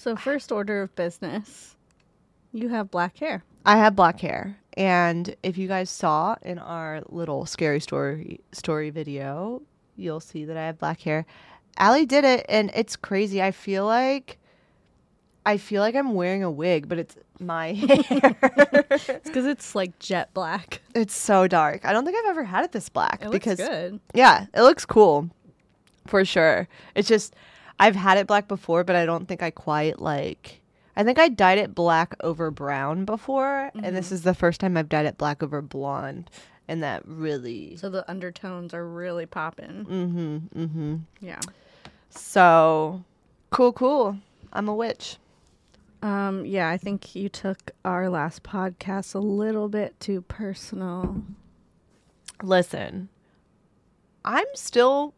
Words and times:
So, 0.00 0.16
first 0.16 0.50
order 0.50 0.80
of 0.80 0.96
business, 0.96 1.76
you 2.54 2.70
have 2.70 2.90
black 2.90 3.18
hair. 3.18 3.44
I 3.66 3.76
have 3.76 3.94
black 3.94 4.18
hair. 4.18 4.56
And 4.72 5.36
if 5.42 5.58
you 5.58 5.68
guys 5.68 5.90
saw 5.90 6.36
in 6.40 6.58
our 6.58 7.02
little 7.10 7.44
scary 7.44 7.80
story 7.80 8.40
story 8.52 8.88
video, 8.88 9.60
you'll 9.96 10.20
see 10.20 10.46
that 10.46 10.56
I 10.56 10.64
have 10.64 10.78
black 10.78 11.02
hair. 11.02 11.26
Allie 11.76 12.06
did 12.06 12.24
it 12.24 12.46
and 12.48 12.70
it's 12.74 12.96
crazy. 12.96 13.42
I 13.42 13.50
feel 13.50 13.84
like 13.84 14.38
I 15.44 15.58
feel 15.58 15.82
like 15.82 15.94
I'm 15.94 16.14
wearing 16.14 16.42
a 16.44 16.50
wig, 16.50 16.88
but 16.88 16.98
it's 16.98 17.18
my 17.38 17.72
hair. 17.74 18.36
It's 18.90 19.24
because 19.26 19.44
it's 19.44 19.74
like 19.74 19.98
jet 19.98 20.32
black. 20.32 20.80
it's 20.94 21.14
so 21.14 21.46
dark. 21.46 21.84
I 21.84 21.92
don't 21.92 22.06
think 22.06 22.16
I've 22.16 22.30
ever 22.30 22.44
had 22.44 22.64
it 22.64 22.72
this 22.72 22.88
black 22.88 23.20
It 23.22 23.30
because 23.30 23.58
looks 23.58 23.68
good. 23.70 24.00
yeah, 24.14 24.46
it 24.54 24.62
looks 24.62 24.86
cool 24.86 25.28
for 26.06 26.24
sure. 26.24 26.68
It's 26.94 27.06
just 27.08 27.34
I've 27.80 27.96
had 27.96 28.18
it 28.18 28.26
black 28.26 28.46
before, 28.46 28.84
but 28.84 28.94
I 28.94 29.06
don't 29.06 29.26
think 29.26 29.42
I 29.42 29.50
quite 29.50 30.00
like. 30.00 30.60
I 30.94 31.02
think 31.02 31.18
I 31.18 31.28
dyed 31.28 31.58
it 31.58 31.74
black 31.74 32.14
over 32.20 32.50
brown 32.50 33.06
before, 33.06 33.70
and 33.74 33.96
this 33.96 34.12
is 34.12 34.22
the 34.22 34.34
first 34.34 34.60
time 34.60 34.76
I've 34.76 34.90
dyed 34.90 35.06
it 35.06 35.16
black 35.16 35.42
over 35.42 35.62
blonde, 35.62 36.30
and 36.68 36.82
that 36.82 37.02
really. 37.06 37.76
So 37.76 37.88
the 37.88 38.08
undertones 38.10 38.74
are 38.74 38.86
really 38.86 39.24
popping. 39.24 39.86
Mm-hmm. 39.86 40.36
Mm-hmm. 40.62 40.96
Yeah. 41.20 41.40
So 42.10 43.02
cool, 43.48 43.72
cool. 43.72 44.18
I'm 44.52 44.68
a 44.68 44.74
witch. 44.74 45.16
Um, 46.02 46.44
yeah, 46.44 46.68
I 46.68 46.76
think 46.76 47.14
you 47.14 47.28
took 47.28 47.70
our 47.84 48.10
last 48.10 48.42
podcast 48.42 49.14
a 49.14 49.18
little 49.18 49.68
bit 49.68 49.98
too 50.00 50.22
personal. 50.22 51.22
Listen, 52.42 53.08
I'm 54.24 54.46
still 54.54 55.14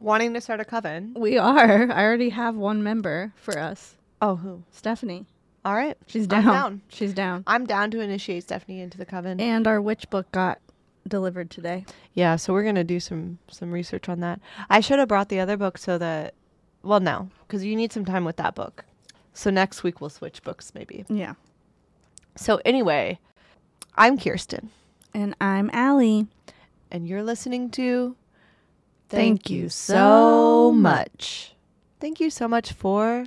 wanting 0.00 0.34
to 0.34 0.40
start 0.40 0.60
a 0.60 0.64
coven. 0.64 1.14
We 1.16 1.38
are. 1.38 1.90
I 1.92 2.02
already 2.04 2.30
have 2.30 2.56
one 2.56 2.82
member 2.82 3.32
for 3.36 3.58
us, 3.58 3.96
Oh, 4.22 4.36
who? 4.36 4.62
Stephanie. 4.70 5.26
All 5.64 5.74
right. 5.74 5.96
She's 6.06 6.26
down. 6.26 6.44
down. 6.44 6.82
She's 6.88 7.12
down. 7.14 7.44
I'm 7.46 7.66
down 7.66 7.90
to 7.92 8.00
initiate 8.00 8.44
Stephanie 8.44 8.80
into 8.80 8.96
the 8.98 9.04
coven. 9.06 9.40
And 9.40 9.66
our 9.66 9.80
witch 9.80 10.08
book 10.10 10.30
got 10.32 10.58
delivered 11.08 11.50
today. 11.50 11.84
Yeah, 12.14 12.36
so 12.36 12.52
we're 12.52 12.64
gonna 12.64 12.84
do 12.84 13.00
some 13.00 13.38
some 13.48 13.70
research 13.70 14.08
on 14.08 14.20
that. 14.20 14.40
I 14.70 14.80
should 14.80 14.98
have 14.98 15.08
brought 15.08 15.28
the 15.28 15.40
other 15.40 15.56
book 15.56 15.76
so 15.78 15.98
that, 15.98 16.34
well, 16.82 17.00
no, 17.00 17.28
because 17.46 17.64
you 17.64 17.76
need 17.76 17.92
some 17.92 18.04
time 18.04 18.24
with 18.24 18.36
that 18.36 18.54
book. 18.54 18.84
So 19.34 19.50
next 19.50 19.82
week 19.82 20.00
we'll 20.00 20.10
switch 20.10 20.42
books 20.42 20.72
maybe. 20.74 21.04
Yeah. 21.08 21.34
So 22.36 22.60
anyway, 22.64 23.18
I'm 23.96 24.18
Kirsten, 24.18 24.70
And 25.14 25.34
I'm 25.40 25.68
Allie. 25.72 26.26
and 26.90 27.06
you're 27.06 27.22
listening 27.22 27.70
to. 27.72 28.16
Thank 29.10 29.50
you 29.50 29.68
so 29.68 30.70
much. 30.72 31.52
Thank 31.98 32.20
you 32.20 32.30
so 32.30 32.46
much 32.46 32.72
for 32.72 33.26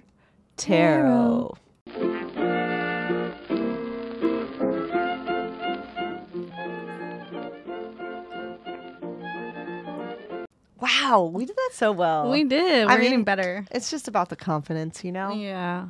tarot. 0.55 1.57
Wow, 10.79 11.31
we 11.33 11.45
did 11.45 11.55
that 11.55 11.71
so 11.73 11.91
well. 11.91 12.31
We 12.31 12.45
did. 12.45 12.87
We're 12.87 12.91
I 12.91 12.95
getting 12.97 13.11
mean, 13.11 13.23
better. 13.25 13.65
It's 13.71 13.91
just 13.91 14.07
about 14.07 14.29
the 14.29 14.37
confidence, 14.37 15.03
you 15.03 15.11
know? 15.11 15.33
Yeah. 15.33 15.87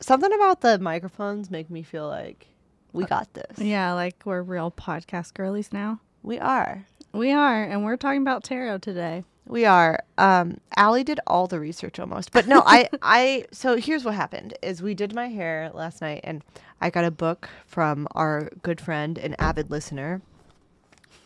Something 0.00 0.32
about 0.32 0.60
the 0.60 0.80
microphones 0.80 1.52
make 1.52 1.70
me 1.70 1.84
feel 1.84 2.08
like 2.08 2.48
we 2.92 3.04
got 3.04 3.32
this. 3.34 3.58
Yeah, 3.58 3.92
like 3.92 4.16
we're 4.24 4.42
real 4.42 4.72
podcast 4.72 5.34
girlies 5.34 5.72
now. 5.72 6.00
We 6.24 6.40
are. 6.40 6.84
We 7.12 7.32
are, 7.32 7.62
and 7.62 7.84
we're 7.84 7.96
talking 7.96 8.22
about 8.22 8.44
tarot 8.44 8.78
today. 8.78 9.24
We 9.46 9.64
are. 9.64 9.98
Um, 10.16 10.58
Allie 10.76 11.02
did 11.02 11.18
all 11.26 11.48
the 11.48 11.58
research 11.58 11.98
almost, 11.98 12.30
but 12.30 12.46
no, 12.46 12.62
I, 12.64 12.88
I. 13.02 13.46
So 13.50 13.76
here's 13.76 14.04
what 14.04 14.14
happened: 14.14 14.54
is 14.62 14.80
we 14.80 14.94
did 14.94 15.14
my 15.14 15.28
hair 15.28 15.70
last 15.74 16.00
night, 16.00 16.20
and 16.22 16.44
I 16.80 16.90
got 16.90 17.04
a 17.04 17.10
book 17.10 17.48
from 17.66 18.06
our 18.12 18.50
good 18.62 18.80
friend 18.80 19.18
and 19.18 19.34
avid 19.40 19.70
listener, 19.70 20.22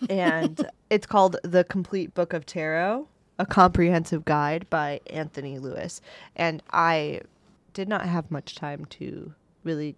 and 0.09 0.67
it's 0.91 1.07
called 1.07 1.37
"The 1.45 1.65
Complete 1.65 2.15
Book 2.15 2.33
of 2.33 2.47
Tarot: 2.47 3.07
A 3.39 3.45
Comprehensive 3.45 4.25
Guide" 4.25 4.69
by 4.71 5.01
Anthony 5.09 5.59
Louis, 5.59 6.01
and 6.35 6.63
I 6.73 7.21
did 7.75 7.89
not 7.89 8.07
have 8.07 8.31
much 8.31 8.55
time 8.55 8.87
to 8.87 9.35
really 9.65 9.97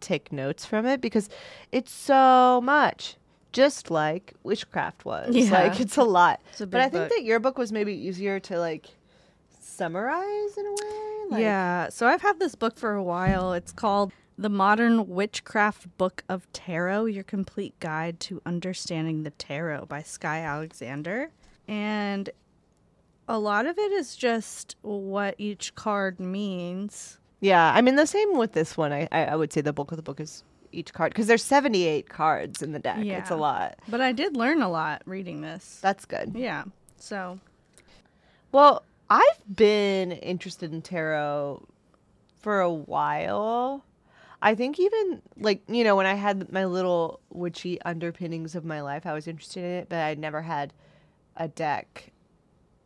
take 0.00 0.30
notes 0.30 0.66
from 0.66 0.84
it 0.84 1.00
because 1.00 1.30
it's 1.70 1.92
so 1.92 2.60
much. 2.62 3.16
Just 3.52 3.90
like 3.90 4.34
witchcraft 4.42 5.04
was, 5.04 5.34
Yeah. 5.34 5.50
like 5.50 5.80
it's 5.80 5.96
a 5.96 6.02
lot. 6.04 6.40
It's 6.50 6.60
a 6.62 6.66
But 6.66 6.80
I 6.80 6.84
think 6.88 7.04
book. 7.04 7.10
that 7.16 7.24
your 7.24 7.38
book 7.40 7.58
was 7.58 7.70
maybe 7.72 7.92
easier 7.94 8.40
to 8.40 8.58
like 8.58 8.88
summarize 9.60 10.56
in 10.56 10.66
a 10.66 10.70
way. 10.70 11.30
Like, 11.30 11.40
yeah. 11.42 11.88
So 11.88 12.06
I've 12.06 12.22
had 12.22 12.38
this 12.38 12.54
book 12.54 12.76
for 12.78 12.92
a 12.94 13.02
while. 13.02 13.52
It's 13.52 13.72
called 13.72 14.12
The 14.38 14.48
Modern 14.48 15.08
Witchcraft 15.08 15.96
Book 15.98 16.24
of 16.28 16.50
Tarot 16.52 17.06
Your 17.06 17.24
Complete 17.24 17.78
Guide 17.80 18.20
to 18.20 18.40
Understanding 18.44 19.22
the 19.22 19.30
Tarot 19.30 19.86
by 19.86 20.02
Skye 20.02 20.40
Alexander. 20.40 21.30
And 21.68 22.30
a 23.28 23.38
lot 23.38 23.66
of 23.66 23.78
it 23.78 23.92
is 23.92 24.16
just 24.16 24.76
what 24.82 25.34
each 25.38 25.74
card 25.74 26.18
means. 26.20 27.18
Yeah. 27.40 27.72
I 27.74 27.80
mean, 27.80 27.96
the 27.96 28.06
same 28.06 28.36
with 28.36 28.52
this 28.52 28.76
one. 28.76 28.92
I, 28.92 29.08
I, 29.12 29.24
I 29.26 29.36
would 29.36 29.52
say 29.52 29.60
the 29.60 29.72
bulk 29.72 29.92
of 29.92 29.96
the 29.96 30.02
book 30.02 30.20
is 30.20 30.44
each 30.72 30.92
card 30.92 31.12
because 31.12 31.26
there's 31.26 31.44
78 31.44 32.08
cards 32.08 32.62
in 32.62 32.72
the 32.72 32.78
deck. 32.78 32.98
Yeah. 33.02 33.18
It's 33.18 33.30
a 33.30 33.36
lot. 33.36 33.78
But 33.88 34.00
I 34.00 34.12
did 34.12 34.36
learn 34.36 34.62
a 34.62 34.70
lot 34.70 35.02
reading 35.06 35.40
this. 35.40 35.78
That's 35.80 36.04
good. 36.04 36.32
Yeah. 36.34 36.64
So, 36.98 37.38
Well, 38.52 38.84
I've 39.10 39.56
been 39.56 40.12
interested 40.12 40.72
in 40.72 40.82
tarot 40.82 41.66
for 42.38 42.60
a 42.60 42.72
while. 42.72 43.84
I 44.40 44.54
think 44.54 44.80
even 44.80 45.22
like, 45.36 45.62
you 45.68 45.84
know, 45.84 45.94
when 45.94 46.06
I 46.06 46.14
had 46.14 46.52
my 46.52 46.64
little 46.64 47.20
witchy 47.30 47.80
underpinnings 47.82 48.54
of 48.54 48.64
my 48.64 48.80
life, 48.80 49.06
I 49.06 49.12
was 49.12 49.28
interested 49.28 49.64
in 49.64 49.70
it, 49.70 49.88
but 49.88 49.98
I'd 49.98 50.18
never 50.18 50.42
had 50.42 50.72
a 51.36 51.48
deck. 51.48 52.12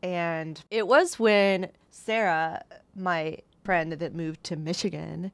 And 0.03 0.63
it 0.71 0.87
was 0.87 1.19
when 1.19 1.71
Sarah, 1.91 2.63
my 2.95 3.39
friend 3.65 3.93
that 3.93 4.15
moved 4.15 4.45
to 4.45 4.57
Michigan, 4.57 5.33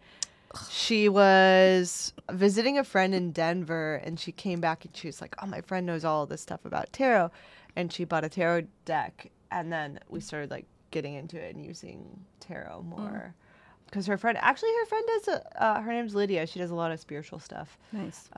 she 0.71 1.09
was 1.09 2.13
visiting 2.31 2.79
a 2.79 2.85
friend 2.85 3.15
in 3.15 3.33
Denver 3.33 3.97
and 4.05 4.19
she 4.19 4.33
came 4.33 4.61
back 4.61 4.85
and 4.85 4.97
she 4.97 5.07
was 5.09 5.21
like, 5.21 5.35
Oh, 5.43 5.47
my 5.47 5.61
friend 5.61 5.87
knows 5.87 6.05
all 6.05 6.27
this 6.27 6.41
stuff 6.41 6.65
about 6.65 6.93
tarot. 6.93 7.31
And 7.77 7.93
she 7.93 8.05
bought 8.05 8.25
a 8.25 8.29
tarot 8.29 8.67
deck. 8.85 9.31
And 9.51 9.73
then 9.73 9.99
we 10.09 10.21
started 10.21 10.51
like 10.51 10.67
getting 10.91 11.15
into 11.15 11.39
it 11.39 11.55
and 11.55 11.65
using 11.65 12.05
tarot 12.41 12.83
more. 12.83 13.35
Because 13.87 14.07
her 14.07 14.17
friend, 14.17 14.39
actually, 14.41 14.71
her 14.81 14.87
friend 14.87 15.05
does, 15.07 15.29
a, 15.29 15.63
uh, 15.63 15.81
her 15.83 15.93
name's 15.93 16.15
Lydia. 16.15 16.47
She 16.47 16.59
does 16.59 16.71
a 16.71 16.75
lot 16.75 16.93
of 16.93 17.01
spiritual 17.01 17.39
stuff. 17.39 17.77
nice. 17.93 18.29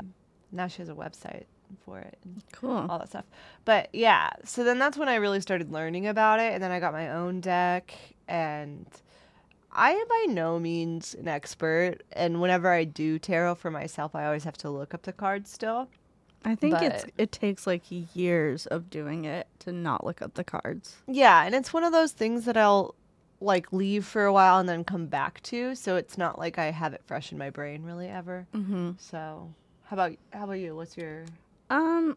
Now 0.53 0.69
she 0.69 0.79
has 0.83 0.89
a 0.89 0.95
website 0.95 1.45
for 1.85 1.99
it. 1.99 2.17
And 2.25 2.43
Cool. 2.53 2.87
all 2.89 2.99
that 2.99 3.09
stuff. 3.09 3.25
But 3.65 3.89
yeah, 3.93 4.31
so 4.45 4.63
then 4.65 4.79
that's 4.79 4.97
when 4.97 5.09
I 5.09 5.17
really 5.17 5.41
started 5.41 5.71
learning 5.73 6.07
about 6.07 6.39
it, 6.41 6.53
and 6.55 6.63
then 6.63 6.71
I 6.71 6.79
got 6.81 6.93
my 6.93 7.11
own 7.11 7.41
deck, 7.41 7.93
and 8.29 8.87
I 9.75 9.93
am 9.93 10.09
by 10.09 10.27
no 10.29 10.59
means 10.59 11.15
an 11.15 11.29
expert. 11.29 11.99
And 12.13 12.41
whenever 12.41 12.71
I 12.71 12.85
do 12.85 13.19
tarot 13.19 13.57
for 13.57 13.71
myself, 13.71 14.15
I 14.15 14.27
always 14.27 14.45
have 14.45 14.57
to 14.59 14.71
look 14.71 14.95
up 14.95 15.03
the 15.03 15.13
cards 15.13 15.51
still. 15.51 15.89
I 16.45 16.55
think 16.55 16.81
it's 16.83 17.07
it 17.17 17.33
takes 17.33 17.67
like 17.67 17.83
years 18.15 18.67
of 18.67 18.91
doing 18.91 19.25
it 19.25 19.47
to 19.61 19.73
not 19.73 20.05
look 20.05 20.21
up 20.21 20.35
the 20.35 20.45
cards. 20.45 20.97
Yeah, 21.07 21.45
and 21.45 21.55
it's 21.55 21.73
one 21.73 21.85
of 21.85 21.93
those 21.93 22.13
things 22.13 22.45
that 22.45 22.57
I'll 22.57 22.95
like 23.41 23.73
leave 23.73 24.05
for 24.05 24.25
a 24.25 24.33
while 24.33 24.59
and 24.59 24.69
then 24.69 24.85
come 24.85 25.07
back 25.07 25.43
to, 25.45 25.75
so 25.75 25.97
it's 25.97 26.19
not 26.19 26.39
like 26.39 26.59
I 26.59 26.71
have 26.71 26.93
it 26.93 27.03
fresh 27.07 27.33
in 27.33 27.39
my 27.39 27.49
brain 27.51 27.83
really 27.83 28.09
ever. 28.09 28.47
Mm-hmm. 28.55 28.93
So, 28.99 29.53
how 29.85 29.95
about 29.95 30.13
how 30.33 30.45
about 30.45 30.59
you? 30.59 30.77
What's 30.77 30.99
your 30.99 31.25
Um, 31.71 32.17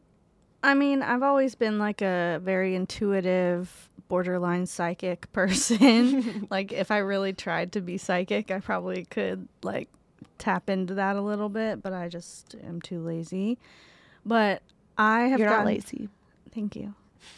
I 0.61 0.73
mean, 0.73 1.01
I've 1.03 1.23
always 1.23 1.55
been 1.55 1.79
like 1.79 2.01
a 2.01 2.41
very 2.43 2.75
intuitive, 2.75 3.89
borderline 4.07 4.65
psychic 4.65 5.31
person. 5.33 6.47
like, 6.49 6.71
if 6.71 6.91
I 6.91 6.97
really 6.99 7.33
tried 7.33 7.71
to 7.73 7.81
be 7.81 7.97
psychic, 7.97 8.51
I 8.51 8.59
probably 8.59 9.05
could 9.05 9.47
like 9.63 9.89
tap 10.37 10.69
into 10.69 10.93
that 10.95 11.15
a 11.15 11.21
little 11.21 11.49
bit, 11.49 11.81
but 11.81 11.93
I 11.93 12.09
just 12.09 12.55
am 12.65 12.81
too 12.81 12.99
lazy. 12.99 13.57
But 14.25 14.61
I 14.97 15.21
have 15.23 15.39
You're 15.39 15.49
not 15.49 15.57
gotten, 15.59 15.73
lazy. 15.73 16.09
Thank 16.53 16.75
you. 16.75 16.93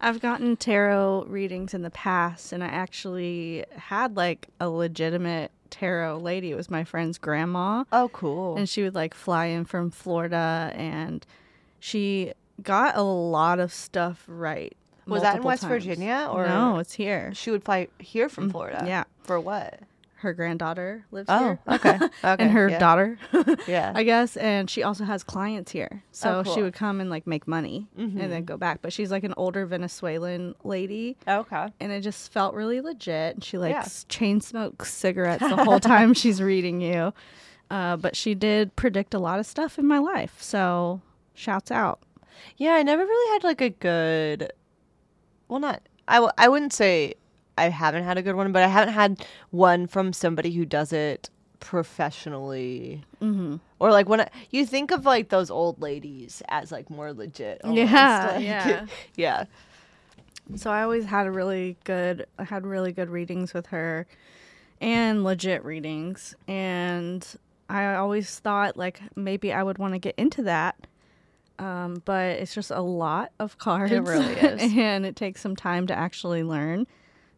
I've 0.00 0.20
gotten 0.20 0.56
tarot 0.56 1.24
readings 1.28 1.74
in 1.74 1.82
the 1.82 1.90
past, 1.90 2.52
and 2.52 2.62
I 2.62 2.68
actually 2.68 3.64
had 3.76 4.16
like 4.16 4.48
a 4.60 4.68
legitimate 4.68 5.50
tarot 5.70 6.18
lady. 6.18 6.50
It 6.52 6.54
was 6.56 6.70
my 6.70 6.84
friend's 6.84 7.18
grandma 7.18 7.84
Oh, 7.92 8.08
cool. 8.12 8.56
and 8.56 8.68
she 8.68 8.82
would 8.82 8.94
like 8.94 9.14
fly 9.14 9.46
in 9.46 9.64
from 9.64 9.90
Florida 9.90 10.70
and 10.74 11.26
she 11.80 12.32
got 12.62 12.96
a 12.96 13.02
lot 13.02 13.58
of 13.58 13.72
stuff 13.72 14.24
right. 14.28 14.76
Was 15.06 15.22
that 15.22 15.36
in 15.36 15.42
West 15.42 15.62
times. 15.62 15.84
Virginia 15.84 16.28
or 16.32 16.46
no? 16.46 16.78
It's 16.78 16.92
here. 16.94 17.32
She 17.34 17.50
would 17.50 17.64
fly 17.64 17.88
here 17.98 18.28
from 18.28 18.48
Mm, 18.48 18.52
Florida. 18.52 18.84
yeah. 18.86 19.04
For 19.22 19.38
what? 19.40 19.80
her 20.20 20.32
granddaughter 20.32 21.04
lives 21.12 21.26
Oh, 21.28 21.38
here. 21.38 21.58
okay. 21.68 21.94
Okay. 22.24 22.42
and 22.42 22.50
her 22.50 22.70
yeah. 22.70 22.78
daughter, 22.78 23.18
Yeah. 23.68 23.92
I 23.94 24.02
guess. 24.02 24.36
And 24.38 24.68
she 24.68 24.82
also 24.82 25.04
has 25.04 25.22
clients 25.22 25.70
here. 25.70 26.02
So 26.10 26.42
Oh, 26.44 26.54
she 26.54 26.62
would 26.62 26.72
come 26.72 27.00
and 27.02 27.10
like 27.10 27.26
make 27.26 27.46
money 27.46 27.86
Mhm. 27.96 28.18
and 28.20 28.32
then 28.32 28.44
go 28.44 28.56
back. 28.56 28.80
But 28.80 28.94
she's 28.94 29.10
like 29.12 29.24
an 29.24 29.34
older 29.36 29.66
Venezuelan 29.66 30.54
lady. 30.64 31.16
okay. 31.28 31.68
And 31.80 31.92
it 31.92 32.00
just 32.00 32.32
felt 32.32 32.54
really 32.54 32.80
legit. 32.80 33.34
And 33.34 33.44
she 33.44 33.58
like 33.58 33.72
Yeah. 33.74 33.86
chain 34.08 34.40
smokes 34.40 34.92
cigarettes 34.92 35.42
the 35.46 35.56
whole 35.64 35.80
time 35.80 36.14
she's 36.14 36.40
reading 36.42 36.80
you. 36.80 37.12
Uh, 37.70 37.96
but 37.98 38.16
she 38.16 38.34
did 38.34 38.74
predict 38.74 39.12
a 39.12 39.18
lot 39.18 39.38
of 39.38 39.44
stuff 39.46 39.78
in 39.78 39.86
my 39.86 39.98
life. 39.98 40.40
So 40.40 41.02
shouts 41.34 41.70
out. 41.70 42.00
Yeah, 42.56 42.72
I 42.72 42.82
never 42.82 43.04
really 43.04 43.32
had 43.34 43.44
like 43.44 43.60
a 43.60 43.70
good. 43.70 44.50
Well, 45.48 45.60
not. 45.60 45.82
I, 46.08 46.16
w- 46.16 46.32
I 46.38 46.48
wouldn't 46.48 46.72
say 46.72 47.14
I 47.58 47.68
haven't 47.68 48.04
had 48.04 48.18
a 48.18 48.22
good 48.22 48.34
one, 48.36 48.52
but 48.52 48.62
I 48.62 48.68
haven't 48.68 48.94
had 48.94 49.26
one 49.50 49.86
from 49.86 50.12
somebody 50.12 50.52
who 50.52 50.64
does 50.64 50.92
it 50.92 51.30
professionally. 51.60 53.02
Mm-hmm. 53.20 53.56
Or 53.78 53.90
like 53.90 54.08
when 54.08 54.20
I, 54.22 54.28
you 54.50 54.66
think 54.66 54.90
of 54.90 55.04
like 55.04 55.28
those 55.30 55.50
old 55.50 55.80
ladies 55.80 56.42
as 56.48 56.70
like 56.72 56.90
more 56.90 57.12
legit. 57.12 57.60
almost, 57.64 57.90
Yeah, 57.92 58.32
like- 58.34 58.44
yeah. 58.44 58.86
yeah. 59.16 59.44
So 60.54 60.70
I 60.70 60.82
always 60.82 61.04
had 61.04 61.26
a 61.26 61.30
really 61.32 61.76
good 61.84 62.26
I 62.38 62.44
had 62.44 62.64
really 62.64 62.92
good 62.92 63.10
readings 63.10 63.52
with 63.52 63.66
her 63.66 64.06
and 64.80 65.24
legit 65.24 65.64
readings 65.64 66.36
and 66.46 67.26
I 67.68 67.94
always 67.96 68.38
thought 68.38 68.76
like 68.76 69.00
maybe 69.16 69.52
I 69.52 69.62
would 69.64 69.78
want 69.78 69.94
to 69.94 69.98
get 69.98 70.14
into 70.16 70.42
that. 70.44 70.76
Um, 71.58 72.02
but 72.04 72.32
it's 72.38 72.54
just 72.54 72.70
a 72.70 72.80
lot 72.80 73.32
of 73.38 73.56
cards. 73.58 73.92
really 73.92 74.32
is. 74.34 74.72
and 74.76 75.06
it 75.06 75.16
takes 75.16 75.40
some 75.40 75.56
time 75.56 75.86
to 75.88 75.94
actually 75.94 76.42
learn. 76.42 76.86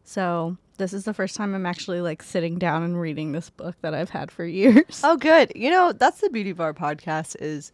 So 0.03 0.57
this 0.77 0.93
is 0.93 1.03
the 1.05 1.13
first 1.13 1.35
time 1.35 1.53
I'm 1.53 1.65
actually 1.65 2.01
like 2.01 2.23
sitting 2.23 2.57
down 2.57 2.83
and 2.83 2.99
reading 2.99 3.31
this 3.31 3.49
book 3.49 3.75
that 3.81 3.93
I've 3.93 4.09
had 4.09 4.31
for 4.31 4.45
years. 4.61 5.01
Oh, 5.03 5.17
good. 5.17 5.51
You 5.55 5.69
know, 5.69 5.91
that's 5.93 6.21
the 6.21 6.29
beauty 6.29 6.49
of 6.49 6.59
our 6.61 6.73
podcast 6.73 7.35
is 7.39 7.71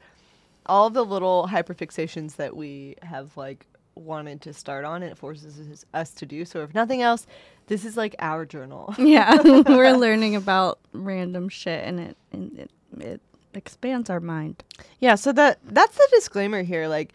all 0.65 0.89
the 0.89 1.03
little 1.05 1.47
hyperfixations 1.51 2.35
that 2.37 2.55
we 2.55 2.95
have 3.03 3.37
like 3.37 3.65
wanted 3.95 4.41
to 4.41 4.53
start 4.53 4.83
on 4.83 5.01
and 5.03 5.11
it 5.11 5.17
forces 5.17 5.59
us- 5.71 5.85
us 5.93 6.11
to 6.11 6.25
do. 6.25 6.43
So 6.45 6.61
if 6.63 6.73
nothing 6.73 7.01
else, 7.01 7.25
this 7.67 7.85
is 7.85 7.95
like 7.95 8.15
our 8.19 8.45
journal. 8.45 8.93
yeah, 8.97 9.41
we're 9.41 9.93
learning 9.95 10.35
about 10.35 10.79
random 10.93 11.47
shit 11.49 11.83
and 11.85 11.99
it 11.99 12.17
and 12.31 12.59
it, 12.59 12.71
it 12.99 13.21
expands 13.55 14.09
our 14.09 14.19
mind. 14.19 14.63
Yeah, 14.99 15.15
so 15.15 15.31
that 15.33 15.59
that's 15.65 15.95
the 15.95 16.07
disclaimer 16.11 16.63
here. 16.63 16.87
Like, 16.87 17.13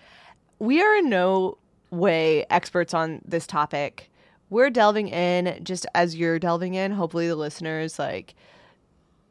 we 0.59 0.83
are 0.83 0.97
in 0.97 1.09
no 1.09 1.59
way 1.91 2.45
experts 2.51 2.95
on 2.95 3.21
this 3.25 3.47
topic. 3.47 4.11
We're 4.51 4.71
delving 4.71 5.09
in 5.09 5.63
just 5.63 5.87
as 5.95 6.17
you're 6.17 6.39
delving 6.39 6.75
in. 6.75 6.93
Hopefully, 6.93 7.29
the 7.29 7.37
listeners 7.37 7.99
like 7.99 8.35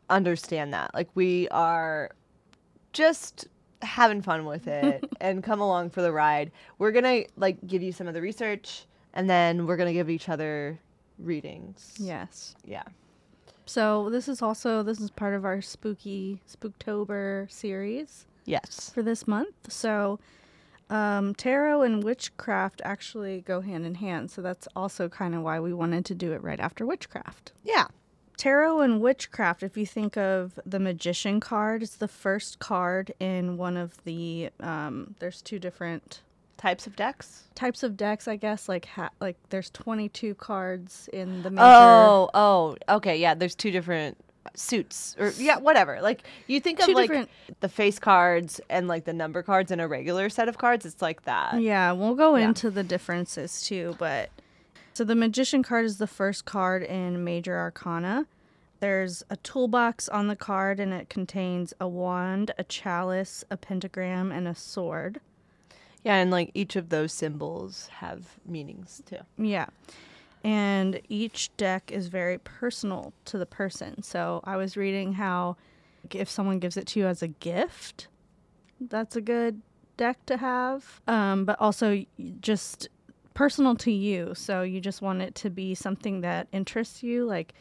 understand 0.09 0.73
that. 0.73 0.93
Like, 0.93 1.09
we 1.15 1.47
are 1.49 2.11
just 2.93 3.47
having 3.81 4.21
fun 4.21 4.45
with 4.45 4.67
it 4.67 5.03
and 5.21 5.43
come 5.43 5.61
along 5.61 5.89
for 5.89 6.01
the 6.01 6.11
ride. 6.11 6.51
We're 6.77 6.91
gonna 6.91 7.23
like 7.37 7.57
give 7.67 7.81
you 7.81 7.91
some 7.91 8.07
of 8.07 8.13
the 8.13 8.21
research, 8.21 8.85
and 9.13 9.29
then 9.29 9.65
we're 9.65 9.77
gonna 9.77 9.93
give 9.93 10.09
each 10.09 10.29
other 10.29 10.79
readings. 11.19 11.93
Yes. 11.97 12.55
yeah. 12.65 12.83
So 13.69 14.09
this 14.09 14.27
is 14.27 14.41
also 14.41 14.81
this 14.81 14.99
is 14.99 15.11
part 15.11 15.35
of 15.35 15.45
our 15.45 15.61
spooky 15.61 16.41
Spooktober 16.51 17.51
series 17.51 18.25
Yes. 18.45 18.89
for 18.89 19.03
this 19.03 19.27
month. 19.27 19.71
So 19.71 20.17
um, 20.89 21.35
tarot 21.35 21.83
and 21.83 22.03
witchcraft 22.03 22.81
actually 22.83 23.41
go 23.41 23.61
hand 23.61 23.85
in 23.85 23.93
hand. 23.93 24.31
So 24.31 24.41
that's 24.41 24.67
also 24.75 25.07
kind 25.07 25.35
of 25.35 25.43
why 25.43 25.59
we 25.59 25.71
wanted 25.71 26.03
to 26.05 26.15
do 26.15 26.31
it 26.33 26.41
right 26.41 26.59
after 26.59 26.83
witchcraft. 26.83 27.51
Yeah. 27.63 27.85
Tarot 28.37 28.79
and 28.79 29.01
witchcraft, 29.01 29.61
if 29.61 29.77
you 29.77 29.85
think 29.85 30.17
of 30.17 30.59
the 30.65 30.79
magician 30.79 31.39
card, 31.39 31.83
it's 31.83 31.97
the 31.97 32.07
first 32.07 32.57
card 32.57 33.13
in 33.19 33.55
one 33.55 33.77
of 33.77 34.03
the 34.03 34.49
um, 34.61 35.13
there's 35.19 35.43
two 35.43 35.59
different 35.59 36.21
Types 36.59 36.85
of 36.85 36.95
decks. 36.95 37.45
types 37.55 37.81
of 37.83 37.97
decks, 37.97 38.27
I 38.27 38.35
guess. 38.35 38.69
Like 38.69 38.85
ha- 38.85 39.09
like 39.19 39.37
there's 39.49 39.69
22 39.71 40.35
cards 40.35 41.09
in 41.11 41.41
the 41.41 41.49
major. 41.49 41.63
Oh, 41.65 42.29
oh, 42.33 42.75
okay, 42.89 43.17
yeah. 43.17 43.33
There's 43.33 43.55
two 43.55 43.71
different 43.71 44.17
suits, 44.55 45.15
or 45.19 45.31
yeah, 45.37 45.57
whatever. 45.57 46.01
Like 46.01 46.23
you 46.47 46.59
think 46.59 46.79
of 46.79 46.85
Two 46.87 46.93
like 46.93 47.29
the 47.61 47.69
face 47.69 47.97
cards 47.99 48.59
and 48.69 48.87
like 48.89 49.05
the 49.05 49.13
number 49.13 49.41
cards 49.41 49.71
in 49.71 49.79
a 49.79 49.87
regular 49.87 50.27
set 50.29 50.47
of 50.49 50.57
cards. 50.57 50.85
It's 50.85 51.01
like 51.01 51.23
that. 51.23 51.61
Yeah, 51.61 51.93
we'll 51.93 52.15
go 52.15 52.35
Yeah. 52.35 52.49
into 52.49 52.69
the 52.69 52.83
differences 52.83 53.61
too, 53.61 53.95
but 53.97 54.29
so 54.93 55.03
the 55.05 55.15
magician 55.15 55.63
card 55.63 55.85
is 55.85 55.97
the 55.97 56.07
first 56.07 56.43
card 56.45 56.83
in 56.83 57.23
major 57.23 57.57
arcana. 57.57 58.25
There's 58.81 59.23
a 59.29 59.37
toolbox 59.37 60.09
on 60.09 60.27
the 60.27 60.35
card 60.35 60.79
and 60.79 60.93
it 60.93 61.09
contains 61.09 61.73
a 61.79 61.87
wand, 61.87 62.51
a 62.57 62.63
chalice, 62.65 63.43
a 63.49 63.55
pentagram, 63.57 64.31
and 64.31 64.47
a 64.47 64.55
sword. 64.55 65.19
Yeah, 66.03 66.15
and 66.15 66.31
like 66.31 66.51
each 66.53 66.75
of 66.75 66.89
those 66.89 67.11
symbols 67.11 67.87
have 67.87 68.39
meanings 68.45 69.01
too. 69.05 69.19
Yeah. 69.37 69.67
And 70.43 71.01
each 71.09 71.55
deck 71.57 71.91
is 71.91 72.07
very 72.07 72.37
personal 72.37 73.13
to 73.25 73.37
the 73.37 73.45
person. 73.45 74.01
So 74.03 74.41
I 74.45 74.55
was 74.55 74.77
reading 74.77 75.13
how 75.13 75.57
if 76.11 76.29
someone 76.29 76.59
gives 76.59 76.77
it 76.77 76.87
to 76.87 76.99
you 76.99 77.07
as 77.07 77.21
a 77.21 77.27
gift, 77.27 78.07
that's 78.79 79.15
a 79.15 79.21
good 79.21 79.61
deck 79.97 80.25
to 80.27 80.37
have. 80.37 81.01
Um, 81.07 81.43
but 81.43 81.59
also 81.59 82.05
just 82.39 82.87
personal 83.33 83.75
to 83.75 83.91
you. 83.91 84.33
So 84.33 84.61
you 84.63 84.79
just 84.79 85.01
want 85.01 85.21
it 85.21 85.35
to 85.35 85.49
be 85.49 85.75
something 85.75 86.21
that 86.21 86.47
interests 86.53 87.03
you, 87.03 87.25
like 87.25 87.53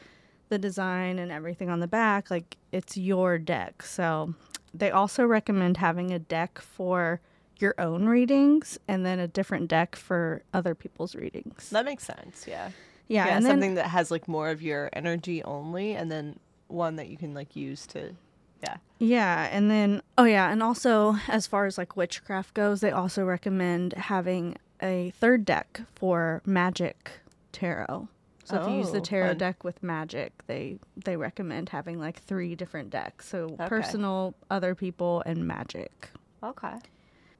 the 0.49 0.59
design 0.59 1.19
and 1.19 1.33
everything 1.33 1.71
on 1.71 1.81
the 1.81 1.89
back. 1.89 2.31
Like 2.31 2.57
it's 2.71 2.97
your 2.97 3.39
deck. 3.39 3.83
So 3.83 4.35
they 4.73 4.93
also 4.93 5.25
recommend 5.25 5.79
having 5.79 6.13
a 6.13 6.19
deck 6.19 6.61
for 6.61 7.21
your 7.61 7.75
own 7.79 8.07
readings 8.07 8.79
and 8.89 9.05
then 9.05 9.19
a 9.19 9.29
different 9.29 9.69
deck 9.69 9.97
for 9.97 10.43
other 10.55 10.75
people's 10.75 11.15
readings. 11.15 11.71
That 11.71 11.85
makes 11.85 12.05
sense. 12.05 12.47
Yeah. 12.47 12.71
Yeah, 13.09 13.27
Yeah, 13.27 13.37
and 13.37 13.45
then 13.47 13.53
something 13.53 13.75
that 13.75 13.87
has 13.89 14.11
like 14.11 14.29
more 14.29 14.51
of 14.51 14.61
your 14.61 14.91
energy 14.93 15.43
only, 15.43 15.95
and 15.95 16.11
then 16.13 16.39
one 16.67 16.97
that 16.97 17.09
you 17.09 17.17
can 17.17 17.33
like 17.35 17.57
use 17.57 17.87
to. 17.89 18.15
Yeah. 18.63 18.77
Yeah, 18.99 19.49
and 19.51 19.71
then 19.71 20.03
oh 20.19 20.25
yeah, 20.25 20.51
and 20.51 20.63
also 20.63 21.17
as 21.29 21.47
far 21.47 21.65
as 21.67 21.79
like 21.79 21.97
witchcraft 21.97 22.53
goes, 22.55 22.81
they 22.81 22.91
also 22.91 23.25
recommend 23.25 23.95
having 23.95 24.57
a 24.83 25.11
third 25.17 25.45
deck 25.45 25.81
for 25.95 26.43
magic 26.45 27.13
tarot. 27.53 28.09
So 28.45 28.57
if 28.63 28.69
you 28.69 28.75
use 28.77 28.91
the 28.93 28.99
Oh, 28.99 29.01
tarot 29.01 29.29
fun. 29.31 29.39
deck 29.39 29.65
with 29.65 29.83
magic, 29.83 30.33
they 30.47 30.79
they 31.05 31.17
recommend 31.17 31.69
having 31.71 31.99
like 31.99 32.21
three 32.23 32.55
different 32.55 32.91
decks. 32.91 33.29
So 33.29 33.45
Okay. 33.55 33.69
personal, 33.69 34.35
other 34.51 34.75
people, 34.75 35.23
and 35.27 35.47
magic. 35.47 36.11
Okay. 36.43 36.75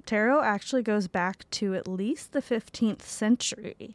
Tarot 0.09 0.43
actually 0.43 0.83
goes 0.83 1.07
back 1.07 1.45
to 1.51 1.75
at 1.75 1.87
least 1.87 2.33
the 2.33 2.41
15th 2.41 3.03
century, 3.03 3.95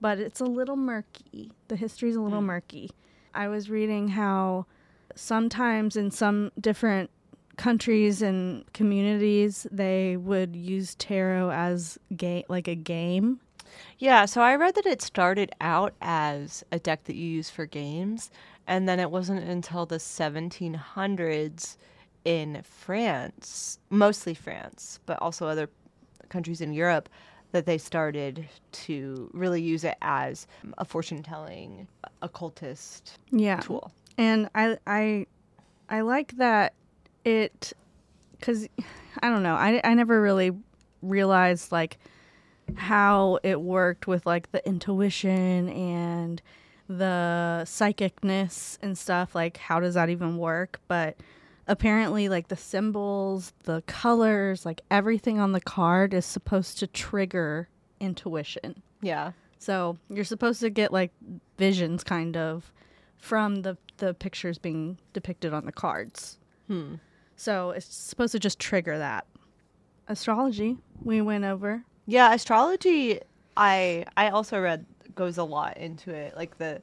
but 0.00 0.18
it's 0.18 0.40
a 0.40 0.46
little 0.46 0.74
murky. 0.74 1.52
The 1.68 1.76
history's 1.76 2.16
a 2.16 2.20
little 2.22 2.40
hmm. 2.40 2.46
murky. 2.46 2.90
I 3.34 3.46
was 3.48 3.68
reading 3.68 4.08
how 4.08 4.64
sometimes 5.14 5.96
in 5.96 6.12
some 6.12 6.50
different 6.58 7.10
countries 7.58 8.22
and 8.22 8.64
communities 8.72 9.66
they 9.70 10.16
would 10.16 10.56
use 10.56 10.94
tarot 10.94 11.50
as 11.50 11.98
game 12.16 12.44
like 12.48 12.66
a 12.66 12.74
game. 12.74 13.40
Yeah, 13.98 14.24
so 14.24 14.40
I 14.40 14.56
read 14.56 14.76
that 14.76 14.86
it 14.86 15.02
started 15.02 15.52
out 15.60 15.92
as 16.00 16.64
a 16.72 16.78
deck 16.78 17.04
that 17.04 17.16
you 17.16 17.26
use 17.26 17.50
for 17.50 17.66
games, 17.66 18.30
and 18.66 18.88
then 18.88 18.98
it 18.98 19.10
wasn't 19.10 19.46
until 19.46 19.84
the 19.84 19.98
1700s 19.98 21.76
in 22.24 22.62
France, 22.62 23.78
mostly 23.90 24.34
France, 24.34 25.00
but 25.06 25.18
also 25.22 25.46
other 25.46 25.68
countries 26.28 26.60
in 26.60 26.72
Europe, 26.72 27.08
that 27.52 27.66
they 27.66 27.78
started 27.78 28.48
to 28.72 29.30
really 29.34 29.60
use 29.62 29.82
it 29.84 29.96
as 30.02 30.46
a 30.78 30.84
fortune 30.84 31.22
telling 31.22 31.88
occultist 32.22 33.18
Yeah. 33.30 33.58
tool. 33.60 33.90
and 34.18 34.48
I 34.54 34.78
I 34.86 35.26
I 35.88 36.02
like 36.02 36.36
that 36.36 36.74
it 37.24 37.72
because 38.38 38.68
I 39.22 39.28
don't 39.28 39.42
know 39.42 39.54
I 39.56 39.80
I 39.82 39.94
never 39.94 40.20
really 40.22 40.52
realized 41.02 41.72
like 41.72 41.98
how 42.76 43.38
it 43.42 43.60
worked 43.60 44.06
with 44.06 44.26
like 44.26 44.52
the 44.52 44.64
intuition 44.68 45.68
and 45.70 46.40
the 46.88 47.62
psychicness 47.64 48.78
and 48.82 48.96
stuff 48.96 49.34
like 49.34 49.56
how 49.56 49.80
does 49.80 49.94
that 49.94 50.08
even 50.10 50.36
work 50.38 50.80
but 50.86 51.16
apparently 51.70 52.28
like 52.28 52.48
the 52.48 52.56
symbols 52.56 53.52
the 53.64 53.80
colors 53.86 54.66
like 54.66 54.80
everything 54.90 55.38
on 55.38 55.52
the 55.52 55.60
card 55.60 56.12
is 56.12 56.26
supposed 56.26 56.78
to 56.78 56.86
trigger 56.86 57.68
intuition 58.00 58.82
Yeah. 59.00 59.32
so 59.58 59.96
you're 60.08 60.24
supposed 60.24 60.60
to 60.60 60.68
get 60.70 60.92
like 60.92 61.12
visions 61.58 62.02
kind 62.04 62.36
of 62.36 62.72
from 63.16 63.62
the 63.62 63.76
the 63.98 64.14
pictures 64.14 64.58
being 64.58 64.96
depicted 65.12 65.52
on 65.52 65.66
the 65.66 65.72
cards. 65.72 66.38
Hmm. 66.68 66.94
So 67.36 67.70
it's 67.70 67.84
supposed 67.94 68.32
to 68.32 68.38
just 68.38 68.58
trigger 68.58 68.96
that. 68.98 69.26
Astrology 70.08 70.78
we 71.02 71.20
went 71.20 71.44
over. 71.44 71.84
Yeah, 72.06 72.32
astrology 72.34 73.20
I 73.56 74.06
I 74.16 74.30
also 74.30 74.60
read 74.60 74.86
goes 75.14 75.38
a 75.38 75.44
lot 75.44 75.76
into 75.76 76.10
it. 76.12 76.34
Like 76.36 76.58
the 76.58 76.80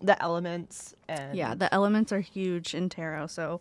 the 0.00 0.20
elements 0.22 0.94
and 1.08 1.36
Yeah, 1.36 1.54
the 1.54 1.72
elements 1.72 2.10
are 2.12 2.20
huge 2.20 2.74
in 2.74 2.88
tarot. 2.88 3.28
So, 3.28 3.60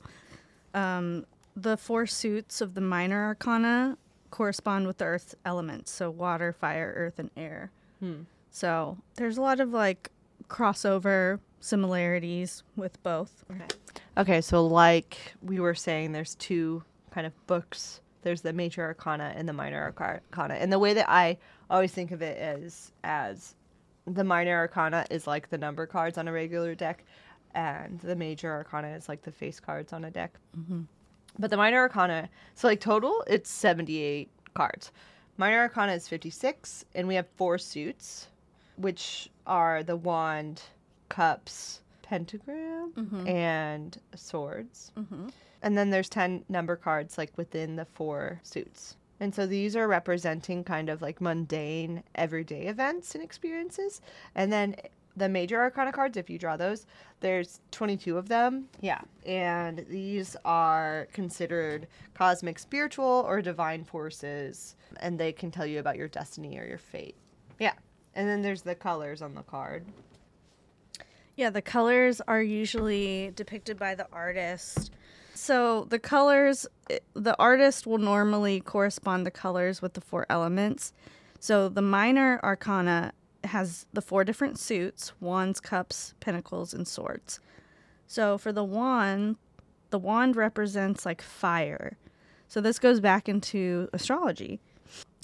um, 0.76 1.26
the 1.56 1.78
four 1.78 2.06
suits 2.06 2.62
of 2.62 2.76
the 2.76 2.82
minor 2.82 3.26
arcana 3.26 3.98
correspond 4.30 4.86
with 4.86 5.00
the 5.00 5.06
earth's 5.06 5.34
elements. 5.46 5.92
So, 5.92 6.12
water, 6.12 6.54
fire, 6.54 6.94
earth, 6.96 7.18
and 7.18 7.32
air. 7.36 7.72
Hmm. 8.00 8.24
So, 8.52 8.98
there's 9.16 9.38
a 9.38 9.42
lot 9.42 9.60
of 9.60 9.70
like 9.70 10.12
crossover 10.48 11.40
similarities 11.60 12.64
with 12.76 13.02
both. 13.02 13.44
Okay. 13.50 13.66
Okay, 14.18 14.42
so 14.42 14.66
like 14.66 15.18
we 15.42 15.60
were 15.60 15.76
saying, 15.76 16.12
there's 16.12 16.36
two 16.36 16.84
kind 17.12 17.26
of 17.26 17.48
books. 17.48 18.02
There's 18.22 18.42
the 18.42 18.54
major 18.54 18.84
arcana 18.84 19.34
and 19.36 19.48
the 19.48 19.54
minor 19.54 19.94
arcana. 19.98 20.54
And 20.56 20.72
the 20.72 20.80
way 20.80 20.94
that 20.94 21.10
I 21.10 21.38
always 21.70 21.92
think 21.92 22.12
of 22.12 22.22
it 22.22 22.38
is 22.38 22.92
as 23.04 23.56
the 24.08 24.24
minor 24.24 24.56
arcana 24.56 25.06
is 25.10 25.28
like 25.28 25.50
the 25.50 25.58
number 25.58 25.86
cards 25.86 26.18
on 26.18 26.28
a 26.28 26.32
regular 26.32 26.76
deck, 26.76 27.04
and 27.56 28.00
the 28.02 28.16
major 28.16 28.52
arcana 28.52 28.90
is 28.90 29.10
like 29.10 29.24
the 29.24 29.32
face 29.32 29.60
cards 29.60 29.94
on 29.94 30.06
a 30.06 30.12
deck. 30.12 30.38
Mm-hmm. 30.58 30.82
But 31.40 31.50
the 31.50 31.58
minor 31.58 31.80
arcana, 31.80 32.30
so 32.54 32.68
like 32.68 32.80
total, 32.80 33.24
it's 33.28 33.50
78 33.50 34.30
cards. 34.54 34.92
Minor 35.38 35.60
arcana 35.60 35.94
is 35.94 36.08
56, 36.08 36.86
and 36.94 37.08
we 37.08 37.16
have 37.16 37.28
four 37.36 37.58
suits, 37.58 38.28
which 38.78 39.30
are 39.48 39.84
the 39.84 39.96
wand, 39.96 40.62
cups, 41.10 41.82
pentagram, 42.04 42.94
mm-hmm. 42.96 43.28
and 43.28 44.00
swords. 44.16 44.92
Mm-hmm. 44.98 45.30
And 45.62 45.78
then 45.78 45.90
there's 45.90 46.10
10 46.10 46.46
number 46.48 46.76
cards 46.76 47.18
like 47.18 47.38
within 47.38 47.76
the 47.76 47.86
four 47.86 48.40
suits. 48.44 48.96
And 49.20 49.34
so 49.34 49.48
these 49.48 49.76
are 49.76 49.88
representing 49.88 50.64
kind 50.64 50.90
of 50.90 51.02
like 51.02 51.22
mundane 51.22 52.04
everyday 52.16 52.68
events 52.68 53.16
and 53.16 53.24
experiences. 53.24 54.02
And 54.36 54.52
then 54.52 54.76
the 55.18 55.30
major 55.30 55.62
arcana 55.62 55.92
cards, 55.92 56.18
if 56.18 56.30
you 56.30 56.38
draw 56.38 56.58
those, 56.58 56.86
there's 57.22 57.62
22 57.72 58.18
of 58.18 58.28
them. 58.28 58.68
Yeah. 58.82 59.02
And 59.26 59.86
these 59.90 60.36
are 60.46 61.08
considered 61.14 61.88
cosmic, 62.14 62.60
spiritual, 62.60 63.26
or 63.28 63.42
divine 63.42 63.84
forces. 63.84 64.76
And 64.98 65.20
they 65.20 65.32
can 65.32 65.52
tell 65.52 65.66
you 65.66 65.80
about 65.80 65.98
your 65.98 66.08
destiny 66.08 66.58
or 66.60 66.66
your 66.66 66.78
fate. 66.78 67.16
Yeah. 67.60 67.74
And 68.14 68.28
then 68.28 68.42
there's 68.42 68.62
the 68.62 68.76
colors 68.76 69.22
on 69.22 69.34
the 69.34 69.44
card. 69.44 69.86
Yeah, 71.36 71.50
the 71.50 71.62
colors 71.62 72.22
are 72.28 72.42
usually 72.42 73.32
depicted 73.36 73.78
by 73.78 73.96
the 73.96 74.08
artist. 74.12 74.92
So 75.34 75.86
the 75.90 76.00
colors, 76.00 76.66
eh, 76.90 77.00
the 77.14 77.36
artist 77.38 77.86
will 77.86 77.98
normally 77.98 78.62
correspond 78.62 79.26
the 79.26 79.32
colors 79.32 79.82
with 79.82 79.94
the 79.94 80.02
four 80.02 80.26
elements. 80.30 80.94
So 81.42 81.68
the 81.68 81.82
minor 81.82 82.40
arcana 82.42 83.12
has 83.48 83.86
the 83.94 84.02
four 84.02 84.24
different 84.24 84.60
suits 84.60 85.14
wands, 85.20 85.60
cups, 85.60 86.14
pentacles, 86.20 86.74
and 86.74 86.88
swords. 86.88 87.40
So 88.08 88.38
for 88.38 88.52
the 88.52 88.64
wand, 88.64 89.38
the 89.90 90.00
wand 90.00 90.36
represents 90.36 91.06
like 91.06 91.22
fire. 91.22 91.98
So 92.48 92.62
this 92.62 92.80
goes 92.80 93.00
back 93.00 93.28
into 93.28 93.90
astrology. 93.94 94.60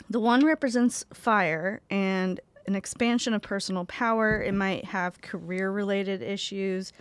The 0.09 0.19
wand 0.19 0.43
represents 0.43 1.05
fire 1.13 1.81
and 1.89 2.39
an 2.67 2.75
expansion 2.75 3.33
of 3.33 3.41
personal 3.41 3.85
power. 3.85 4.41
It 4.41 4.53
might 4.53 4.85
have 4.85 5.21
career 5.21 5.71
related 5.71 6.21
issues. 6.21 6.91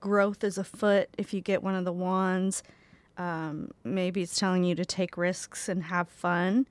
Growth 0.00 0.44
is 0.44 0.58
afoot 0.58 1.08
if 1.18 1.32
you 1.32 1.40
get 1.40 1.62
one 1.62 1.74
of 1.74 1.84
the 1.84 1.92
wands. 1.92 2.62
Um, 3.18 3.70
maybe 3.84 4.22
it's 4.22 4.38
telling 4.38 4.64
you 4.64 4.74
to 4.74 4.84
take 4.84 5.16
risks 5.16 5.68
and 5.68 5.84
have 5.84 6.08
fun. 6.08 6.66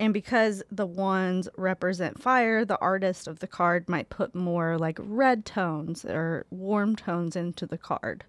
And 0.00 0.12
because 0.14 0.62
the 0.72 0.86
wands 0.86 1.46
represent 1.56 2.20
fire, 2.20 2.64
the 2.64 2.78
artist 2.78 3.28
of 3.28 3.40
the 3.40 3.46
card 3.46 3.86
might 3.88 4.08
put 4.08 4.34
more 4.34 4.78
like 4.78 4.98
red 5.00 5.44
tones 5.44 6.04
or 6.06 6.46
warm 6.50 6.96
tones 6.96 7.36
into 7.36 7.66
the 7.66 7.76
card. 7.78 8.24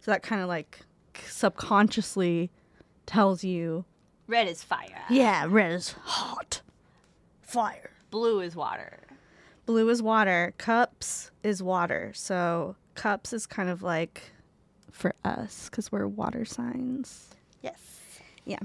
So 0.00 0.10
that 0.10 0.22
kind 0.24 0.42
of 0.42 0.48
like 0.48 0.80
subconsciously 1.26 2.50
tells 3.06 3.44
you, 3.44 3.84
Red 4.26 4.48
is 4.48 4.62
fire. 4.64 5.02
yeah, 5.08 5.46
red 5.48 5.72
is 5.72 5.92
hot. 6.04 6.60
Fire. 7.40 7.90
Blue 8.10 8.40
is 8.40 8.56
water. 8.56 8.98
Blue 9.66 9.88
is 9.88 10.02
water. 10.02 10.54
Cups 10.58 11.30
is 11.44 11.62
water. 11.62 12.12
So 12.14 12.74
cups 12.96 13.32
is 13.32 13.46
kind 13.46 13.68
of 13.70 13.82
like 13.82 14.32
for 14.90 15.14
us 15.24 15.68
because 15.68 15.92
we're 15.92 16.06
water 16.08 16.44
signs. 16.44 17.28
Yes. 17.62 17.99
Yeah. 18.44 18.60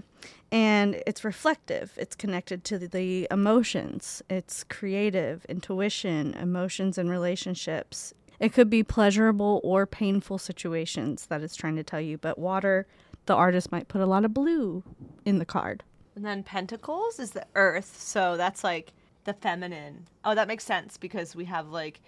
And 0.51 1.01
it's 1.05 1.23
reflective. 1.23 1.93
It's 1.97 2.15
connected 2.15 2.63
to 2.65 2.79
the, 2.79 2.87
the 2.87 3.27
emotions. 3.29 4.21
It's 4.29 4.63
creative, 4.63 5.45
intuition, 5.45 6.33
emotions 6.35 6.97
and 6.97 7.09
relationships. 7.09 8.13
It 8.39 8.53
could 8.53 8.69
be 8.69 8.83
pleasurable 8.83 9.61
or 9.63 9.85
painful 9.85 10.37
situations 10.37 11.27
that 11.27 11.41
it's 11.41 11.55
trying 11.55 11.75
to 11.77 11.83
tell 11.83 12.01
you. 12.01 12.17
But 12.17 12.37
water, 12.37 12.85
the 13.25 13.35
artist 13.35 13.71
might 13.71 13.87
put 13.87 14.01
a 14.01 14.05
lot 14.05 14.25
of 14.25 14.33
blue 14.33 14.83
in 15.25 15.39
the 15.39 15.45
card. 15.45 15.83
And 16.15 16.25
then 16.25 16.43
pentacles 16.43 17.19
is 17.19 17.31
the 17.31 17.45
earth, 17.55 17.99
so 17.99 18.37
that's 18.37 18.63
like 18.63 18.93
the 19.25 19.33
feminine. 19.33 20.07
Oh, 20.23 20.35
that 20.35 20.47
makes 20.47 20.63
sense 20.63 20.97
because 20.97 21.35
we 21.35 21.45
have 21.45 21.69
like 21.69 21.99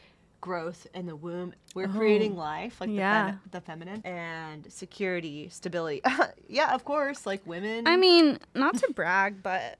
growth 0.41 0.87
in 0.93 1.05
the 1.05 1.15
womb. 1.15 1.53
We're 1.73 1.85
oh, 1.85 1.97
creating 1.97 2.35
life, 2.35 2.79
like 2.79 2.89
the, 2.89 2.97
fem- 2.97 3.41
the 3.51 3.61
feminine, 3.61 4.01
and 4.05 4.71
security, 4.71 5.49
stability. 5.49 6.01
yeah, 6.47 6.73
of 6.73 6.85
course, 6.85 7.25
like 7.25 7.45
women. 7.45 7.87
I 7.87 7.97
mean, 7.97 8.39
not 8.55 8.77
to 8.77 8.91
brag, 8.93 9.43
but 9.43 9.79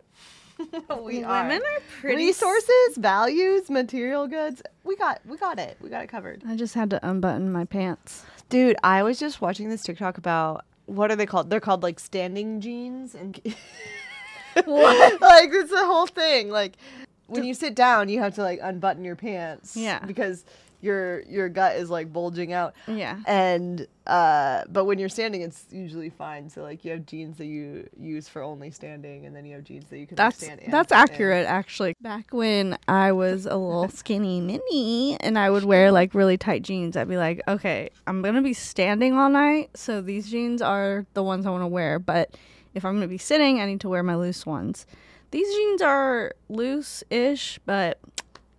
we 1.02 1.24
are. 1.24 1.44
women 1.44 1.62
are 1.62 1.82
pretty 2.02 2.28
resources, 2.28 2.98
values, 2.98 3.70
material 3.70 4.28
goods. 4.28 4.62
We 4.84 4.96
got, 4.96 5.22
we 5.26 5.38
got 5.38 5.60
it. 5.60 5.78
We 5.82 5.90
got 5.90 6.04
it 6.04 6.08
covered. 6.08 6.44
I 6.48 6.56
just 6.56 6.74
had 6.74 6.90
to 6.92 7.08
unbutton 7.08 7.52
my 7.52 7.66
pants. 7.66 8.24
Dude, 8.50 8.78
I 8.84 9.04
was 9.04 9.20
just 9.20 9.42
watching 9.42 9.70
this 9.70 9.84
TikTok 9.84 10.18
about 10.18 10.66
what 10.86 11.12
are 11.12 11.16
they 11.16 11.26
called? 11.26 11.50
They're 11.50 11.60
called 11.60 11.84
like 11.84 12.00
standing 12.00 12.62
jeans 12.62 13.14
and 13.14 13.40
What? 14.66 15.22
like 15.22 15.50
it's 15.52 15.70
the 15.70 15.86
whole 15.86 16.08
thing. 16.08 16.50
Like 16.50 16.78
when 17.28 17.44
you 17.44 17.54
sit 17.54 17.76
down, 17.76 18.10
you 18.10 18.20
have 18.20 18.36
to 18.36 18.42
like 18.42 18.60
unbutton 18.62 19.04
your 19.04 19.16
pants. 19.16 19.76
Yeah. 19.76 20.00
Because 20.06 20.46
your 20.80 21.22
your 21.24 21.50
gut 21.50 21.76
is 21.76 21.90
like 21.90 22.14
bulging 22.14 22.54
out. 22.54 22.76
Yeah. 22.88 23.20
And 23.26 23.88
uh 24.06 24.64
but 24.70 24.86
when 24.86 25.00
you're 25.00 25.10
standing 25.10 25.42
it's 25.42 25.66
usually 25.72 26.12
fine. 26.12 26.50
So 26.52 26.62
like 26.62 26.86
you 26.86 26.92
have 26.92 27.06
jeans 27.08 27.38
that 27.40 27.48
you 27.48 27.90
use 28.00 28.30
for 28.30 28.44
only 28.44 28.70
standing 28.70 29.26
and 29.26 29.36
then 29.36 29.44
you 29.44 29.56
have 29.56 29.64
jeans 29.64 29.86
that 29.90 29.98
you 29.98 30.06
can 30.06 30.18
like, 30.18 30.26
That's 30.28 30.38
stand 30.44 30.62
and 30.62 30.72
that's 30.72 30.90
sit 30.90 30.96
in. 30.98 31.02
accurate 31.02 31.48
actually. 31.48 31.96
Back 32.00 32.28
when 32.32 32.78
I 32.88 33.12
was 33.12 33.48
a 33.48 33.56
little 33.58 33.90
skinny 34.02 34.40
mini 34.40 35.18
and 35.20 35.40
I 35.40 35.50
would 35.50 35.64
wear 35.64 35.92
like 35.92 36.14
really 36.14 36.38
tight 36.38 36.62
jeans, 36.62 36.96
I'd 36.96 37.10
be 37.10 37.18
like, 37.18 37.42
okay, 37.48 37.90
I'm 38.06 38.22
gonna 38.22 38.44
be 38.44 38.54
standing 38.54 39.14
all 39.18 39.30
night, 39.30 39.72
so 39.76 40.00
these 40.00 40.30
jeans 40.30 40.62
are 40.62 41.08
the 41.16 41.24
ones 41.24 41.48
I 41.48 41.50
want 41.50 41.64
to 41.64 41.68
wear. 41.68 41.98
But 41.98 42.38
if 42.76 42.86
I'm 42.86 42.94
gonna 42.94 43.08
be 43.08 43.18
sitting, 43.18 43.60
I 43.60 43.66
need 43.66 43.82
to 43.82 43.90
wear 43.90 44.04
my 44.04 44.16
loose 44.16 44.46
ones. 44.46 44.86
These 45.32 45.54
jeans 45.54 45.82
are 45.82 46.34
loose-ish, 46.50 47.60
but 47.66 48.00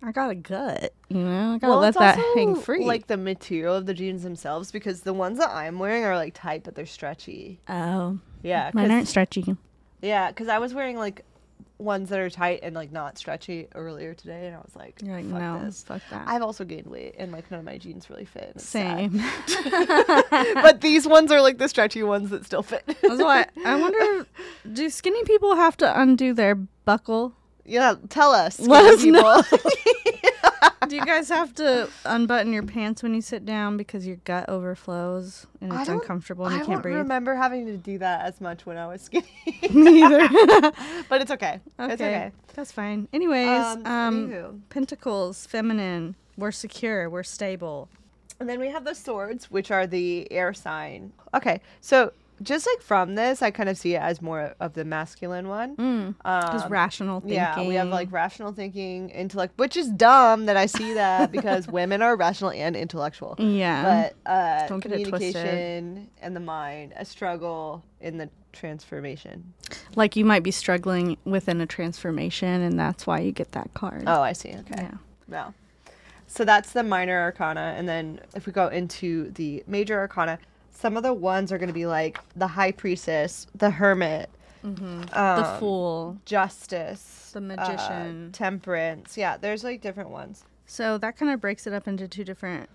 I 0.01 0.11
got 0.11 0.29
a 0.29 0.35
gut, 0.35 0.93
you 1.09 1.17
know. 1.17 1.53
I 1.53 1.57
gotta 1.57 1.75
let 1.75 1.95
that 1.95 2.17
hang 2.35 2.55
free. 2.55 2.85
Like 2.85 3.07
the 3.07 3.17
material 3.17 3.75
of 3.75 3.85
the 3.85 3.93
jeans 3.93 4.23
themselves, 4.23 4.71
because 4.71 5.01
the 5.01 5.13
ones 5.13 5.39
that 5.39 5.49
I'm 5.49 5.79
wearing 5.79 6.05
are 6.05 6.15
like 6.15 6.33
tight, 6.33 6.63
but 6.63 6.75
they're 6.75 6.85
stretchy. 6.85 7.59
oh, 7.67 8.19
Yeah, 8.43 8.71
mine 8.73 8.91
aren't 8.91 9.07
stretchy. 9.07 9.55
Yeah, 10.01 10.29
because 10.29 10.47
I 10.47 10.59
was 10.59 10.73
wearing 10.73 10.97
like 10.97 11.25
ones 11.79 12.09
that 12.09 12.19
are 12.19 12.29
tight 12.29 12.59
and 12.61 12.75
like 12.75 12.91
not 12.91 13.17
stretchy 13.17 13.67
earlier 13.73 14.13
today, 14.13 14.45
and 14.47 14.55
I 14.55 14.59
was 14.59 14.75
like, 14.75 15.01
You're 15.01 15.15
like, 15.15 15.29
fuck 15.29 15.39
no, 15.39 15.63
this. 15.65 15.81
fuck 15.83 16.01
that. 16.11 16.27
I've 16.27 16.41
also 16.41 16.65
gained 16.65 16.87
weight, 16.87 17.15
and 17.17 17.31
like 17.31 17.49
none 17.49 17.59
of 17.61 17.65
my 17.65 17.77
jeans 17.77 18.09
really 18.09 18.25
fit. 18.25 18.59
Same. 18.59 19.21
but 20.55 20.81
these 20.81 21.07
ones 21.07 21.31
are 21.31 21.41
like 21.41 21.57
the 21.57 21.67
stretchy 21.69 22.03
ones 22.03 22.29
that 22.29 22.45
still 22.45 22.63
fit. 22.63 22.83
That's 22.85 23.21
why 23.23 23.47
I 23.65 23.75
wonder, 23.79 24.27
do 24.71 24.89
skinny 24.89 25.23
people 25.23 25.55
have 25.55 25.77
to 25.77 25.99
undo 26.01 26.33
their 26.33 26.55
buckle? 26.55 27.33
yeah, 27.65 27.95
tell 28.09 28.31
us. 28.31 28.59
Let 28.59 28.99
skinny 28.99 29.17
us 29.19 29.51
know. 29.53 29.57
Do 30.87 30.95
you 30.95 31.05
guys 31.05 31.29
have 31.29 31.53
to 31.55 31.89
unbutton 32.05 32.51
your 32.51 32.63
pants 32.63 33.03
when 33.03 33.13
you 33.13 33.21
sit 33.21 33.45
down 33.45 33.77
because 33.77 34.07
your 34.07 34.15
gut 34.17 34.49
overflows 34.49 35.45
and 35.61 35.71
it's 35.73 35.87
uncomfortable 35.89 36.45
and 36.45 36.55
I 36.55 36.59
you 36.59 36.65
can't 36.65 36.81
breathe? 36.81 36.95
I 36.95 36.97
don't 36.97 37.05
remember 37.05 37.35
having 37.35 37.65
to 37.67 37.77
do 37.77 37.97
that 37.99 38.25
as 38.25 38.41
much 38.41 38.65
when 38.65 38.77
I 38.77 38.87
was 38.87 39.01
skinny, 39.01 39.27
Neither. 39.69 40.27
but 41.09 41.21
it's 41.21 41.31
okay. 41.31 41.59
okay. 41.79 41.93
It's 41.93 42.01
okay. 42.01 42.31
That's 42.55 42.71
fine. 42.71 43.07
Anyways, 43.13 43.47
Um, 43.47 43.85
um, 43.85 44.63
pentacles, 44.69 45.45
feminine. 45.45 46.15
We're 46.37 46.51
secure. 46.51 47.09
We're 47.09 47.23
stable. 47.23 47.89
And 48.39 48.47
then 48.47 48.59
we 48.59 48.69
have 48.69 48.85
the 48.85 48.95
swords, 48.95 49.51
which 49.51 49.69
are 49.69 49.85
the 49.85 50.31
air 50.31 50.53
sign. 50.53 51.11
Okay, 51.33 51.59
so 51.81 52.13
just 52.41 52.67
like 52.67 52.81
from 52.81 53.15
this, 53.15 53.41
I 53.41 53.51
kind 53.51 53.69
of 53.69 53.77
see 53.77 53.95
it 53.95 54.01
as 54.01 54.21
more 54.21 54.55
of 54.59 54.73
the 54.73 54.85
masculine 54.85 55.47
one. 55.47 55.75
Mm. 55.75 56.15
Um, 56.25 56.71
rational 56.71 57.19
thinking. 57.19 57.35
Yeah, 57.37 57.67
we 57.67 57.75
have 57.75 57.89
like 57.89 58.11
rational 58.11 58.51
thinking, 58.51 59.09
intellect, 59.09 59.57
which 59.57 59.75
is 59.75 59.89
dumb 59.89 60.45
that 60.45 60.57
I 60.57 60.65
see 60.65 60.93
that 60.93 61.31
because 61.31 61.67
women 61.67 62.01
are 62.01 62.15
rational 62.15 62.51
and 62.51 62.75
intellectual. 62.75 63.35
Yeah. 63.37 64.11
But 64.25 64.31
uh, 64.31 64.67
Don't 64.67 64.79
get 64.79 64.91
communication 64.91 66.09
and 66.21 66.35
the 66.35 66.39
mind, 66.39 66.93
a 66.95 67.05
struggle 67.05 67.83
in 67.99 68.17
the 68.17 68.29
transformation. 68.51 69.53
like 69.95 70.15
you 70.15 70.25
might 70.25 70.43
be 70.43 70.51
struggling 70.51 71.17
within 71.25 71.61
a 71.61 71.65
transformation 71.67 72.61
and 72.61 72.79
that's 72.79 73.05
why 73.05 73.19
you 73.19 73.31
get 73.31 73.51
that 73.51 73.73
card. 73.73 74.03
Oh, 74.07 74.21
I 74.21 74.33
see. 74.33 74.49
Okay. 74.49 74.83
Yeah. 74.83 74.91
No. 75.27 75.53
So 76.27 76.45
that's 76.45 76.73
the 76.73 76.83
minor 76.83 77.19
arcana. 77.19 77.73
And 77.75 77.89
then 77.89 78.21
if 78.35 78.45
we 78.45 78.53
go 78.53 78.67
into 78.67 79.31
the 79.31 79.63
major 79.67 79.97
arcana, 79.99 80.39
some 80.79 80.95
of 80.95 81.03
the 81.03 81.13
ones 81.13 81.51
are 81.51 81.57
going 81.57 81.67
to 81.67 81.73
be 81.73 81.85
like 81.85 82.19
the 82.35 82.47
high 82.47 82.71
priestess, 82.71 83.47
the 83.53 83.69
hermit, 83.69 84.29
the 84.63 85.09
um, 85.13 85.59
Fool. 85.59 86.17
justice, 86.25 87.31
The 87.33 87.39
uh, 87.39 87.41
magician. 87.41 88.31
temperance. 88.31 89.17
Yeah, 89.17 89.37
there's 89.37 89.63
like 89.63 89.81
different 89.81 90.09
ones. 90.09 90.43
So 90.65 90.97
that 90.99 91.17
kind 91.17 91.31
of 91.31 91.41
breaks 91.41 91.65
it 91.67 91.73
up 91.73 91.87
into 91.87 92.07
two 92.07 92.23
different 92.23 92.69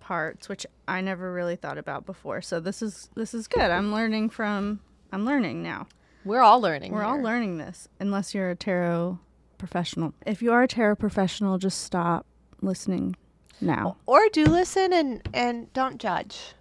parts, 0.00 0.48
which 0.48 0.66
I 0.88 1.00
never 1.00 1.32
really 1.32 1.56
thought 1.56 1.78
about 1.78 2.06
before. 2.06 2.42
So 2.42 2.58
this 2.60 2.82
is 2.82 3.08
this 3.14 3.34
is 3.34 3.46
good. 3.48 3.70
I'm 3.70 3.92
learning 3.92 4.30
from 4.30 4.80
I'm 5.12 5.24
learning 5.24 5.62
now. 5.62 5.86
We're 6.24 6.40
all 6.42 6.60
learning. 6.60 6.92
We're 6.92 7.02
all 7.04 7.20
learning 7.20 7.58
this, 7.58 7.86
unless 8.00 8.34
you're 8.34 8.50
a 8.50 8.56
tarot 8.56 9.18
professional. 9.58 10.14
If 10.26 10.40
you 10.42 10.52
are 10.52 10.62
a 10.62 10.68
tarot 10.68 10.96
professional, 10.96 11.58
just 11.58 11.82
stop 11.82 12.26
listening 12.62 13.14
now. 13.60 13.96
Or 14.06 14.28
do 14.32 14.44
listen 14.44 14.92
and 14.92 15.22
and 15.34 15.72
don't 15.72 15.98
judge. 15.98 16.54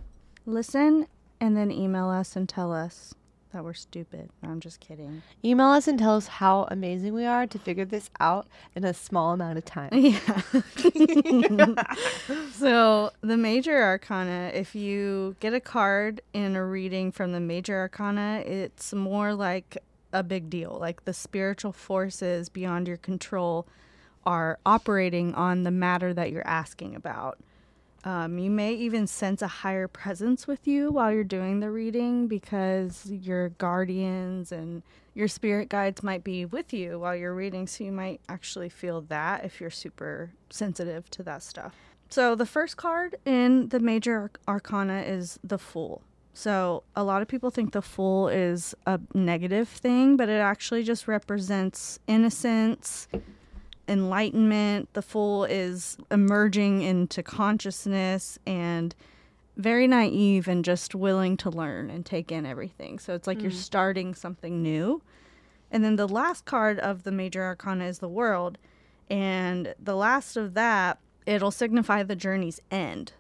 Listen 0.46 1.08
and 1.40 1.56
then 1.56 1.72
email 1.72 2.10
us 2.10 2.36
and 2.36 2.48
tell 2.48 2.72
us 2.72 3.14
that 3.54 3.64
we're 3.64 3.74
stupid. 3.74 4.30
No, 4.42 4.50
I'm 4.50 4.60
just 4.60 4.80
kidding. 4.80 5.22
Email 5.46 5.68
us 5.68 5.88
and 5.88 5.98
tell 5.98 6.16
us 6.16 6.28
how 6.28 6.68
amazing 6.70 7.14
we 7.14 7.26
are 7.26 7.46
to 7.48 7.60
figure 7.60 7.86
this 7.86 8.10
out 8.20 8.48
in 8.76 8.84
a 8.84 8.94
small 8.94 9.32
amount 9.34 9.58
of 9.58 9.66
time. 9.66 9.90
Yeah. 9.94 10.42
so 12.54 13.12
the 13.22 13.38
major 13.38 13.82
arcana, 13.82 14.52
if 14.54 14.76
you 14.76 15.36
get 15.40 15.54
a 15.54 15.60
card 15.60 16.22
in 16.34 16.56
a 16.56 16.66
reading 16.66 17.12
from 17.12 17.32
the 17.32 17.40
major 17.40 17.78
arcana, 17.78 18.44
it's 18.46 18.94
more 18.94 19.34
like 19.34 19.78
a 20.12 20.24
big 20.24 20.50
deal. 20.50 20.78
Like 20.80 21.06
the 21.06 21.14
spiritual 21.14 21.72
forces 21.72 22.50
beyond 22.50 22.88
your 22.88 22.98
control 22.98 23.68
are 24.26 24.58
operating 24.66 25.34
on 25.36 25.64
the 25.64 25.72
matter 25.72 26.14
that 26.14 26.32
you're 26.32 26.48
asking 26.48 26.96
about. 26.96 27.38
Um, 28.06 28.38
you 28.38 28.52
may 28.52 28.74
even 28.74 29.08
sense 29.08 29.42
a 29.42 29.48
higher 29.48 29.88
presence 29.88 30.46
with 30.46 30.68
you 30.68 30.92
while 30.92 31.12
you're 31.12 31.24
doing 31.24 31.62
the 31.62 31.72
reading 31.72 32.28
because 32.28 33.10
your 33.10 33.50
guardians 33.50 34.52
and 34.52 34.84
your 35.14 35.28
spirit 35.28 35.70
guides 35.70 36.04
might 36.04 36.24
be 36.24 36.44
with 36.44 36.74
you 36.74 37.00
while 37.00 37.16
you're 37.16 37.34
reading. 37.34 37.66
So 37.66 37.86
you 37.86 37.92
might 37.94 38.20
actually 38.28 38.70
feel 38.70 39.02
that 39.02 39.46
if 39.46 39.62
you're 39.62 39.70
super 39.70 40.32
sensitive 40.50 41.10
to 41.12 41.24
that 41.24 41.44
stuff. 41.44 41.76
So 42.10 42.36
the 42.36 42.46
first 42.46 42.78
card 42.78 43.16
in 43.26 43.70
the 43.70 43.80
major 43.80 44.32
arcana 44.48 45.02
is 45.02 45.40
the 45.44 45.58
Fool. 45.58 46.02
So 46.34 46.84
a 46.96 47.04
lot 47.04 47.22
of 47.22 47.28
people 47.28 47.52
think 47.52 47.72
the 47.74 47.82
Fool 47.82 48.28
is 48.28 48.76
a 48.86 49.00
negative 49.14 49.70
thing, 49.70 50.18
but 50.18 50.30
it 50.30 50.40
actually 50.40 50.84
just 50.84 51.08
represents 51.08 52.00
innocence, 52.08 53.08
enlightenment. 53.88 54.94
The 54.94 55.02
Fool 55.02 55.46
is 55.46 55.98
emerging 56.12 56.82
into 56.82 57.24
consciousness 57.24 58.40
and 58.46 58.96
very 59.56 59.88
naive 59.88 60.48
and 60.48 60.66
just 60.66 60.96
willing 60.96 61.38
to 61.38 61.50
learn 61.50 61.90
and 61.90 62.06
take 62.06 62.32
in 62.32 62.46
everything. 62.46 63.00
So 63.00 63.14
it's 63.14 63.28
like 63.28 63.42
you're 63.42 63.52
mm. 63.52 63.56
starting 63.56 64.16
something 64.16 64.62
new. 64.62 65.02
And 65.72 65.84
then 65.84 65.96
the 65.96 66.08
last 66.08 66.46
card 66.46 66.80
of 66.80 67.04
the 67.04 67.12
major 67.12 67.44
arcana 67.44 67.86
is 67.86 68.00
the 68.00 68.08
world. 68.08 68.58
And 69.10 69.76
the 69.80 69.96
last 69.96 70.38
of 70.38 70.54
that, 70.54 71.00
it'll 71.26 71.52
signify 71.52 72.04
the 72.04 72.16
journey's 72.16 72.62
end. 72.72 73.14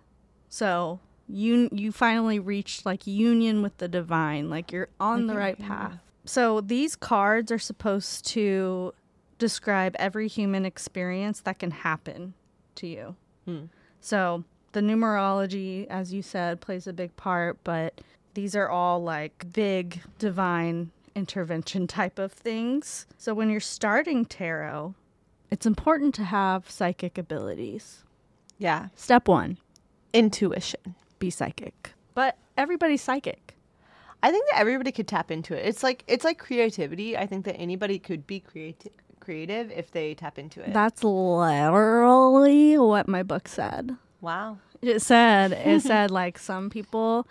So 0.49 0.99
you 1.27 1.69
you 1.71 1.91
finally 1.91 2.39
reached 2.39 2.85
like 2.85 3.07
union 3.07 3.61
with 3.61 3.77
the 3.77 3.87
divine, 3.87 4.49
like 4.49 4.71
you're 4.71 4.89
on 4.99 5.27
the 5.27 5.35
right 5.35 5.57
path. 5.57 5.99
So 6.25 6.61
these 6.61 6.95
cards 6.95 7.51
are 7.51 7.59
supposed 7.59 8.25
to 8.27 8.93
describe 9.43 9.93
every 9.99 10.29
human 10.29 10.65
experience 10.65 11.41
that 11.41 11.59
can 11.59 11.71
happen 11.71 12.33
to 12.75 12.87
you. 12.87 13.17
Hmm. 13.43 13.65
So 13.99 14.45
the 14.71 14.79
numerology, 14.79 15.85
as 15.87 16.13
you 16.13 16.21
said, 16.21 16.61
plays 16.61 16.87
a 16.87 16.93
big 16.93 17.13
part, 17.17 17.57
but 17.65 17.99
these 18.35 18.55
are 18.55 18.69
all 18.69 19.03
like 19.03 19.45
big 19.51 19.99
divine 20.17 20.91
intervention 21.13 21.87
type 21.87 22.19
of 22.19 22.31
things. 22.31 23.05
So 23.17 23.33
when 23.33 23.49
you're 23.49 23.59
starting 23.59 24.23
tarot, 24.23 24.95
it's 25.51 25.65
important 25.65 26.15
to 26.15 26.23
have 26.23 26.69
psychic 26.69 27.17
abilities. 27.17 28.05
Yeah. 28.57 28.87
Step 28.95 29.27
one, 29.27 29.57
Intuition. 30.13 30.95
be 31.19 31.29
psychic. 31.29 31.91
But 32.13 32.37
everybody's 32.55 33.01
psychic. 33.01 33.57
I 34.23 34.31
think 34.31 34.49
that 34.51 34.59
everybody 34.61 34.93
could 34.93 35.09
tap 35.09 35.31
into 35.31 35.53
it. 35.53 35.65
It's 35.65 35.83
like 35.83 36.05
it's 36.07 36.23
like 36.23 36.39
creativity. 36.39 37.17
I 37.17 37.25
think 37.25 37.43
that 37.43 37.57
anybody 37.57 37.99
could 37.99 38.25
be 38.25 38.39
creative 38.39 38.93
creative 39.23 39.71
if 39.71 39.91
they 39.91 40.13
tap 40.13 40.37
into 40.37 40.61
it. 40.61 40.73
That's 40.73 41.03
literally 41.03 42.77
what 42.77 43.07
my 43.07 43.23
book 43.23 43.47
said. 43.47 43.97
wow. 44.21 44.57
It 44.81 45.01
said 45.01 45.53
it 45.53 45.81
said 45.91 46.11
like 46.11 46.37
some 46.37 46.69
people 46.69 47.25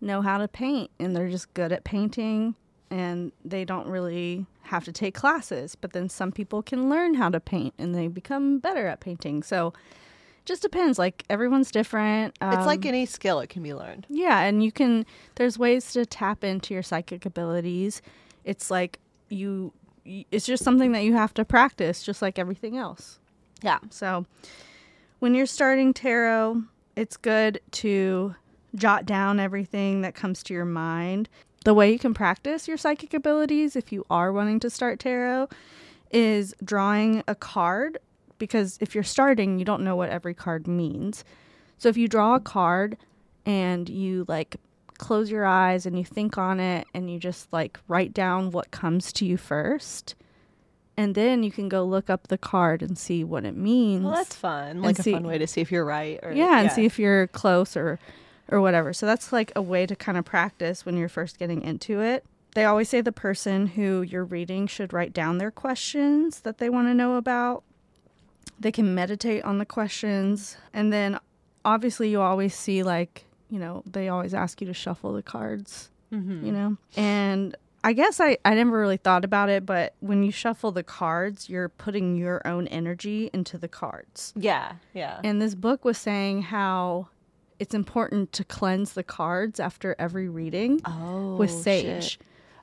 know 0.00 0.20
how 0.20 0.38
to 0.38 0.48
paint 0.48 0.90
and 0.98 1.14
they're 1.14 1.28
just 1.28 1.52
good 1.54 1.70
at 1.72 1.84
painting 1.84 2.56
and 2.90 3.30
they 3.44 3.64
don't 3.64 3.86
really 3.86 4.46
have 4.62 4.84
to 4.84 4.92
take 4.92 5.14
classes, 5.14 5.74
but 5.76 5.92
then 5.92 6.08
some 6.08 6.32
people 6.32 6.60
can 6.62 6.90
learn 6.90 7.14
how 7.14 7.28
to 7.28 7.38
paint 7.38 7.72
and 7.78 7.94
they 7.94 8.08
become 8.08 8.58
better 8.58 8.86
at 8.88 8.98
painting. 9.00 9.42
So 9.44 9.68
it 9.68 10.44
just 10.46 10.62
depends. 10.62 10.98
Like 10.98 11.24
everyone's 11.30 11.70
different. 11.70 12.36
it's 12.42 12.66
like 12.66 12.80
Um, 12.84 12.88
any 12.88 13.06
skill 13.06 13.38
it 13.40 13.48
can 13.48 13.62
be 13.62 13.74
learned. 13.74 14.06
yeah, 14.08 14.40
and 14.40 14.62
you 14.64 14.72
can 14.72 15.06
there's 15.36 15.56
ways 15.56 15.92
to 15.92 16.04
tap 16.04 16.42
into 16.42 16.74
your 16.74 16.82
psychic 16.82 17.24
abilities. 17.24 18.02
It's 18.44 18.70
like 18.72 18.98
you 19.28 19.72
it's 20.30 20.46
just 20.46 20.64
something 20.64 20.92
that 20.92 21.04
you 21.04 21.14
have 21.14 21.34
to 21.34 21.44
practice 21.44 22.02
just 22.02 22.22
like 22.22 22.38
everything 22.38 22.76
else. 22.76 23.18
Yeah. 23.62 23.78
So 23.90 24.26
when 25.18 25.34
you're 25.34 25.46
starting 25.46 25.92
tarot, 25.92 26.62
it's 26.96 27.16
good 27.16 27.60
to 27.72 28.34
jot 28.74 29.06
down 29.06 29.40
everything 29.40 30.02
that 30.02 30.14
comes 30.14 30.42
to 30.44 30.54
your 30.54 30.64
mind. 30.64 31.28
The 31.64 31.74
way 31.74 31.90
you 31.90 31.98
can 31.98 32.14
practice 32.14 32.68
your 32.68 32.76
psychic 32.76 33.14
abilities 33.14 33.76
if 33.76 33.92
you 33.92 34.04
are 34.10 34.32
wanting 34.32 34.60
to 34.60 34.70
start 34.70 35.00
tarot 35.00 35.48
is 36.10 36.54
drawing 36.64 37.22
a 37.26 37.34
card 37.34 37.98
because 38.38 38.78
if 38.80 38.94
you're 38.94 39.04
starting, 39.04 39.58
you 39.58 39.64
don't 39.64 39.82
know 39.82 39.96
what 39.96 40.10
every 40.10 40.34
card 40.34 40.66
means. 40.66 41.24
So 41.76 41.88
if 41.88 41.96
you 41.96 42.08
draw 42.08 42.36
a 42.36 42.40
card 42.40 42.96
and 43.44 43.88
you 43.88 44.24
like 44.28 44.56
close 44.98 45.30
your 45.30 45.46
eyes 45.46 45.86
and 45.86 45.96
you 45.96 46.04
think 46.04 46.36
on 46.36 46.60
it 46.60 46.86
and 46.92 47.10
you 47.10 47.18
just 47.18 47.52
like 47.52 47.78
write 47.88 48.12
down 48.12 48.50
what 48.50 48.70
comes 48.70 49.12
to 49.14 49.24
you 49.24 49.36
first, 49.36 50.14
and 50.96 51.14
then 51.14 51.42
you 51.42 51.50
can 51.50 51.68
go 51.68 51.84
look 51.84 52.10
up 52.10 52.28
the 52.28 52.38
card 52.38 52.82
and 52.82 52.98
see 52.98 53.24
what 53.24 53.44
it 53.44 53.56
means. 53.56 54.04
Well, 54.04 54.14
that's 54.14 54.34
fun. 54.34 54.82
Like 54.82 54.98
a 54.98 55.02
see- 55.02 55.12
fun 55.12 55.26
way 55.26 55.38
to 55.38 55.46
see 55.46 55.60
if 55.60 55.72
you're 55.72 55.84
right. 55.84 56.18
Or, 56.22 56.32
yeah, 56.32 56.60
and 56.60 56.72
see 56.72 56.84
if 56.84 56.98
you're 56.98 57.28
close 57.28 57.76
or 57.76 57.98
or 58.50 58.60
whatever. 58.60 58.92
So 58.92 59.06
that's 59.06 59.32
like 59.32 59.52
a 59.54 59.62
way 59.62 59.86
to 59.86 59.94
kind 59.94 60.18
of 60.18 60.24
practice 60.24 60.84
when 60.84 60.96
you're 60.96 61.08
first 61.08 61.38
getting 61.38 61.62
into 61.62 62.00
it. 62.00 62.24
They 62.54 62.64
always 62.64 62.88
say 62.88 63.00
the 63.00 63.12
person 63.12 63.66
who 63.66 64.02
you're 64.02 64.24
reading 64.24 64.66
should 64.66 64.92
write 64.92 65.12
down 65.12 65.38
their 65.38 65.50
questions 65.50 66.40
that 66.40 66.58
they 66.58 66.70
want 66.70 66.88
to 66.88 66.94
know 66.94 67.16
about. 67.16 67.62
They 68.58 68.72
can 68.72 68.94
meditate 68.94 69.44
on 69.44 69.58
the 69.58 69.66
questions 69.66 70.56
and 70.72 70.92
then 70.92 71.20
obviously 71.64 72.08
you 72.10 72.20
always 72.20 72.54
see 72.54 72.82
like, 72.82 73.24
you 73.50 73.58
know, 73.58 73.82
they 73.86 74.08
always 74.08 74.34
ask 74.34 74.60
you 74.60 74.66
to 74.66 74.74
shuffle 74.74 75.12
the 75.12 75.22
cards, 75.22 75.90
Mm-hmm. 76.12 76.46
you 76.46 76.52
know. 76.52 76.76
And 76.96 77.54
I 77.84 77.92
guess 77.92 78.18
I, 78.18 78.38
I 78.44 78.54
never 78.54 78.70
really 78.78 78.96
thought 78.96 79.24
about 79.24 79.50
it, 79.50 79.66
but 79.66 79.94
when 80.00 80.22
you 80.22 80.32
shuffle 80.32 80.72
the 80.72 80.82
cards, 80.82 81.48
you're 81.50 81.68
putting 81.68 82.16
your 82.16 82.40
own 82.46 82.66
energy 82.68 83.30
into 83.32 83.58
the 83.58 83.68
cards. 83.68 84.32
Yeah. 84.34 84.72
Yeah. 84.94 85.20
And 85.22 85.40
this 85.40 85.54
book 85.54 85.84
was 85.84 85.98
saying 85.98 86.42
how 86.42 87.08
it's 87.58 87.74
important 87.74 88.32
to 88.32 88.44
cleanse 88.44 88.94
the 88.94 89.02
cards 89.02 89.60
after 89.60 89.94
every 89.98 90.28
reading 90.28 90.80
oh, 90.84 91.36
with 91.36 91.50
shit. 91.50 92.18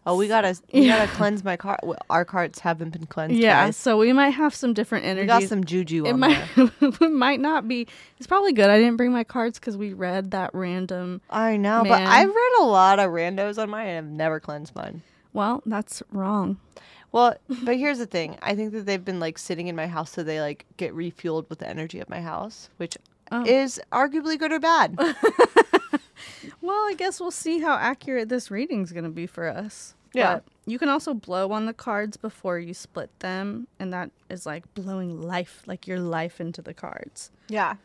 Oh, 0.07 0.15
we 0.17 0.27
gotta 0.27 0.55
we 0.71 0.87
gotta 0.87 1.07
cleanse 1.13 1.43
my 1.43 1.57
card. 1.57 1.79
Our 2.09 2.25
cards 2.25 2.59
haven't 2.59 2.91
been 2.91 3.05
cleansed. 3.07 3.35
Yeah, 3.37 3.65
guys. 3.67 3.77
so 3.77 3.97
we 3.97 4.13
might 4.13 4.29
have 4.31 4.53
some 4.53 4.73
different 4.73 5.03
we 5.05 5.09
energies. 5.11 5.27
got 5.27 5.43
some 5.43 5.63
juju 5.63 6.05
it 6.05 6.13
on 6.13 6.19
might 6.19 6.43
it 6.81 7.11
might 7.11 7.39
not 7.39 7.67
be. 7.67 7.87
It's 8.17 8.27
probably 8.27 8.53
good. 8.53 8.69
I 8.69 8.77
didn't 8.77 8.97
bring 8.97 9.11
my 9.11 9.23
cards 9.23 9.57
because 9.59 9.75
we 9.77 9.93
read 9.93 10.31
that 10.31 10.51
random. 10.53 11.21
I 11.29 11.57
know, 11.57 11.83
but 11.83 12.01
I've 12.01 12.29
read 12.29 12.51
a 12.59 12.63
lot 12.65 12.99
of 12.99 13.09
randos 13.11 13.57
on 13.61 13.69
mine 13.69 13.87
and 13.87 13.97
I've 14.07 14.11
never 14.13 14.39
cleansed 14.39 14.75
mine. 14.75 15.01
Well, 15.33 15.63
that's 15.65 16.03
wrong. 16.11 16.57
Well, 17.11 17.35
but 17.63 17.77
here's 17.77 17.97
the 17.97 18.05
thing. 18.05 18.37
I 18.43 18.55
think 18.55 18.73
that 18.73 18.85
they've 18.85 19.03
been 19.03 19.19
like 19.19 19.37
sitting 19.39 19.67
in 19.67 19.75
my 19.75 19.87
house 19.87 20.11
so 20.11 20.21
they 20.21 20.39
like 20.39 20.65
get 20.77 20.93
refueled 20.93 21.49
with 21.49 21.59
the 21.59 21.67
energy 21.67 21.99
of 21.99 22.09
my 22.09 22.21
house, 22.21 22.69
which 22.77 22.95
Oh. 23.31 23.43
is 23.43 23.81
arguably 23.91 24.37
good 24.37 24.51
or 24.51 24.59
bad. 24.59 24.95
Well, 26.61 26.77
I 26.87 26.93
guess 26.97 27.19
we'll 27.19 27.31
see 27.31 27.59
how 27.59 27.75
accurate 27.75 28.29
this 28.29 28.49
reading's 28.49 28.91
going 28.91 29.03
to 29.03 29.09
be 29.09 29.27
for 29.27 29.47
us. 29.47 29.95
Yeah. 30.13 30.35
But 30.35 30.43
you 30.65 30.79
can 30.79 30.89
also 30.89 31.13
blow 31.13 31.51
on 31.51 31.65
the 31.65 31.73
cards 31.73 32.15
before 32.17 32.57
you 32.57 32.73
split 32.73 33.09
them, 33.19 33.67
and 33.79 33.91
that 33.93 34.11
is 34.29 34.45
like 34.45 34.73
blowing 34.73 35.21
life, 35.21 35.61
like 35.65 35.87
your 35.87 35.99
life 35.99 36.39
into 36.39 36.61
the 36.61 36.73
cards. 36.73 37.31
yeah. 37.49 37.75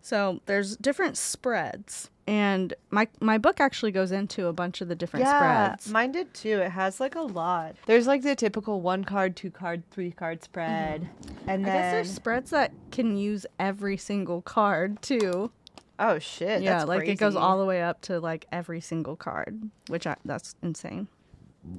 So 0.00 0.40
there's 0.46 0.76
different 0.76 1.16
spreads, 1.16 2.08
And 2.26 2.72
my 2.90 3.08
my 3.20 3.36
book 3.36 3.58
actually 3.60 3.90
goes 3.90 4.12
into 4.12 4.46
a 4.46 4.52
bunch 4.52 4.80
of 4.80 4.88
the 4.88 4.94
different 4.94 5.26
yeah, 5.26 5.74
spreads. 5.74 5.90
mine 5.90 6.12
did 6.12 6.32
too. 6.32 6.60
It 6.60 6.70
has 6.70 7.00
like 7.00 7.16
a 7.16 7.22
lot. 7.22 7.74
There's 7.86 8.06
like 8.06 8.22
the 8.22 8.36
typical 8.36 8.80
one 8.80 9.02
card, 9.04 9.34
two 9.34 9.50
card, 9.50 9.82
three 9.90 10.12
card 10.12 10.44
spread, 10.44 11.02
mm-hmm. 11.02 11.50
and 11.50 11.66
I 11.66 11.70
then 11.70 11.76
guess 11.82 11.92
there's 11.92 12.14
spreads 12.14 12.50
that 12.50 12.72
can 12.92 13.16
use 13.16 13.44
every 13.58 13.96
single 13.96 14.40
card 14.40 15.02
too. 15.02 15.50
Oh 15.98 16.18
shit, 16.18 16.62
yeah, 16.62 16.78
that's 16.78 16.88
like 16.88 17.08
it 17.08 17.16
goes 17.16 17.36
all 17.36 17.58
the 17.58 17.64
way 17.64 17.82
up 17.82 18.00
to 18.02 18.20
like 18.20 18.46
every 18.52 18.80
single 18.80 19.16
card, 19.16 19.70
which 19.88 20.06
I, 20.06 20.16
that's 20.24 20.54
insane. 20.62 21.08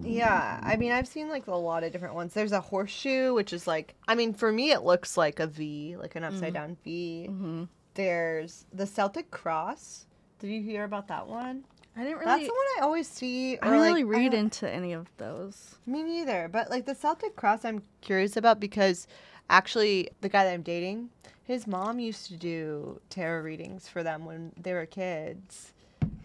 Yeah, 0.02 0.60
I 0.62 0.76
mean, 0.76 0.92
I've 0.92 1.08
seen 1.08 1.30
like 1.30 1.48
a 1.48 1.56
lot 1.56 1.84
of 1.84 1.92
different 1.92 2.14
ones. 2.14 2.34
There's 2.34 2.52
a 2.52 2.62
horseshoe, 2.62 3.34
which 3.34 3.54
is 3.54 3.66
like, 3.66 3.96
I 4.08 4.16
mean, 4.16 4.34
for 4.34 4.52
me, 4.52 4.72
it 4.72 4.84
looks 4.84 5.18
like 5.18 5.40
a 5.40 5.48
V, 5.48 5.96
like 5.98 6.16
an 6.16 6.24
upside 6.24 6.54
down 6.54 6.78
V. 6.84 7.28
Mm-hmm. 7.30 7.64
There's 7.96 8.66
the 8.74 8.86
Celtic 8.86 9.32
cross. 9.32 10.06
Did 10.40 10.52
you 10.52 10.62
hear 10.62 10.84
about 10.84 11.08
that 11.08 11.28
one? 11.28 11.66
I 11.98 12.04
didn't 12.04 12.20
really. 12.20 12.26
That's 12.26 12.44
the 12.44 12.54
one 12.54 12.66
I 12.78 12.82
always 12.84 13.08
see. 13.08 13.58
I 13.58 13.68
or, 13.68 13.72
didn't 13.72 13.80
like, 13.80 13.88
really 13.90 14.04
read 14.04 14.32
don't- 14.32 14.42
into 14.42 14.70
any 14.70 14.94
of 14.94 15.08
those. 15.18 15.76
Me 15.86 16.04
neither. 16.04 16.50
But 16.52 16.70
like 16.70 16.86
the 16.86 16.96
Celtic 16.96 17.36
cross, 17.36 17.66
I'm 17.66 17.82
curious 18.02 18.38
about 18.38 18.60
because 18.60 19.08
actually, 19.50 20.10
the 20.22 20.30
guy 20.30 20.44
that 20.44 20.54
I'm 20.54 20.62
dating, 20.62 21.10
his 21.50 21.66
mom 21.66 22.00
used 22.00 22.28
to 22.28 22.38
do 22.38 23.02
tarot 23.10 23.42
readings 23.42 23.88
for 23.88 24.04
them 24.04 24.24
when 24.24 24.52
they 24.56 24.72
were 24.72 24.86
kids. 24.86 25.74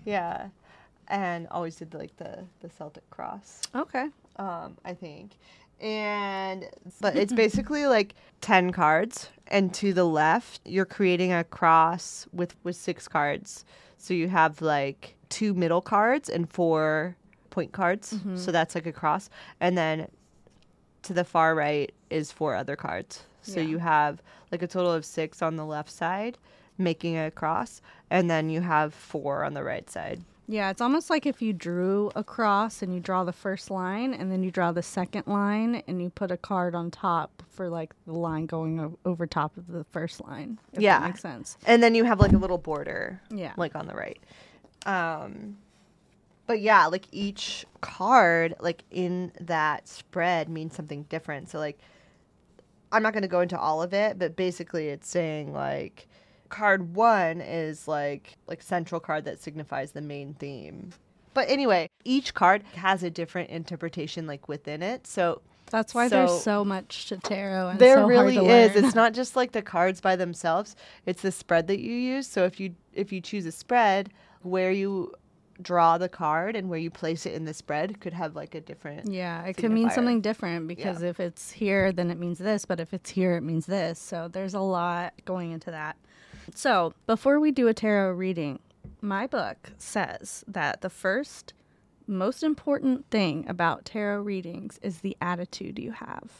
Yeah, 0.05 0.49
and 1.09 1.49
always 1.51 1.77
did 1.77 1.95
like 1.95 2.15
the 2.19 2.45
the 2.61 2.69
Celtic 2.69 3.09
cross. 3.09 3.63
Okay. 3.75 4.09
um, 4.37 4.77
I 4.85 4.93
think. 4.93 5.33
And 5.81 6.67
but 7.01 7.17
it's 7.17 7.33
basically 7.45 7.87
like 7.87 8.15
10 8.43 8.71
cards 8.73 9.31
and 9.49 9.73
to 9.75 9.95
the 9.95 10.05
left 10.05 10.61
you're 10.67 10.85
creating 10.85 11.33
a 11.33 11.43
cross 11.43 12.27
with 12.35 12.55
with 12.63 12.77
six 12.77 13.09
cards. 13.09 13.65
So 13.97 14.13
you 14.13 14.29
have 14.29 14.61
like 14.61 15.17
two 15.31 15.55
middle 15.55 15.81
cards 15.81 16.29
and 16.29 16.51
four 16.53 17.17
point 17.49 17.73
cards. 17.73 18.15
So 18.35 18.53
that's 18.53 18.75
like 18.75 18.87
a 18.87 18.93
cross. 18.93 19.31
And 19.59 19.79
then 19.79 20.09
to 21.05 21.15
the 21.15 21.25
far 21.25 21.55
right 21.55 21.91
is 22.11 22.31
four 22.31 22.55
other 22.55 22.77
cards. 22.77 23.23
So 23.45 23.61
Yeah. 23.61 23.67
you 23.67 23.79
have 23.79 24.23
like 24.51 24.63
a 24.63 24.67
total 24.67 24.93
of 24.93 25.05
6 25.05 25.43
on 25.43 25.57
the 25.57 25.65
left 25.65 25.91
side 25.91 26.39
making 26.77 27.17
a 27.17 27.31
cross 27.31 27.81
and 28.11 28.29
then 28.29 28.51
you 28.51 28.61
have 28.61 28.93
four 28.93 29.45
on 29.45 29.55
the 29.55 29.63
right 29.63 29.89
side. 29.89 30.21
Yeah, 30.47 30.69
it's 30.71 30.83
almost 30.83 31.09
like 31.09 31.25
if 31.25 31.41
you 31.41 31.53
drew 31.55 32.11
a 32.15 32.23
cross 32.23 32.83
and 32.83 32.93
you 32.93 33.01
draw 33.01 33.25
the 33.25 33.33
first 33.33 33.71
line 33.71 34.13
and 34.13 34.31
then 34.31 34.43
you 34.43 34.51
draw 34.51 34.73
the 34.73 34.83
second 34.83 35.27
line 35.27 35.83
and 35.89 36.03
you 36.03 36.11
put 36.11 36.31
a 36.31 36.37
card 36.37 36.75
on 36.75 36.91
top 36.91 37.43
for 37.49 37.69
like 37.71 37.95
the 38.07 38.13
line 38.13 38.45
going 38.47 38.79
o- 38.79 38.99
over 39.07 39.27
top 39.27 39.57
of 39.57 39.69
the 39.69 39.85
first 39.85 40.21
line. 40.21 40.59
If 40.75 40.81
Yeah. 40.83 40.99
That 41.01 41.07
makes 41.07 41.21
sense. 41.23 41.57
And 41.65 41.83
then 41.83 41.95
you 41.95 42.05
have 42.05 42.21
like 42.21 42.33
a 42.33 42.37
little 42.37 42.59
border. 42.59 43.23
Yeah. 43.31 43.53
Like 43.57 43.75
on 43.75 43.87
the 43.87 43.95
right. 43.95 44.19
Um 44.87 45.57
but 46.47 46.61
yeah, 46.61 46.87
like 46.87 47.07
each 47.11 47.65
card 47.81 48.55
like 48.61 48.83
in 48.91 49.33
that 49.41 49.89
spread 49.89 50.49
means 50.51 50.75
something 50.77 51.05
different. 51.05 51.49
So 51.49 51.59
like 51.59 51.79
I'm 52.95 53.03
not 53.03 53.13
going 53.13 53.23
to 53.23 53.29
go 53.29 53.41
into 53.41 53.59
all 53.59 53.83
of 53.83 53.93
it, 53.93 54.19
but 54.19 54.37
basically 54.37 54.89
it's 54.89 55.09
saying 55.09 55.53
like 55.53 56.07
card 56.49 56.95
1 56.95 57.41
is 57.41 57.89
like 57.89 58.37
like 58.47 58.63
central 58.63 59.01
card 59.01 59.25
that 59.25 59.41
signifies 59.41 59.93
the 59.93 60.01
main 60.01 60.35
theme. 60.35 60.91
But 61.35 61.49
anyway, 61.51 61.89
each 62.05 62.33
card 62.35 62.63
has 62.77 63.03
a 63.03 63.11
different 63.11 63.51
interpretation 63.51 64.27
like 64.27 64.49
within 64.49 64.83
it. 64.83 65.07
So 65.07 65.43
That's 65.71 65.95
why 65.95 66.09
So- 66.09 66.17
there's 66.27 66.43
so 66.43 66.65
much 66.65 67.07
to 67.07 67.17
tarot 67.17 67.71
and 67.71 67.79
there 67.81 67.97
so 67.97 68.07
really 68.07 68.37
hard 68.37 68.47
to 68.47 68.53
is. 68.55 68.75
learn. 68.77 68.85
It's 68.85 68.95
not 68.95 69.15
just 69.15 69.35
like 69.35 69.53
the 69.53 69.63
cards 69.63 70.01
by 70.01 70.15
themselves. 70.15 70.77
It's 71.07 71.23
the 71.23 71.33
spread 71.33 71.67
that 71.69 71.81
you 71.81 71.95
use. 71.95 72.27
So 72.29 72.45
if 72.45 72.61
you 72.61 72.75
if 72.93 73.13
you 73.13 73.21
choose 73.21 73.47
a 73.47 73.53
spread 73.53 74.11
where 74.43 74.71
you 74.71 75.13
draw 75.61 75.99
the 75.99 76.09
card 76.09 76.57
and 76.57 76.69
where 76.69 76.79
you 76.79 76.91
place 76.91 77.27
it 77.27 77.35
in 77.35 77.45
the 77.45 77.55
spread 77.55 78.01
could 78.01 78.13
have 78.13 78.35
like 78.35 78.55
a 78.55 78.61
different 78.61 79.11
Yeah, 79.11 79.45
it 79.45 79.57
could 79.57 79.71
mean 79.71 79.91
something 79.91 80.21
different 80.21 80.69
because 80.69 81.03
if 81.03 81.21
it's 81.21 81.51
here, 81.53 81.93
then 81.93 82.11
it 82.11 82.19
means 82.19 82.39
this, 82.39 82.65
but 82.65 82.81
if 82.81 82.93
it's 82.93 83.11
here, 83.11 83.37
it 83.37 83.43
means 83.43 83.67
this. 83.67 83.99
So 83.99 84.29
there's 84.29 84.55
a 84.55 84.61
lot 84.61 85.15
going 85.25 85.53
into 85.53 85.71
that. 85.71 85.97
So 86.55 86.93
before 87.07 87.41
we 87.41 87.51
do 87.51 87.69
a 87.69 87.75
tarot 87.75 88.13
reading, 88.13 88.59
my 89.01 89.27
book 89.27 89.73
says 89.79 90.45
that 90.49 90.81
the 90.81 90.91
first 90.91 91.55
most 92.07 92.43
important 92.43 93.09
thing 93.11 93.47
about 93.49 93.85
tarot 93.85 94.21
readings 94.23 94.79
is 94.83 94.99
the 94.99 95.17
attitude 95.21 95.79
you 95.79 95.93
have. 95.93 96.31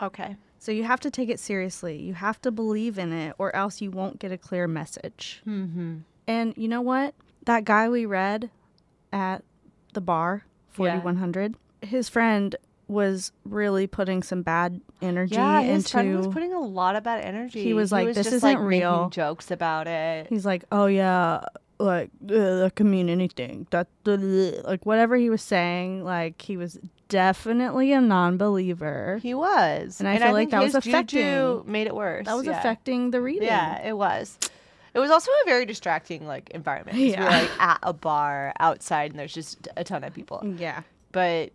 Okay. 0.00 0.36
So 0.58 0.72
you 0.72 0.84
have 0.84 1.00
to 1.00 1.10
take 1.10 1.28
it 1.28 1.40
seriously. 1.40 2.00
You 2.00 2.14
have 2.14 2.40
to 2.42 2.50
believe 2.50 2.98
in 2.98 3.12
it, 3.12 3.34
or 3.38 3.54
else 3.54 3.80
you 3.80 3.90
won't 3.90 4.18
get 4.18 4.32
a 4.32 4.38
clear 4.38 4.66
message. 4.66 5.42
Mm-hmm. 5.46 5.98
And 6.26 6.54
you 6.56 6.68
know 6.68 6.80
what? 6.80 7.14
That 7.44 7.64
guy 7.64 7.88
we 7.88 8.06
read 8.06 8.50
at 9.12 9.42
the 9.94 10.00
bar, 10.00 10.44
Yeah. 10.72 10.76
4100, 10.76 11.56
his 11.82 12.08
friend 12.08 12.54
was 12.88 13.32
really 13.44 13.86
putting 13.86 14.22
some 14.22 14.42
bad 14.42 14.80
energy 15.00 15.34
Yeah, 15.34 15.62
his 15.62 15.84
into. 15.84 15.90
friend 15.90 16.16
was 16.16 16.26
putting 16.28 16.52
a 16.52 16.60
lot 16.60 16.94
of 16.96 17.02
bad 17.04 17.24
energy. 17.24 17.62
He 17.62 17.72
was 17.74 17.90
like, 17.90 18.06
"This 18.08 18.16
just, 18.16 18.32
isn't 18.32 18.42
like, 18.48 18.58
making 18.58 18.68
real." 18.80 19.08
jokes 19.10 19.50
about 19.50 19.86
it. 19.86 20.26
he's 20.28 20.44
like, 20.44 20.64
oh, 20.70 20.86
yeah, 20.86 21.40
like, 21.78 22.10
uh, 22.24 22.26
that 22.60 22.72
can 22.76 22.90
mean 22.90 23.08
anything. 23.08 23.66
That, 23.70 23.88
like, 24.04 24.84
whatever 24.84 25.16
he 25.16 25.30
was 25.30 25.42
saying, 25.42 26.04
like, 26.04 26.40
he 26.42 26.56
was 26.56 26.78
definitely 27.08 27.92
a 27.92 28.00
non 28.00 28.36
believer. 28.36 29.18
He 29.22 29.32
was, 29.34 29.98
And 30.00 30.08
I 30.08 30.18
feel 30.18 30.32
like 30.32 30.50
that 30.50 30.62
was 30.62 30.74
affecting- 30.74 31.62
made 31.70 31.86
it 31.86 31.94
worse. 31.94 32.26
That 32.26 32.36
was 32.36 32.46
yeah. 32.46 32.58
affecting 32.58 33.10
the 33.10 33.20
reading. 33.22 33.48
Yeah, 33.48 33.80
it 33.86 33.96
was. 33.96 34.38
It 34.94 34.98
was 34.98 35.10
also 35.10 35.30
a 35.30 35.46
very 35.46 35.64
distracting 35.66 36.26
like 36.26 36.50
environment. 36.50 36.98
Yeah. 36.98 37.20
We're 37.24 37.30
like 37.42 37.60
at 37.60 37.78
a 37.82 37.92
bar 37.92 38.52
outside, 38.60 39.10
and 39.12 39.18
there's 39.18 39.32
just 39.34 39.68
a 39.76 39.84
ton 39.84 40.04
of 40.04 40.12
people. 40.14 40.42
Yeah. 40.58 40.82
But 41.12 41.52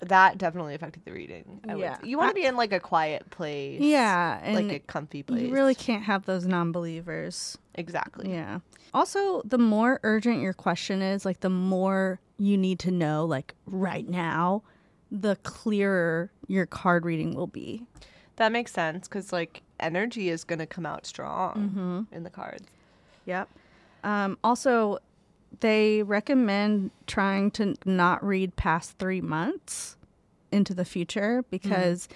that 0.00 0.36
definitely 0.38 0.74
affected 0.74 1.04
the 1.04 1.12
reading. 1.12 1.60
I 1.68 1.74
Yeah. 1.74 1.98
say. 1.98 2.08
you 2.08 2.18
want 2.18 2.30
to 2.30 2.34
be 2.34 2.44
in 2.46 2.54
like 2.56 2.72
a 2.72 2.80
quiet 2.80 3.28
place. 3.30 3.80
Yeah. 3.80 4.40
Like 4.52 4.70
a 4.70 4.78
comfy 4.80 5.22
place. 5.22 5.42
you 5.42 5.52
really 5.52 5.74
can't 5.74 6.02
have 6.04 6.26
those 6.26 6.46
non 6.46 6.70
believers. 6.72 7.56
exactly. 7.74 8.30
Yeah. 8.32 8.60
Also, 8.94 9.42
the 9.44 9.58
more 9.58 10.00
urgent 10.02 10.40
your 10.40 10.52
question 10.54 11.02
is, 11.02 11.24
like 11.24 11.40
the 11.40 11.50
more 11.50 12.20
you 12.38 12.56
need 12.56 12.78
to 12.80 12.90
know, 12.90 13.24
like 13.24 13.54
right 13.66 14.08
now, 14.08 14.62
the 15.10 15.36
clearer 15.42 16.30
your 16.46 16.66
card 16.66 17.04
reading 17.04 17.34
will 17.34 17.46
be. 17.46 17.82
That 18.36 18.52
makes 18.52 18.72
sense 18.72 19.08
because 19.08 19.32
like 19.32 19.62
energy 19.80 20.28
is 20.28 20.44
gonna 20.44 20.66
come 20.66 20.84
out 20.86 21.06
strong 21.06 21.54
Mm-hmm. 21.74 22.14
in 22.14 22.22
the 22.22 22.30
cards. 22.30 22.66
Yep. 23.26 23.48
Um, 24.02 24.38
also, 24.42 24.98
they 25.60 26.02
recommend 26.02 26.90
trying 27.06 27.50
to 27.52 27.74
not 27.84 28.24
read 28.24 28.56
past 28.56 28.98
three 28.98 29.20
months 29.20 29.96
into 30.52 30.74
the 30.74 30.84
future 30.84 31.44
because 31.50 32.08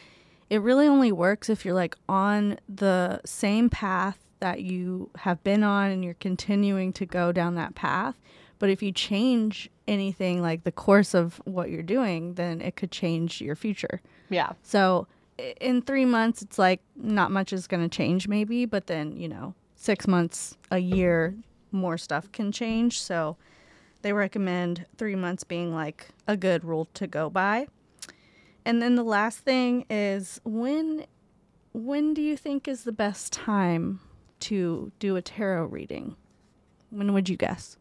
it 0.48 0.60
really 0.62 0.86
only 0.86 1.12
works 1.12 1.48
if 1.48 1.64
you're 1.64 1.74
like 1.74 1.96
on 2.08 2.58
the 2.68 3.20
same 3.24 3.68
path 3.70 4.18
that 4.40 4.62
you 4.62 5.10
have 5.18 5.42
been 5.44 5.62
on 5.62 5.90
and 5.90 6.04
you're 6.04 6.14
continuing 6.14 6.92
to 6.94 7.06
go 7.06 7.32
down 7.32 7.54
that 7.54 7.74
path. 7.74 8.18
But 8.58 8.70
if 8.70 8.82
you 8.82 8.92
change 8.92 9.70
anything 9.88 10.42
like 10.42 10.64
the 10.64 10.72
course 10.72 11.14
of 11.14 11.40
what 11.44 11.70
you're 11.70 11.82
doing, 11.82 12.34
then 12.34 12.60
it 12.60 12.76
could 12.76 12.90
change 12.90 13.40
your 13.40 13.56
future. 13.56 14.00
Yeah. 14.28 14.52
So 14.62 15.06
in 15.60 15.82
three 15.82 16.04
months, 16.04 16.42
it's 16.42 16.58
like 16.58 16.80
not 16.96 17.30
much 17.30 17.52
is 17.52 17.66
going 17.66 17.82
to 17.82 17.88
change, 17.88 18.28
maybe, 18.28 18.66
but 18.66 18.86
then, 18.86 19.16
you 19.16 19.28
know, 19.28 19.54
six 19.80 20.06
months, 20.06 20.58
a 20.70 20.78
year, 20.78 21.34
more 21.72 21.96
stuff 21.96 22.30
can 22.32 22.52
change. 22.52 23.00
So 23.00 23.38
they 24.02 24.12
recommend 24.12 24.84
three 24.98 25.14
months 25.16 25.42
being 25.42 25.74
like 25.74 26.08
a 26.28 26.36
good 26.36 26.64
rule 26.64 26.86
to 26.94 27.06
go 27.06 27.30
by. 27.30 27.66
And 28.66 28.82
then 28.82 28.94
the 28.94 29.02
last 29.02 29.38
thing 29.38 29.86
is 29.88 30.38
when 30.44 31.06
when 31.72 32.12
do 32.12 32.20
you 32.20 32.36
think 32.36 32.68
is 32.68 32.84
the 32.84 32.92
best 32.92 33.32
time 33.32 34.00
to 34.40 34.92
do 34.98 35.16
a 35.16 35.22
tarot 35.22 35.66
reading? 35.66 36.14
When 36.90 37.14
would 37.14 37.28
you 37.30 37.36
guess? 37.36 37.78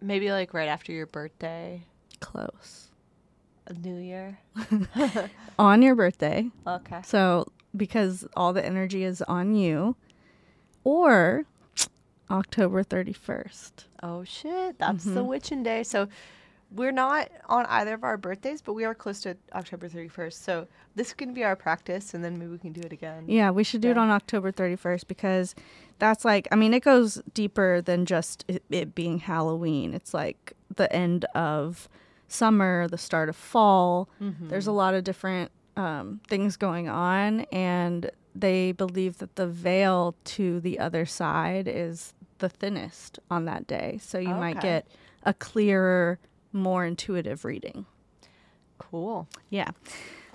Maybe 0.00 0.30
like 0.30 0.54
right 0.54 0.68
after 0.68 0.92
your 0.92 1.06
birthday, 1.06 1.82
Close. 2.20 2.90
a 3.66 3.72
New 3.72 3.96
Year. 3.96 4.38
On 5.58 5.82
your 5.82 5.94
birthday. 5.96 6.48
Okay. 6.66 7.00
So, 7.04 7.50
because 7.76 8.26
all 8.36 8.52
the 8.52 8.64
energy 8.64 9.04
is 9.04 9.22
on 9.22 9.54
you, 9.54 9.96
or 10.90 11.44
October 12.30 12.82
31st. 12.84 13.72
Oh 14.02 14.24
shit, 14.24 14.78
that's 14.78 15.04
Mm-hmm. 15.04 15.14
the 15.14 15.24
witching 15.24 15.62
day. 15.62 15.82
So 15.82 16.08
we're 16.72 16.92
not 16.92 17.28
on 17.48 17.66
either 17.66 17.94
of 17.94 18.04
our 18.04 18.16
birthdays, 18.16 18.62
but 18.62 18.74
we 18.74 18.84
are 18.84 18.94
close 18.94 19.20
to 19.22 19.36
October 19.54 19.88
31st. 19.88 20.32
So 20.34 20.66
this 20.94 21.12
can 21.12 21.34
be 21.34 21.42
our 21.44 21.56
practice, 21.56 22.14
and 22.14 22.22
then 22.24 22.38
maybe 22.38 22.50
we 22.52 22.58
can 22.58 22.72
do 22.72 22.80
it 22.80 22.92
again. 22.92 23.24
Yeah, 23.26 23.50
we 23.50 23.64
should 23.64 23.80
do 23.80 23.90
it 23.90 23.98
on 23.98 24.08
October 24.10 24.52
31st 24.52 25.06
because 25.08 25.54
that's 25.98 26.24
like, 26.24 26.46
I 26.52 26.56
mean, 26.56 26.72
it 26.74 26.80
goes 26.84 27.20
deeper 27.34 27.80
than 27.80 28.06
just 28.06 28.44
it, 28.48 28.62
it 28.70 28.94
being 28.94 29.18
Halloween. 29.18 29.94
It's 29.94 30.14
like 30.14 30.52
the 30.76 30.90
end 30.92 31.24
of 31.34 31.88
summer, 32.28 32.86
the 32.88 32.98
start 32.98 33.28
of 33.28 33.36
fall. 33.36 34.08
There's 34.20 34.68
a 34.68 34.72
lot 34.72 34.94
of 34.94 35.02
different 35.04 35.50
um, 35.76 36.20
things 36.28 36.56
going 36.56 36.88
on, 36.88 37.40
and 37.52 38.10
they 38.34 38.72
believe 38.72 39.18
that 39.18 39.36
the 39.36 39.46
veil 39.46 40.14
to 40.24 40.60
the 40.60 40.78
other 40.78 41.04
side 41.06 41.66
is 41.68 42.14
the 42.38 42.48
thinnest 42.48 43.18
on 43.30 43.44
that 43.44 43.66
day. 43.66 43.98
So 44.02 44.18
you 44.18 44.34
might 44.34 44.60
get 44.60 44.86
a 45.24 45.34
clearer, 45.34 46.18
more 46.52 46.84
intuitive 46.84 47.44
reading. 47.44 47.86
Cool. 48.78 49.28
Yeah. 49.50 49.70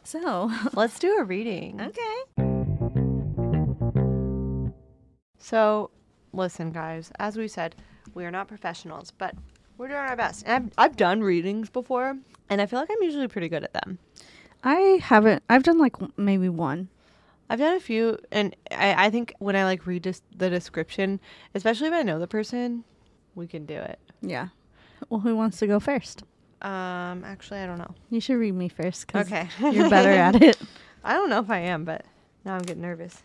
So, 0.04 0.52
Let's 0.74 1.00
do 1.00 1.18
a 1.18 1.24
reading. 1.24 1.82
okay. 1.82 2.52
So, 5.38 5.90
listen, 6.34 6.72
guys. 6.72 7.12
As 7.20 7.38
we 7.38 7.48
said, 7.48 7.76
we 8.14 8.26
are 8.26 8.32
not 8.32 8.48
professionals, 8.48 9.12
but 9.12 9.36
we're 9.78 9.88
doing 9.88 10.00
our 10.00 10.16
best. 10.16 10.44
And 10.46 10.72
I've, 10.78 10.92
I've 10.92 10.98
done 10.98 11.22
readings 11.22 11.70
before, 11.70 12.18
and 12.50 12.62
I 12.62 12.66
feel 12.66 12.80
like 12.80 12.90
I'm 12.92 13.04
usually 13.04 13.28
pretty 13.28 13.50
good 13.50 13.64
at 13.64 13.74
them. 13.74 14.00
I 14.64 15.00
haven't, 15.02 15.44
I've 15.50 15.64
done 15.64 15.78
like 15.78 15.96
maybe 16.18 16.50
one. 16.50 16.90
I've 17.50 17.60
done 17.60 17.76
a 17.76 17.80
few, 17.80 18.18
and 18.32 18.56
I, 18.72 19.06
I 19.06 19.10
think 19.10 19.34
when 19.40 19.56
I 19.56 19.64
like 19.66 19.86
read 19.86 20.02
des- 20.04 20.14
the 20.36 20.50
description, 20.50 21.20
especially 21.54 21.88
if 21.88 21.94
I 21.94 22.02
know 22.04 22.18
the 22.20 22.28
person, 22.28 22.84
we 23.36 23.46
can 23.48 23.66
do 23.66 23.76
it. 23.76 24.00
Yeah. 24.22 24.48
Well, 25.10 25.20
who 25.20 25.36
wants 25.36 25.58
to 25.60 25.68
go 25.68 25.80
first? 25.80 26.24
Um, 26.62 27.24
actually, 27.24 27.60
I 27.60 27.68
don't 27.68 27.78
know. 27.78 27.94
You 28.10 28.20
should 28.20 28.36
read 28.38 28.56
me 28.56 28.70
first 28.70 29.06
because 29.06 29.28
Okay, 29.32 29.48
you're 29.72 29.90
better 29.90 30.10
at 30.10 30.36
it. 30.42 30.58
I 31.04 31.14
don't 31.14 31.30
know 31.30 31.40
if 31.40 31.50
I 31.52 31.60
am, 31.60 31.86
but 31.86 32.04
now 32.46 32.56
I'm 32.56 32.62
getting 32.64 32.82
nervous. 32.82 33.22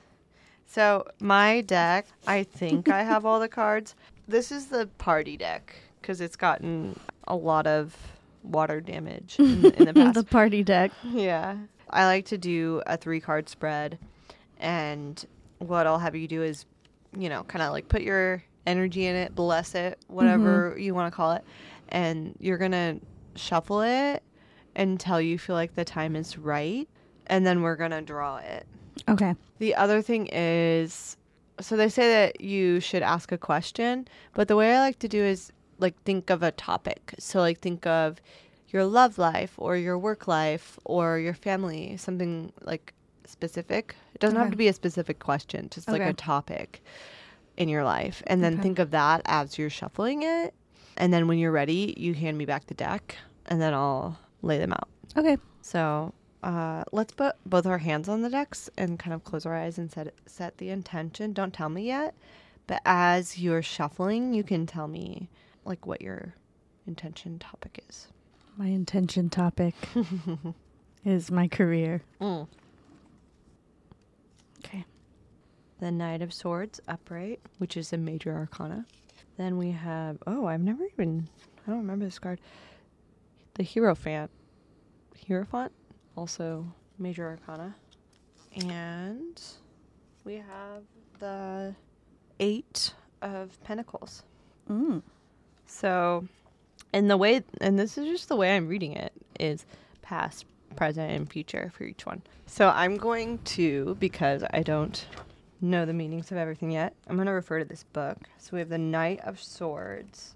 So 0.66 1.06
my 1.20 1.62
deck, 1.62 2.06
I 2.26 2.42
think 2.42 2.90
I 2.90 3.02
have 3.02 3.24
all 3.24 3.40
the 3.40 3.48
cards. 3.60 3.94
This 4.28 4.52
is 4.52 4.66
the 4.66 4.86
party 4.98 5.36
deck 5.38 5.74
because 6.00 6.20
it's 6.20 6.36
gotten 6.36 6.98
a 7.26 7.34
lot 7.34 7.66
of 7.66 7.96
water 8.42 8.80
damage 8.80 9.36
in, 9.38 9.64
in 9.64 9.84
the 9.86 9.94
past. 9.94 10.14
the 10.14 10.24
party 10.24 10.62
deck. 10.62 10.90
yeah, 11.04 11.56
I 11.90 12.06
like 12.06 12.26
to 12.26 12.38
do 12.38 12.82
a 12.86 12.96
three 12.96 13.20
card 13.20 13.48
spread, 13.48 13.98
and 14.58 15.24
what 15.58 15.86
I'll 15.86 15.98
have 15.98 16.14
you 16.14 16.28
do 16.28 16.42
is, 16.42 16.64
you 17.16 17.28
know, 17.28 17.42
kind 17.44 17.62
of 17.62 17.72
like 17.72 17.88
put 17.88 18.02
your 18.02 18.42
energy 18.66 19.06
in 19.06 19.16
it, 19.16 19.34
bless 19.34 19.74
it, 19.74 19.98
whatever 20.08 20.70
mm-hmm. 20.70 20.80
you 20.80 20.94
want 20.94 21.12
to 21.12 21.16
call 21.16 21.32
it, 21.32 21.44
and 21.88 22.34
you're 22.38 22.58
gonna 22.58 22.98
shuffle 23.36 23.82
it 23.82 24.22
until 24.76 25.20
you 25.20 25.38
feel 25.38 25.56
like 25.56 25.74
the 25.74 25.84
time 25.84 26.16
is 26.16 26.38
right, 26.38 26.88
and 27.26 27.46
then 27.46 27.62
we're 27.62 27.76
gonna 27.76 28.02
draw 28.02 28.36
it. 28.36 28.66
Okay. 29.08 29.34
The 29.58 29.74
other 29.74 30.02
thing 30.02 30.28
is 30.32 31.16
so 31.60 31.76
they 31.76 31.88
say 31.88 32.08
that 32.10 32.40
you 32.40 32.80
should 32.80 33.02
ask 33.02 33.32
a 33.32 33.38
question, 33.38 34.08
but 34.34 34.48
the 34.48 34.56
way 34.56 34.74
I 34.74 34.80
like 34.80 34.98
to 35.00 35.08
do 35.08 35.22
is 35.22 35.52
like 35.78 36.00
think 36.02 36.30
of 36.30 36.42
a 36.42 36.52
topic. 36.52 37.14
So 37.18 37.40
like 37.40 37.60
think 37.60 37.86
of 37.86 38.20
your 38.72 38.84
love 38.84 39.18
life 39.18 39.54
or 39.58 39.76
your 39.76 39.98
work 39.98 40.26
life 40.28 40.78
or 40.84 41.18
your 41.18 41.34
family, 41.34 41.96
something 41.96 42.52
like 42.62 42.92
specific. 43.24 43.94
It 44.14 44.20
doesn't 44.20 44.38
have 44.38 44.50
to 44.50 44.56
be 44.56 44.68
a 44.68 44.72
specific 44.72 45.18
question, 45.18 45.68
just 45.70 45.88
like 45.88 46.02
a 46.02 46.12
topic 46.12 46.82
in 47.56 47.68
your 47.68 47.84
life. 47.84 48.22
And 48.26 48.42
then 48.42 48.54
Okay. 48.54 48.62
think 48.62 48.78
of 48.78 48.90
that 48.92 49.22
as 49.26 49.58
you're 49.58 49.70
shuffling 49.70 50.22
it. 50.22 50.54
And 50.96 51.12
then 51.12 51.28
when 51.28 51.38
you're 51.38 51.52
ready, 51.52 51.94
you 51.96 52.14
hand 52.14 52.36
me 52.38 52.44
back 52.44 52.66
the 52.66 52.74
deck 52.74 53.16
and 53.46 53.60
then 53.60 53.74
I'll 53.74 54.18
lay 54.42 54.58
them 54.58 54.72
out. 54.72 54.88
Okay. 55.16 55.36
So 55.62 56.12
uh, 56.42 56.84
let's 56.92 57.12
put 57.12 57.36
both 57.46 57.66
our 57.66 57.78
hands 57.78 58.08
on 58.08 58.22
the 58.22 58.30
decks 58.30 58.70
and 58.78 58.98
kind 58.98 59.14
of 59.14 59.24
close 59.24 59.46
our 59.46 59.54
eyes 59.54 59.78
and 59.78 59.90
set 59.90 60.12
set 60.26 60.58
the 60.58 60.70
intention. 60.70 61.32
Don't 61.32 61.52
tell 61.52 61.68
me 61.68 61.86
yet, 61.86 62.14
but 62.66 62.80
as 62.84 63.38
you're 63.38 63.62
shuffling, 63.62 64.32
you 64.34 64.42
can 64.42 64.66
tell 64.66 64.88
me 64.88 65.28
like 65.64 65.86
what 65.86 66.00
your 66.00 66.34
intention 66.86 67.38
topic 67.38 67.82
is. 67.88 68.08
My 68.60 68.66
intention 68.66 69.30
topic 69.30 69.74
is 71.02 71.30
my 71.30 71.48
career. 71.48 72.02
Okay. 74.62 74.84
The 75.78 75.90
Knight 75.90 76.20
of 76.20 76.34
Swords 76.34 76.78
upright, 76.86 77.40
which 77.56 77.78
is 77.78 77.94
a 77.94 77.96
major 77.96 78.34
arcana. 78.34 78.84
Then 79.38 79.56
we 79.56 79.70
have 79.70 80.18
oh, 80.26 80.44
I've 80.44 80.60
never 80.60 80.84
even 80.84 81.26
I 81.66 81.70
don't 81.70 81.78
remember 81.78 82.04
this 82.04 82.18
card. 82.18 82.38
The 83.54 83.64
Hierophant. 83.64 84.30
Hierophant, 85.26 85.72
also 86.14 86.66
major 86.98 87.26
arcana. 87.26 87.74
And 88.66 89.42
we 90.24 90.34
have 90.34 90.82
the 91.18 91.74
Eight 92.38 92.92
of 93.22 93.58
Pentacles. 93.64 94.24
Mm. 94.68 95.00
So, 95.66 96.28
and 96.92 97.10
the 97.10 97.16
way, 97.16 97.42
and 97.60 97.78
this 97.78 97.96
is 97.96 98.06
just 98.06 98.28
the 98.28 98.36
way 98.36 98.54
I'm 98.54 98.68
reading 98.68 98.92
it, 98.92 99.12
is 99.38 99.64
past, 100.02 100.44
present, 100.76 101.12
and 101.12 101.30
future 101.30 101.70
for 101.74 101.84
each 101.84 102.04
one. 102.06 102.22
So 102.46 102.68
I'm 102.68 102.96
going 102.96 103.38
to, 103.38 103.96
because 104.00 104.44
I 104.52 104.62
don't 104.62 105.04
know 105.60 105.84
the 105.84 105.92
meanings 105.92 106.32
of 106.32 106.38
everything 106.38 106.72
yet, 106.72 106.94
I'm 107.06 107.16
going 107.16 107.26
to 107.26 107.32
refer 107.32 107.58
to 107.60 107.64
this 107.64 107.84
book. 107.84 108.18
So 108.38 108.50
we 108.52 108.58
have 108.58 108.68
the 108.68 108.78
Knight 108.78 109.20
of 109.20 109.40
Swords. 109.40 110.34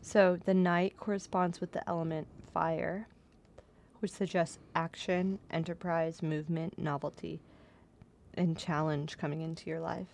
So 0.00 0.38
the 0.44 0.54
Knight 0.54 0.96
corresponds 0.96 1.60
with 1.60 1.72
the 1.72 1.88
element 1.88 2.28
fire, 2.52 3.08
which 3.98 4.12
suggests 4.12 4.58
action, 4.74 5.38
enterprise, 5.50 6.22
movement, 6.22 6.78
novelty, 6.78 7.40
and 8.34 8.56
challenge 8.56 9.18
coming 9.18 9.40
into 9.40 9.68
your 9.68 9.80
life. 9.80 10.06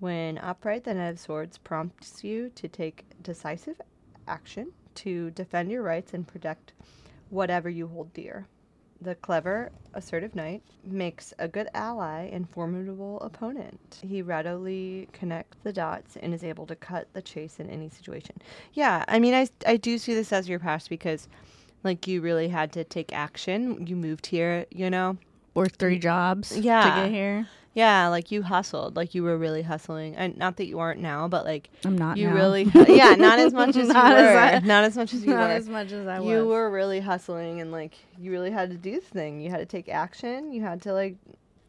When 0.00 0.38
upright, 0.38 0.84
the 0.84 0.94
Knight 0.94 1.10
of 1.10 1.20
Swords 1.20 1.58
prompts 1.58 2.24
you 2.24 2.50
to 2.56 2.66
take 2.66 3.04
decisive 3.22 3.80
action 4.26 4.72
to 4.96 5.30
defend 5.30 5.70
your 5.70 5.82
rights 5.82 6.12
and 6.14 6.26
protect 6.26 6.72
whatever 7.30 7.68
you 7.68 7.86
hold 7.86 8.12
dear. 8.12 8.46
The 9.02 9.14
clever, 9.16 9.72
assertive 9.92 10.34
knight 10.34 10.62
makes 10.84 11.34
a 11.38 11.46
good 11.48 11.68
ally 11.74 12.30
and 12.32 12.48
formidable 12.48 13.20
opponent. 13.20 14.00
He 14.02 14.22
readily 14.22 15.08
connects 15.12 15.58
the 15.62 15.72
dots 15.72 16.16
and 16.16 16.32
is 16.32 16.42
able 16.42 16.64
to 16.66 16.74
cut 16.74 17.06
the 17.12 17.20
chase 17.20 17.60
in 17.60 17.68
any 17.68 17.90
situation. 17.90 18.36
Yeah, 18.72 19.04
I 19.06 19.18
mean, 19.18 19.34
I, 19.34 19.48
I 19.66 19.76
do 19.76 19.98
see 19.98 20.14
this 20.14 20.32
as 20.32 20.48
your 20.48 20.58
past 20.58 20.88
because, 20.88 21.28
like, 21.84 22.06
you 22.06 22.22
really 22.22 22.48
had 22.48 22.72
to 22.72 22.84
take 22.84 23.12
action. 23.12 23.86
You 23.86 23.96
moved 23.96 24.26
here, 24.26 24.64
you 24.70 24.88
know? 24.88 25.18
Work 25.54 25.76
three 25.76 25.98
jobs 25.98 26.56
Yeah. 26.56 26.94
to 26.94 27.02
get 27.02 27.10
here. 27.10 27.48
Yeah, 27.76 28.08
like 28.08 28.32
you 28.32 28.42
hustled, 28.42 28.96
like 28.96 29.14
you 29.14 29.22
were 29.22 29.36
really 29.36 29.60
hustling, 29.60 30.16
and 30.16 30.36
not 30.38 30.56
that 30.56 30.66
you 30.66 30.78
aren't 30.78 30.98
now, 31.00 31.28
but 31.28 31.44
like 31.44 31.68
I'm 31.84 31.96
not 31.96 32.16
you 32.16 32.26
now. 32.28 32.34
really, 32.34 32.62
yeah, 32.88 33.14
not 33.16 33.38
as 33.38 33.52
much 33.52 33.76
as 33.76 33.88
you 33.88 33.94
were, 33.94 34.00
as 34.00 34.62
I- 34.64 34.66
not 34.66 34.84
as 34.84 34.96
much 34.96 35.12
as 35.12 35.22
you 35.26 35.30
Not 35.34 35.50
were. 35.50 35.54
as 35.54 35.68
much 35.68 35.92
as 35.92 36.06
I 36.06 36.18
was. 36.18 36.28
you 36.28 36.46
were 36.46 36.70
really 36.70 37.00
hustling, 37.00 37.60
and 37.60 37.70
like 37.70 37.94
you 38.18 38.30
really 38.30 38.50
had 38.50 38.70
to 38.70 38.76
do 38.78 38.92
this 38.92 39.04
thing. 39.04 39.40
You 39.42 39.50
had 39.50 39.58
to 39.58 39.66
take 39.66 39.90
action. 39.90 40.52
You 40.52 40.62
had 40.62 40.80
to 40.82 40.94
like 40.94 41.16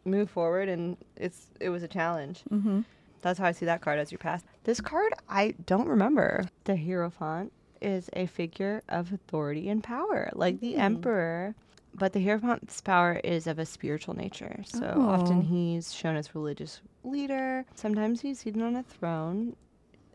move 0.05 0.29
forward, 0.29 0.69
and 0.69 0.95
it's 1.17 1.47
it 1.59 1.67
was 1.69 1.83
a 1.83 1.87
challenge. 1.89 2.41
Mm-hmm. 2.49 2.81
That's 3.21 3.37
how 3.39 3.45
I 3.47 3.51
see 3.51 3.65
that 3.65 3.81
card 3.81 3.99
as 3.99 4.09
your 4.09 4.19
past. 4.19 4.45
This 4.63 4.79
card 4.79 5.11
I 5.27 5.55
don't 5.65 5.89
remember. 5.89 6.45
The 6.63 6.77
Hierophant 6.77 7.51
is 7.81 8.09
a 8.13 8.27
figure 8.27 8.81
of 8.87 9.11
authority 9.11 9.67
and 9.69 9.83
power, 9.83 10.29
like 10.33 10.61
the 10.61 10.75
Mm. 10.75 10.79
Emperor. 10.79 11.55
But 11.97 12.13
the 12.13 12.19
Hierophant's 12.23 12.79
power 12.81 13.19
is 13.23 13.47
of 13.47 13.57
a 13.57 13.65
spiritual 13.65 14.15
nature. 14.15 14.61
So 14.65 14.85
often 14.85 15.39
Oh. 15.39 15.41
he's 15.41 15.93
shown 15.93 16.15
as 16.15 16.35
religious 16.35 16.81
leader. 17.03 17.65
Sometimes 17.75 18.21
he's 18.21 18.39
seated 18.39 18.61
on 18.61 18.75
a 18.75 18.83
throne. 18.83 19.55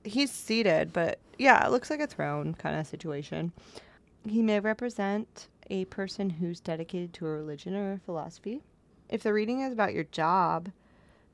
He's 0.04 0.30
seated, 0.30 0.92
but 0.92 1.18
yeah, 1.38 1.64
it 1.66 1.70
looks 1.72 1.90
like 1.90 2.00
a 2.00 2.06
throne 2.06 2.54
kind 2.54 2.78
of 2.78 2.86
situation. 2.86 3.52
He 4.28 4.42
may 4.42 4.60
represent 4.60 5.48
a 5.70 5.84
person 5.86 6.30
who's 6.30 6.60
dedicated 6.60 7.12
to 7.14 7.26
a 7.26 7.30
religion 7.30 7.74
or 7.74 7.92
a 7.94 7.98
philosophy. 7.98 8.62
If 9.08 9.22
the 9.24 9.32
reading 9.32 9.60
is 9.62 9.72
about 9.72 9.92
your 9.94 10.04
job, 10.04 10.70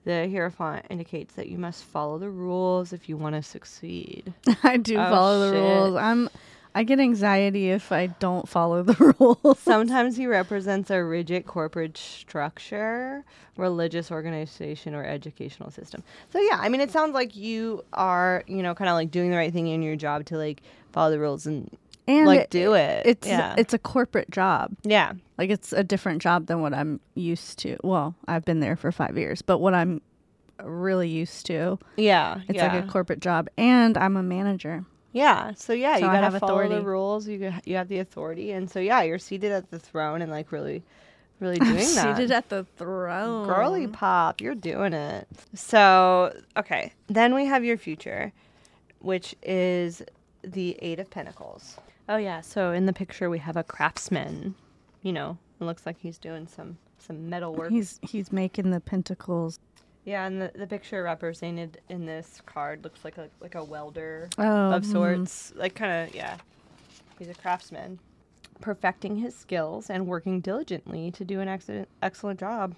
the 0.05 0.29
Hierophant 0.31 0.87
indicates 0.89 1.35
that 1.35 1.49
you 1.49 1.59
must 1.59 1.85
follow 1.85 2.19
the 2.19 2.31
rules 2.31 2.93
if 2.95 3.09
you 3.09 3.17
want 3.19 3.35
to 3.35 3.43
succeed. 3.43 4.33
I 4.63 4.79
do 4.79 4.97
Oh, 4.97 5.05
follow 5.11 5.51
the 5.51 5.53
rules. 5.59 5.97
I'm. 5.97 6.31
I 6.74 6.83
get 6.85 7.00
anxiety 7.00 7.70
if 7.70 7.90
I 7.92 8.07
don't 8.07 8.48
follow 8.48 8.83
the 8.83 8.94
rules. 9.18 9.59
Sometimes 9.59 10.16
he 10.16 10.26
represents 10.26 10.90
a 10.90 11.02
rigid 11.02 11.46
corporate 11.46 11.96
structure, 11.96 13.24
religious 13.57 14.11
organization, 14.11 14.94
or 14.94 15.04
educational 15.04 15.70
system. 15.70 16.02
So 16.33 16.38
yeah, 16.38 16.59
I 16.61 16.68
mean, 16.68 16.81
it 16.81 16.90
sounds 16.90 17.14
like 17.14 17.35
you 17.37 17.85
are, 17.92 18.44
you 18.46 18.62
know, 18.62 18.74
kind 18.74 18.88
of 18.88 18.94
like 18.94 19.11
doing 19.11 19.31
the 19.31 19.37
right 19.37 19.52
thing 19.52 19.66
in 19.68 19.83
your 19.83 19.96
job 19.96 20.24
to 20.26 20.37
like 20.37 20.62
follow 20.92 21.11
the 21.11 21.18
rules 21.18 21.46
and, 21.46 21.76
and 22.07 22.26
like 22.26 22.40
it- 22.40 22.50
do 22.50 22.74
it. 22.74 23.02
It's 23.07 23.26
yeah, 23.26 23.54
it's 23.59 23.74
a 23.74 23.78
corporate 23.78 24.31
job. 24.31 24.72
yeah, 24.85 25.12
Like 25.37 25.50
it's 25.50 25.72
a 25.72 25.83
different 25.83 26.22
job 26.22 26.46
than 26.46 26.61
what 26.61 26.74
I'm 26.74 27.00
used 27.14 27.59
to. 27.61 27.76
Well, 27.83 28.14
I've 28.26 28.44
been 28.44 28.61
there 28.61 28.76
for 28.76 28.92
five 28.92 29.16
years, 29.18 29.42
but 29.42 29.59
what 29.59 29.74
I'm 29.74 30.00
really 30.62 31.09
used 31.09 31.46
to, 31.46 31.78
yeah. 31.96 32.40
it's 32.48 32.57
yeah. 32.57 32.74
like 32.74 32.85
a 32.85 32.88
corporate 32.88 33.20
job, 33.20 33.48
and 33.57 33.96
I'm 33.96 34.16
a 34.16 34.22
manager. 34.22 34.85
Yeah. 35.12 35.53
So 35.55 35.73
yeah, 35.73 35.94
So 35.94 36.01
you 36.01 36.07
I 36.07 36.14
gotta 36.14 36.31
have 36.31 36.38
follow 36.40 36.59
the 36.59 36.64
authority. 36.66 36.85
rules. 36.87 37.29
You 37.29 37.38
g- 37.38 37.71
you 37.71 37.77
have 37.77 37.88
the 37.88 37.99
authority, 37.99 38.53
and 38.53 38.71
so 38.71 38.79
yeah, 38.81 39.03
you're 39.03 39.18
seated 39.18 39.53
at 39.53 39.71
the 39.71 39.79
throne 39.79 40.21
and 40.23 40.31
like 40.31 40.53
really, 40.53 40.83
really 41.40 41.59
doing 41.59 41.75
that. 41.77 42.16
Seated 42.16 42.31
at 42.31 42.49
the 42.51 42.64
throne. 42.77 43.47
Girly 43.47 43.87
pop, 43.87 44.40
you're 44.40 44.55
doing 44.55 44.92
it. 44.92 45.27
So, 45.55 46.35
okay. 46.57 46.92
Then 47.07 47.35
we 47.35 47.47
have 47.47 47.64
your 47.64 47.79
future, 47.79 48.33
which 49.01 49.35
is 49.42 50.03
the 50.42 50.77
Eight 50.83 50.99
of 51.01 51.11
Pentacles. 51.11 51.77
Oh 52.09 52.16
yeah, 52.16 52.40
so 52.40 52.73
in 52.73 52.87
the 52.87 52.92
picture 52.92 53.29
we 53.31 53.38
have 53.38 53.57
a 53.57 53.64
craftsman. 53.64 54.55
You 55.03 55.12
know, 55.12 55.38
it 55.61 55.64
looks 55.64 55.87
like 55.87 55.97
he's 55.99 56.18
doing 56.18 56.47
some 56.47 56.77
some 56.99 57.29
metal 57.31 57.55
work. 57.55 57.71
He's 57.71 57.99
he's 58.03 58.31
making 58.33 58.71
the 58.71 58.81
pentacles. 58.81 59.59
Yeah, 60.09 60.27
and 60.27 60.40
the, 60.40 60.51
the 60.55 60.66
picture 60.66 61.03
represented 61.03 61.83
in 61.90 62.07
this 62.07 62.40
card 62.47 62.83
looks 62.83 63.05
like 63.05 63.18
a 63.18 63.29
like 63.40 63.55
a 63.55 63.62
welder 63.62 64.31
Oh, 64.38 64.73
of 64.73 64.83
mhm. 64.83 64.90
sorts. 64.92 65.53
Like 65.55 65.75
kind 65.75 66.09
of 66.09 66.14
yeah. 66.14 66.38
He's 67.18 67.29
a 67.29 67.35
craftsman, 67.35 67.99
perfecting 68.62 69.16
his 69.16 69.35
skills 69.37 69.90
and 69.90 70.07
working 70.07 70.40
diligently 70.40 71.11
to 71.11 71.27
do 71.27 71.40
an 71.40 71.49
excellent 71.49 71.90
excellent 72.01 72.40
job. 72.40 72.75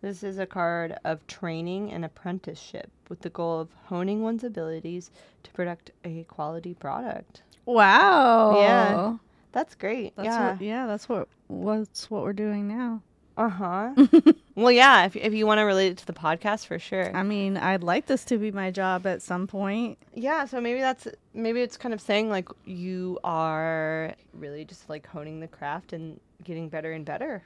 This 0.00 0.22
is 0.22 0.38
a 0.38 0.46
card 0.46 0.96
of 1.04 1.26
training 1.26 1.90
and 1.90 2.04
apprenticeship 2.04 2.88
with 3.08 3.22
the 3.22 3.30
goal 3.30 3.58
of 3.58 3.70
honing 3.86 4.22
one's 4.22 4.44
abilities 4.44 5.10
to 5.42 5.50
product 5.50 5.90
a 6.04 6.22
quality 6.24 6.72
product. 6.72 7.42
Wow. 7.66 8.60
Yeah. 8.60 9.16
That's 9.50 9.74
great. 9.74 10.14
That's 10.14 10.26
yeah. 10.26 10.52
what, 10.52 10.62
yeah, 10.62 10.86
that's 10.86 11.08
what 11.08 11.26
what's 11.48 12.08
what 12.12 12.22
we're 12.22 12.32
doing 12.32 12.68
now. 12.68 13.02
Uh 13.36 13.48
huh. 13.48 13.94
well, 14.62 14.72
yeah. 14.72 15.06
If 15.06 15.16
if 15.16 15.32
you 15.34 15.46
want 15.46 15.58
to 15.58 15.62
relate 15.62 15.92
it 15.92 15.98
to 15.98 16.06
the 16.06 16.12
podcast, 16.12 16.66
for 16.66 16.78
sure. 16.78 17.14
I 17.16 17.22
mean, 17.22 17.56
I'd 17.56 17.82
like 17.82 18.06
this 18.06 18.24
to 18.26 18.38
be 18.38 18.50
my 18.50 18.70
job 18.70 19.06
at 19.06 19.22
some 19.22 19.46
point. 19.46 19.98
Yeah, 20.14 20.44
so 20.46 20.60
maybe 20.60 20.80
that's 20.80 21.06
maybe 21.34 21.60
it's 21.62 21.76
kind 21.76 21.94
of 21.94 22.00
saying 22.00 22.28
like 22.28 22.48
you 22.64 23.18
are 23.24 24.14
really 24.32 24.64
just 24.64 24.88
like 24.88 25.06
honing 25.06 25.40
the 25.40 25.48
craft 25.48 25.92
and 25.92 26.20
getting 26.44 26.68
better 26.68 26.92
and 26.92 27.04
better. 27.04 27.42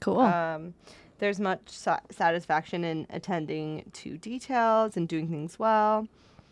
Cool. 0.00 0.20
Um, 0.20 0.74
there's 1.18 1.40
much 1.40 1.60
sa- 1.68 2.00
satisfaction 2.10 2.84
in 2.84 3.06
attending 3.10 3.90
to 3.94 4.18
details 4.18 4.96
and 4.96 5.08
doing 5.08 5.28
things 5.28 5.58
well. 5.58 6.06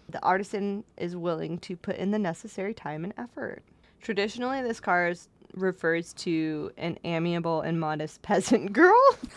The 0.09 0.23
artisan 0.23 0.85
is 0.97 1.17
willing 1.17 1.59
to 1.59 1.77
put 1.77 1.97
in 1.97 2.11
the 2.11 2.19
necessary 2.19 2.73
time 2.75 3.05
and 3.05 3.15
effort. 3.19 3.63
Traditionally, 4.01 4.63
this 4.63 4.81
card 4.81 5.13
is- 5.13 5.29
refers 5.57 6.13
to 6.15 6.71
an 6.77 6.99
amiable 7.05 7.61
and 7.61 7.81
modest 7.81 8.23
peasant 8.23 8.73
girl 8.73 9.01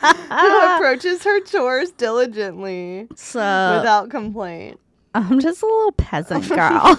who 0.00 0.74
approaches 0.76 1.22
her 1.24 1.40
chores 1.40 1.90
diligently 1.92 3.06
so 3.14 3.76
without 3.78 4.10
complaint. 4.10 4.78
I'm 5.14 5.40
just 5.40 5.62
a 5.62 5.66
little 5.66 5.92
peasant 5.92 6.48
girl. 6.48 6.98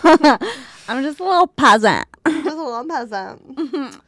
I'm 0.88 1.04
just 1.04 1.20
a 1.20 1.24
little 1.24 1.48
peasant. 1.48 2.06
just 2.26 2.46
a 2.46 2.64
little 2.64 2.86
peasant. 2.88 3.56
Mm-hmm. 3.56 4.00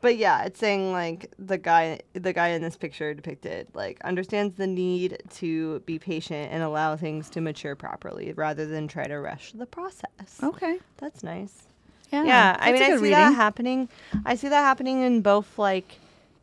but 0.00 0.16
yeah, 0.16 0.44
it's 0.44 0.58
saying 0.58 0.92
like 0.92 1.32
the 1.38 1.56
guy, 1.58 2.00
the 2.14 2.32
guy 2.32 2.48
in 2.48 2.62
this 2.62 2.76
picture 2.76 3.14
depicted, 3.14 3.68
like 3.74 4.00
understands 4.02 4.56
the 4.56 4.66
need 4.66 5.22
to 5.36 5.80
be 5.80 5.98
patient 5.98 6.52
and 6.52 6.62
allow 6.62 6.96
things 6.96 7.30
to 7.30 7.40
mature 7.40 7.76
properly, 7.76 8.32
rather 8.32 8.66
than 8.66 8.88
try 8.88 9.06
to 9.06 9.18
rush 9.20 9.52
the 9.52 9.66
process. 9.66 10.40
Okay. 10.42 10.78
That's 10.98 11.22
nice. 11.22 11.68
Yeah. 12.12 12.24
Yeah, 12.24 12.56
I 12.60 12.72
mean, 12.72 12.82
a 12.82 12.84
I 12.84 12.88
good 12.90 13.00
see 13.00 13.10
that 13.10 13.34
happening. 13.34 13.88
I 14.24 14.36
see 14.36 14.48
that 14.48 14.60
happening 14.62 15.02
in 15.02 15.22
both 15.22 15.58
like 15.58 15.98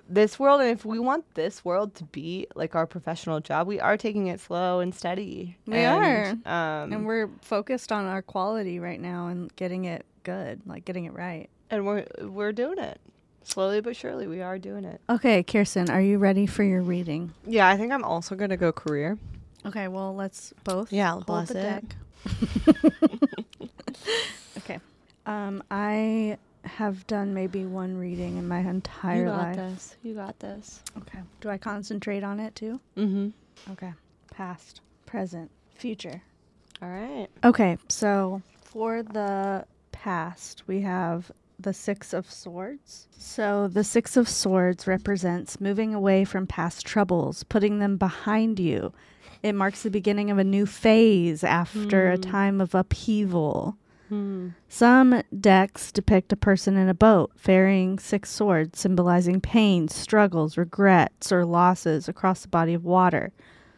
this 0.09 0.37
world, 0.37 0.61
and 0.61 0.69
if 0.69 0.85
we 0.85 0.99
want 0.99 1.23
this 1.35 1.63
world 1.63 1.95
to 1.95 2.03
be 2.05 2.47
like 2.55 2.75
our 2.75 2.85
professional 2.85 3.39
job, 3.39 3.67
we 3.67 3.79
are 3.79 3.97
taking 3.97 4.27
it 4.27 4.39
slow 4.39 4.79
and 4.81 4.93
steady. 4.93 5.57
We 5.65 5.77
and, 5.77 6.45
Um, 6.45 6.93
and 6.93 7.05
we're 7.05 7.29
focused 7.41 7.91
on 7.91 8.05
our 8.05 8.21
quality 8.21 8.79
right 8.79 8.99
now 8.99 9.27
and 9.27 9.53
getting 9.55 9.85
it 9.85 10.05
good, 10.23 10.61
like 10.65 10.85
getting 10.85 11.05
it 11.05 11.13
right. 11.13 11.49
and 11.69 11.85
we're 11.85 12.05
we're 12.21 12.51
doing 12.51 12.77
it 12.77 12.99
slowly 13.43 13.81
but 13.81 13.95
surely. 13.95 14.27
We 14.27 14.41
are 14.41 14.59
doing 14.59 14.83
it. 14.85 15.01
Okay, 15.09 15.43
Kirsten, 15.43 15.89
are 15.89 16.01
you 16.01 16.17
ready 16.17 16.45
for 16.45 16.63
your 16.63 16.81
reading? 16.81 17.33
Yeah, 17.47 17.67
I 17.67 17.77
think 17.77 17.91
I'm 17.91 18.03
also 18.03 18.35
gonna 18.35 18.57
go 18.57 18.71
career. 18.71 19.17
Okay, 19.65 19.87
well, 19.87 20.13
let's 20.13 20.53
both 20.65 20.91
Yeah, 20.91 21.11
hold 21.11 21.25
bless 21.25 21.49
the 21.49 21.59
it. 21.59 21.63
deck. 21.63 21.95
okay. 24.57 24.79
Um, 25.25 25.63
I 25.71 26.37
have 26.65 27.05
done 27.07 27.33
maybe 27.33 27.65
one 27.65 27.97
reading 27.97 28.37
in 28.37 28.47
my 28.47 28.59
entire 28.59 29.29
life. 29.29 29.55
You 29.55 29.61
got 29.61 29.69
this. 29.69 29.95
You 30.03 30.13
got 30.13 30.39
this. 30.39 30.83
Okay. 30.99 31.19
Do 31.41 31.49
I 31.49 31.57
concentrate 31.57 32.23
on 32.23 32.39
it 32.39 32.55
too? 32.55 32.79
Mm-hmm. 32.97 33.29
Okay. 33.73 33.93
Past, 34.31 34.81
present, 35.05 35.51
future. 35.75 36.21
All 36.81 36.89
right. 36.89 37.27
Okay, 37.43 37.77
so 37.87 38.41
for 38.61 39.03
the 39.03 39.65
past, 39.91 40.63
we 40.67 40.81
have 40.81 41.31
the 41.59 41.73
Six 41.73 42.13
of 42.13 42.29
Swords. 42.29 43.07
So 43.17 43.67
the 43.67 43.83
Six 43.83 44.17
of 44.17 44.27
Swords 44.27 44.87
represents 44.87 45.61
moving 45.61 45.93
away 45.93 46.25
from 46.25 46.47
past 46.47 46.85
troubles, 46.85 47.43
putting 47.43 47.79
them 47.79 47.95
behind 47.97 48.59
you. 48.59 48.91
It 49.43 49.53
marks 49.53 49.83
the 49.83 49.91
beginning 49.91 50.31
of 50.31 50.37
a 50.37 50.43
new 50.43 50.65
phase 50.65 51.43
after 51.43 52.09
a 52.11 52.15
Hmm. 52.15 52.21
time 52.21 52.61
of 52.61 52.73
upheaval. 52.75 53.77
Some 54.67 55.23
decks 55.39 55.91
depict 55.91 56.33
a 56.33 56.35
person 56.35 56.77
in 56.77 56.89
a 56.89 56.93
boat 56.93 57.31
ferrying 57.35 57.99
six 57.99 58.29
swords, 58.29 58.79
symbolizing 58.79 59.39
pain, 59.41 59.87
struggles, 59.87 60.57
regrets, 60.57 61.31
or 61.31 61.45
losses 61.45 62.07
across 62.07 62.45
a 62.45 62.49
body 62.49 62.73
of 62.73 62.83
water, 62.83 63.31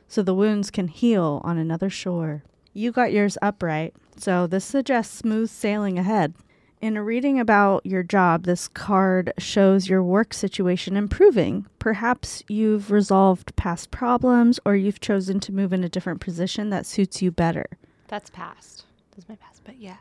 so 0.08 0.21
the 0.21 0.36
wounds 0.36 0.71
can 0.71 0.88
heal 0.88 1.41
on 1.43 1.58
another 1.58 1.89
shore. 1.89 2.43
You 2.74 2.91
got 2.91 3.13
yours 3.13 3.38
upright, 3.41 3.93
so 4.17 4.48
this 4.48 4.65
suggests 4.65 5.17
smooth 5.17 5.50
sailing 5.50 5.98
ahead. 5.98 6.34
In 6.82 6.98
a 6.98 7.04
reading 7.04 7.39
about 7.39 7.86
your 7.86 8.04
job, 8.04 8.43
this 8.43 8.67
card 8.67 9.34
shows 9.38 9.89
your 9.89 10.04
work 10.04 10.34
situation 10.34 10.95
improving. 10.98 11.65
Perhaps 11.80 12.43
you've 12.48 12.91
resolved 12.91 13.56
past 13.56 13.91
problems 13.91 14.60
or 14.65 14.76
you've 14.76 15.00
chosen 15.00 15.39
to 15.39 15.54
move 15.54 15.74
in 15.74 15.84
a 15.84 15.89
different 15.89 16.19
position 16.21 16.69
that 16.69 16.86
suits 16.86 17.21
you 17.21 17.32
better. 17.32 17.65
That's 18.08 18.30
past. 18.30 18.86
That's 19.15 19.28
my 19.28 19.36
past. 19.36 19.62
But 19.63 19.78
yeah, 19.80 19.98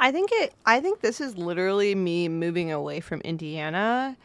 I 0.00 0.12
think 0.12 0.30
it. 0.32 0.52
I 0.66 0.80
think 0.80 1.00
this 1.00 1.20
is 1.20 1.36
literally 1.38 1.94
me 1.94 2.28
moving 2.28 2.70
away 2.70 3.00
from 3.00 3.20
Indiana, 3.22 4.16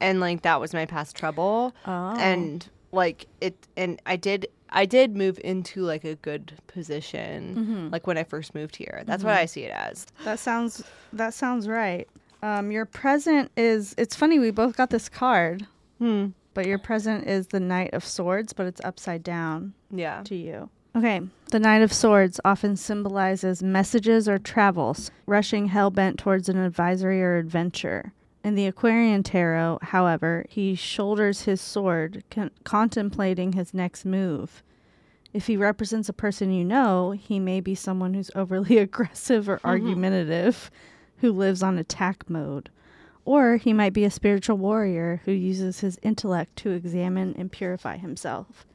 and 0.00 0.20
like 0.20 0.42
that 0.42 0.60
was 0.60 0.72
my 0.74 0.86
past 0.86 1.16
trouble. 1.16 1.74
Oh. 1.86 2.14
And 2.18 2.68
like 2.92 3.26
it, 3.40 3.54
and 3.76 4.00
I 4.06 4.16
did. 4.16 4.46
I 4.72 4.86
did 4.86 5.16
move 5.16 5.40
into 5.42 5.82
like 5.82 6.04
a 6.04 6.14
good 6.16 6.52
position, 6.68 7.56
Mhm. 7.90 7.92
like 7.92 8.06
when 8.06 8.16
I 8.18 8.22
first 8.24 8.54
moved 8.54 8.76
here. 8.76 9.02
That's 9.04 9.24
what 9.24 9.34
I 9.36 9.46
see 9.46 9.62
it 9.64 9.72
as. 9.72 10.06
That 10.24 10.38
sounds 10.38 10.82
that 11.12 11.34
sounds 11.34 11.66
right. 11.68 12.08
Um, 12.42 12.70
your 12.70 12.86
present 12.86 13.50
is 13.56 13.94
it's 13.98 14.14
funny 14.16 14.38
we 14.38 14.50
both 14.50 14.76
got 14.76 14.90
this 14.90 15.08
card, 15.08 15.66
Hmm. 15.98 16.28
but 16.54 16.66
your 16.66 16.78
present 16.78 17.26
is 17.26 17.48
the 17.48 17.60
Knight 17.60 17.92
of 17.94 18.04
Swords, 18.04 18.52
but 18.52 18.66
it's 18.66 18.80
upside 18.84 19.22
down 19.22 19.74
Yeah. 19.90 20.22
to 20.24 20.34
you. 20.36 20.70
Okay, 20.96 21.20
the 21.50 21.60
Knight 21.60 21.82
of 21.82 21.92
Swords 21.92 22.40
often 22.44 22.76
symbolizes 22.76 23.62
messages 23.62 24.28
or 24.28 24.38
travels, 24.38 25.10
rushing 25.24 25.66
hell 25.68 25.90
bent 25.90 26.18
towards 26.18 26.48
an 26.48 26.58
advisory 26.58 27.22
or 27.22 27.36
adventure. 27.36 28.12
In 28.42 28.54
the 28.54 28.66
Aquarian 28.66 29.22
Tarot, 29.22 29.78
however, 29.82 30.46
he 30.48 30.74
shoulders 30.74 31.42
his 31.42 31.60
sword, 31.60 32.24
con- 32.30 32.50
contemplating 32.64 33.52
his 33.52 33.72
next 33.72 34.04
move. 34.04 34.62
If 35.32 35.46
he 35.46 35.56
represents 35.56 36.08
a 36.08 36.14
person 36.14 36.50
you 36.50 36.64
know, 36.64 37.12
he 37.12 37.38
may 37.38 37.60
be 37.60 37.74
someone 37.74 38.14
who's 38.14 38.30
overly 38.34 38.78
aggressive 38.78 39.48
or 39.48 39.58
mm-hmm. 39.58 39.66
argumentative, 39.68 40.70
who 41.18 41.32
lives 41.32 41.62
on 41.62 41.78
attack 41.78 42.28
mode. 42.28 42.70
Or 43.24 43.58
he 43.58 43.72
might 43.72 43.92
be 43.92 44.04
a 44.04 44.10
spiritual 44.10 44.56
warrior 44.56 45.20
who 45.24 45.32
uses 45.32 45.80
his 45.80 45.98
intellect 46.02 46.56
to 46.56 46.70
examine 46.70 47.34
and 47.38 47.52
purify 47.52 47.98
himself. 47.98 48.66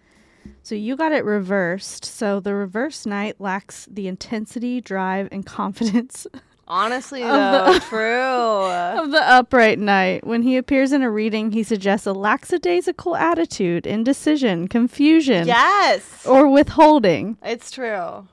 So 0.64 0.76
you 0.76 0.96
got 0.96 1.12
it 1.12 1.24
reversed. 1.26 2.06
So 2.06 2.40
the 2.40 2.54
reverse 2.54 3.06
knight 3.06 3.40
lacks 3.40 3.88
the 3.92 4.08
intensity, 4.08 4.82
drive, 4.82 5.30
and 5.32 5.46
confidence 5.46 6.26
Honestly, 6.68 7.22
though, 7.22 7.74
the- 7.74 7.80
true. 7.90 9.00
of 9.04 9.12
the 9.12 9.22
upright 9.22 9.78
knight. 9.78 10.26
When 10.26 10.42
he 10.42 10.58
appears 10.58 10.92
in 10.92 11.04
a 11.04 11.12
reading, 11.12 11.52
he 11.52 11.62
suggests 11.62 12.08
a 12.08 12.14
lackadaisical 12.14 13.16
attitude, 13.16 13.86
indecision, 13.86 14.68
confusion, 14.68 15.46
yes, 15.46 16.26
or 16.26 16.48
withholding. 16.48 17.38
it's 17.44 17.70
true. 17.70 18.28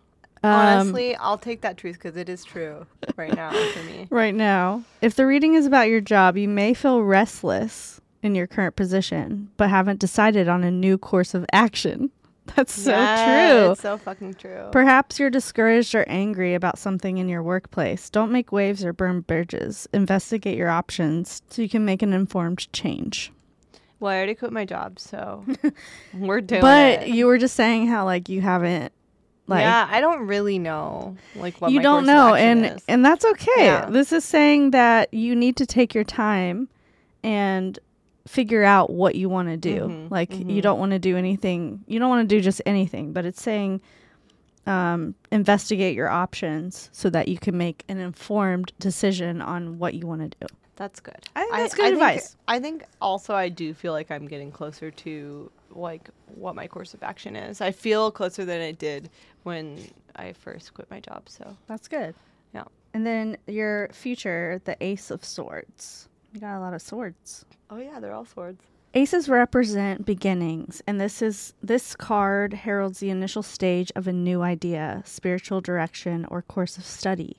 Um, 0.45 0.51
Honestly, 0.51 1.15
I'll 1.17 1.39
take 1.39 1.61
that 1.61 1.77
truth 1.77 1.97
because 1.97 2.17
it 2.17 2.29
is 2.29 2.43
true 2.43 2.87
right 3.17 3.33
now 3.37 3.51
for 3.53 3.83
me. 3.85 4.09
right 4.11 4.35
now. 4.35 4.83
If 5.01 5.15
the 5.15 5.25
reading 5.27 5.55
is 5.55 5.67
about 5.67 5.89
your 5.89 6.01
job, 6.01 6.37
you 6.37 6.49
may 6.49 6.75
feel 6.75 7.03
restless 7.03 8.01
in 8.23 8.35
your 8.35 8.47
current 8.47 8.77
position, 8.77 9.51
but 9.57 9.69
haven't 9.71 9.99
decided 10.01 10.49
on 10.49 10.63
a 10.65 10.71
new 10.71 10.97
course 10.99 11.35
of 11.35 11.45
action. 11.53 12.11
That's 12.57 12.73
so 12.73 12.91
Yeah, 12.91 13.51
true. 13.61 13.71
It's 13.73 13.81
so 13.83 13.99
fucking 13.99 14.35
true. 14.35 14.69
Perhaps 14.73 15.19
you're 15.21 15.31
discouraged 15.31 15.95
or 15.95 16.05
angry 16.09 16.55
about 16.55 16.79
something 16.79 17.19
in 17.19 17.29
your 17.29 17.43
workplace. 17.43 18.11
Don't 18.11 18.33
make 18.33 18.51
waves 18.53 18.85
or 18.85 18.93
burn 18.93 19.21
bridges. 19.21 19.89
Investigate 19.93 20.57
your 20.59 20.69
options 20.69 21.43
so 21.49 21.63
you 21.63 21.69
can 21.69 21.85
make 21.85 22.03
an 22.03 22.13
informed 22.13 22.73
change. 22.73 23.33
well, 24.01 24.11
I 24.13 24.17
already 24.17 24.35
quit 24.35 24.53
my 24.53 24.65
job, 24.65 24.99
so 24.99 25.45
we're 26.15 26.41
doing 26.41 26.61
but 26.61 27.03
it. 27.03 27.09
you 27.09 27.27
were 27.27 27.39
just 27.39 27.55
saying 27.55 27.87
how 27.87 28.05
like 28.05 28.29
you 28.29 28.41
haven't 28.41 28.93
like 29.47 29.63
yeah, 29.63 29.89
I 29.91 30.01
don't 30.01 30.27
really 30.27 30.59
know 30.59 31.17
like 31.37 31.61
what 31.61 31.71
you 31.73 31.81
don't 31.81 32.07
know 32.07 32.35
and 32.35 32.65
is. 32.67 32.83
and 32.89 33.05
that's 33.05 33.25
okay. 33.25 33.51
Yeah. 33.67 33.87
This 33.91 34.13
is 34.13 34.25
saying 34.25 34.71
that 34.73 35.13
you 35.15 35.35
need 35.37 35.57
to 35.57 35.67
take 35.67 35.95
your 35.95 36.05
time 36.05 36.69
and 37.23 37.79
figure 38.27 38.63
out 38.63 38.91
what 38.91 39.15
you 39.15 39.29
want 39.29 39.49
to 39.49 39.57
do. 39.57 39.81
Mhm, 39.89 40.11
Like 40.11 40.33
you 40.33 40.45
mhm. 40.45 40.63
don't 40.63 40.79
want 40.79 40.93
to 40.93 40.99
do 40.99 41.17
anything. 41.17 41.85
You 41.87 41.99
don't 41.99 42.09
want 42.09 42.29
to 42.29 42.37
do 42.37 42.41
just 42.41 42.63
anything, 42.67 43.13
but 43.13 43.25
it's 43.25 43.43
saying 43.43 43.81
um, 44.67 45.15
investigate 45.33 45.97
your 45.97 46.09
options 46.09 46.89
so 46.93 47.11
that 47.11 47.27
you 47.29 47.37
can 47.39 47.57
make 47.59 47.85
an 47.89 47.99
informed 47.99 48.73
decision 48.79 49.41
on 49.43 49.79
what 49.79 49.95
you 49.95 50.07
want 50.07 50.21
to 50.23 50.39
do. 50.47 50.55
That's 50.77 51.01
good. 51.01 51.19
I 51.37 51.41
think 51.43 51.53
that's 51.53 51.75
good 51.75 51.83
think- 51.85 51.95
advice. 51.95 52.37
I 52.49 52.61
think 52.61 52.85
also 53.01 53.35
I 53.35 53.49
do 53.49 53.75
feel 53.75 53.93
like 53.93 54.11
I'm 54.11 54.27
getting 54.27 54.51
closer 54.53 54.91
to 54.91 55.51
like 55.71 56.11
what 56.35 56.55
my 56.55 56.67
course 56.69 56.95
of 56.95 57.03
action 57.03 57.35
is. 57.35 57.61
I 57.61 57.73
feel 57.73 58.11
closer 58.11 58.45
than 58.45 58.61
I 58.61 58.73
did 58.73 59.11
when 59.43 59.79
I 60.17 60.33
first 60.33 60.75
quit 60.75 60.91
my 60.91 61.01
job. 61.01 61.29
So 61.29 61.57
That's 61.67 61.89
good. 61.89 62.15
Yeah. 62.55 62.65
And 62.95 63.07
then 63.07 63.39
your 63.47 63.89
future, 63.93 64.61
the 64.65 64.77
Ace 64.81 65.11
of 65.11 65.25
Swords. 65.25 66.09
You 66.33 66.41
got 66.41 66.57
a 66.57 66.61
lot 66.61 66.75
of 66.75 66.83
swords. 66.83 67.45
oh 67.71 67.79
yeah, 67.79 68.01
they're 68.01 68.15
all 68.15 68.25
swords. 68.25 68.63
Aces 68.95 69.29
represent 69.29 70.05
beginnings, 70.05 70.83
and 70.87 71.01
this 71.01 71.23
is 71.23 71.55
this 71.63 71.97
card 71.97 72.53
heralds 72.53 72.99
the 72.99 73.09
initial 73.09 73.43
stage 73.43 73.91
of 73.97 74.07
a 74.07 74.13
new 74.13 74.43
idea, 74.43 75.03
spiritual 75.07 75.63
direction, 75.63 76.27
or 76.31 76.43
course 76.43 76.77
of 76.77 76.85
study. 76.85 77.37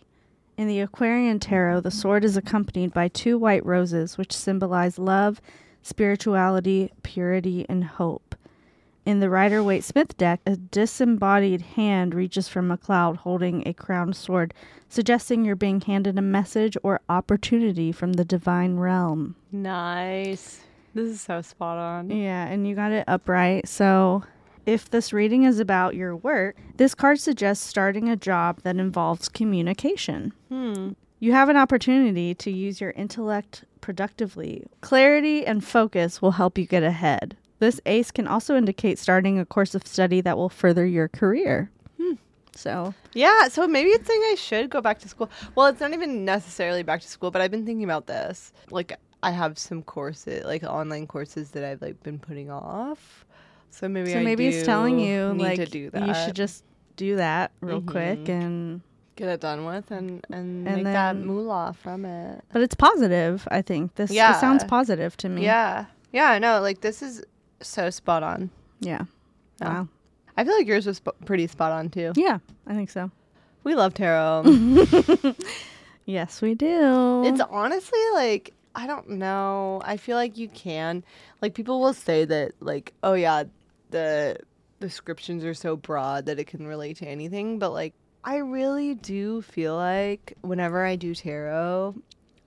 In 0.57 0.67
the 0.67 0.79
Aquarian 0.79 1.39
tarot, 1.39 1.81
the 1.81 1.91
sword 1.91 2.23
is 2.23 2.37
accompanied 2.37 2.91
by 2.93 3.07
two 3.07 3.37
white 3.37 3.65
roses, 3.65 4.17
which 4.17 4.31
symbolize 4.35 4.97
love, 4.97 5.41
spirituality, 5.83 6.91
purity, 7.03 7.65
and 7.69 7.83
hope. 7.83 8.22
In 9.05 9.19
the 9.19 9.29
Rider 9.29 9.61
Waite 9.61 9.83
Smith 9.83 10.15
deck, 10.17 10.39
a 10.45 10.55
disembodied 10.55 11.61
hand 11.61 12.15
reaches 12.15 12.47
from 12.47 12.71
a 12.71 12.77
cloud 12.77 13.17
holding 13.17 13.67
a 13.67 13.73
crowned 13.73 14.15
sword, 14.15 14.53
suggesting 14.87 15.43
you're 15.43 15.57
being 15.57 15.81
handed 15.81 16.17
a 16.17 16.21
message 16.21 16.77
or 16.83 17.01
opportunity 17.09 17.91
from 17.91 18.13
the 18.13 18.23
divine 18.23 18.77
realm. 18.77 19.35
Nice. 19.51 20.61
This 20.93 21.09
is 21.09 21.21
so 21.21 21.41
spot 21.41 21.77
on. 21.77 22.11
Yeah, 22.11 22.45
and 22.45 22.65
you 22.65 22.75
got 22.75 22.93
it 22.93 23.03
upright. 23.07 23.67
So, 23.67 24.23
if 24.65 24.89
this 24.89 25.11
reading 25.11 25.43
is 25.43 25.59
about 25.59 25.95
your 25.95 26.15
work, 26.15 26.55
this 26.77 26.95
card 26.95 27.19
suggests 27.19 27.67
starting 27.67 28.07
a 28.07 28.15
job 28.15 28.61
that 28.61 28.77
involves 28.77 29.27
communication. 29.27 30.31
Hmm. 30.47 30.91
You 31.19 31.33
have 31.33 31.49
an 31.49 31.57
opportunity 31.57 32.33
to 32.35 32.51
use 32.51 32.79
your 32.79 32.91
intellect 32.91 33.65
productively. 33.81 34.65
Clarity 34.79 35.45
and 35.45 35.63
focus 35.63 36.21
will 36.21 36.31
help 36.31 36.57
you 36.57 36.65
get 36.65 36.83
ahead. 36.83 37.35
This 37.63 37.79
ace 37.85 38.11
can 38.11 38.27
also 38.27 38.57
indicate 38.57 38.99
starting 38.99 39.39
a 39.39 39.45
course 39.45 39.73
of 39.73 39.87
study 39.87 40.19
that 40.19 40.35
will 40.35 40.49
further 40.49 40.85
your 40.85 41.07
career. 41.07 41.69
Hmm. 41.97 42.15
So, 42.53 42.93
Yeah, 43.13 43.47
so 43.47 43.65
maybe 43.67 43.89
it's 43.91 44.05
saying 44.05 44.21
I 44.31 44.35
should 44.35 44.69
go 44.69 44.81
back 44.81 44.99
to 44.99 45.07
school. 45.07 45.29
Well, 45.55 45.67
it's 45.67 45.79
not 45.79 45.93
even 45.93 46.25
necessarily 46.25 46.83
back 46.83 46.99
to 47.01 47.07
school, 47.07 47.31
but 47.31 47.41
I've 47.41 47.51
been 47.51 47.65
thinking 47.65 47.85
about 47.85 48.05
this. 48.07 48.51
Like 48.69 48.99
I 49.23 49.31
have 49.31 49.57
some 49.57 49.81
courses, 49.81 50.43
like 50.43 50.63
online 50.63 51.07
courses 51.07 51.51
that 51.51 51.63
I've 51.63 51.81
like 51.81 52.03
been 52.03 52.19
putting 52.19 52.51
off. 52.51 53.23
So 53.69 53.87
maybe 53.87 54.11
so 54.11 54.19
I 54.19 54.23
maybe 54.23 54.45
it's 54.47 54.65
telling 54.65 54.99
you 54.99 55.31
like 55.37 55.55
to 55.55 55.65
do 55.65 55.89
that. 55.91 56.05
you 56.05 56.13
should 56.13 56.35
just 56.35 56.65
do 56.97 57.15
that 57.15 57.51
real 57.61 57.81
quick 57.81 58.25
Mhm. 58.25 58.41
and 58.43 58.81
get 59.15 59.29
it 59.29 59.39
done 59.39 59.63
with 59.63 59.89
and 59.89 60.09
And 60.29 60.67
and, 60.67 60.75
make 60.75 60.83
that 60.83 61.13
then- 61.13 61.25
moolah 61.25 61.73
from 61.81 62.03
it. 62.03 62.43
but 62.51 62.61
it's 62.61 62.75
positive, 62.75 63.47
I 63.49 63.61
think. 63.61 63.95
This, 63.95 64.09
this 64.09 64.17
Yeah. 64.17 64.33
sounds 64.33 64.65
positive 64.65 65.15
to 65.23 65.29
me. 65.29 65.43
Yeah, 65.45 65.85
yeah, 66.11 66.37
no, 66.39 66.59
like 66.59 66.81
this 66.81 67.01
is 67.01 67.23
so 67.67 67.89
spot 67.89 68.23
on. 68.23 68.49
Yeah. 68.79 69.05
Yeah. 69.61 69.69
Wow. 69.73 69.87
I 70.35 70.43
feel 70.43 70.55
like 70.55 70.67
yours 70.67 70.85
was 70.85 70.97
sp- 70.99 71.17
pretty 71.25 71.47
spot 71.47 71.71
on 71.71 71.89
too. 71.89 72.11
Yeah, 72.15 72.39
I 72.67 72.73
think 72.73 72.89
so. 72.89 73.11
We 73.63 73.75
love 73.75 73.93
tarot. 73.93 74.43
Yes, 76.05 76.41
we 76.41 76.53
do. 76.53 77.23
It's 77.25 77.41
honestly 77.49 77.99
like 78.13 78.53
I 78.75 78.87
don't 78.87 79.11
know. 79.11 79.81
I 79.85 79.97
feel 79.97 80.17
like 80.17 80.37
you 80.37 80.49
can 80.49 81.03
like 81.41 81.53
people 81.53 81.79
will 81.79 81.93
say 81.93 82.25
that 82.25 82.53
like 82.59 82.93
oh 83.03 83.13
yeah, 83.13 83.43
the 83.91 84.37
descriptions 84.79 85.45
are 85.45 85.53
so 85.53 85.75
broad 85.75 86.25
that 86.25 86.39
it 86.39 86.47
can 86.47 86.67
relate 86.67 86.97
to 86.97 87.05
anything, 87.07 87.59
but 87.59 87.71
like 87.71 87.93
I 88.23 88.37
really 88.37 88.95
do 88.95 89.41
feel 89.41 89.75
like 89.75 90.33
whenever 90.41 90.85
I 90.85 90.95
do 90.95 91.13
tarot, 91.15 91.95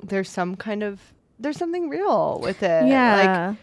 there's 0.02 0.28
some 0.28 0.56
kind 0.56 0.82
of 0.82 1.00
there's 1.38 1.56
something 1.56 1.88
real 1.88 2.40
with 2.42 2.62
it. 2.62 2.86
Yeah. 2.86 3.48
like 3.48 3.56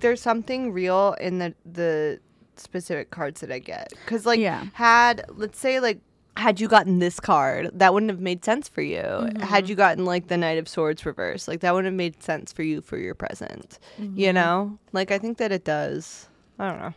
there's 0.00 0.20
something 0.20 0.72
real 0.72 1.14
in 1.20 1.38
the 1.38 1.54
the 1.64 2.20
specific 2.56 3.10
cards 3.10 3.40
that 3.40 3.50
I 3.52 3.58
get. 3.58 3.92
Cuz 4.06 4.24
like 4.26 4.40
Yeah. 4.40 4.64
had 4.74 5.24
let's 5.28 5.58
say 5.58 5.80
like 5.80 6.00
had 6.36 6.58
you 6.60 6.66
gotten 6.66 6.98
this 6.98 7.20
card, 7.20 7.70
that 7.74 7.94
wouldn't 7.94 8.10
have 8.10 8.20
made 8.20 8.44
sense 8.44 8.68
for 8.68 8.82
you. 8.82 8.96
Mm-hmm. 9.02 9.40
Had 9.40 9.68
you 9.68 9.76
gotten 9.76 10.04
like 10.04 10.26
the 10.26 10.36
Knight 10.36 10.58
of 10.58 10.68
Swords 10.68 11.06
reverse, 11.06 11.46
like 11.46 11.60
that 11.60 11.72
wouldn't 11.74 11.92
have 11.92 11.96
made 11.96 12.22
sense 12.24 12.52
for 12.52 12.64
you 12.64 12.80
for 12.80 12.98
your 12.98 13.14
present. 13.14 13.78
You 13.98 14.04
Mm-hmm. 14.28 14.34
know? 14.34 14.78
Like 14.92 15.10
I 15.12 15.18
think 15.18 15.38
that 15.38 15.52
it 15.52 15.64
does. 15.64 16.28
I 16.58 16.68
don't 16.70 16.80
know. 16.80 16.94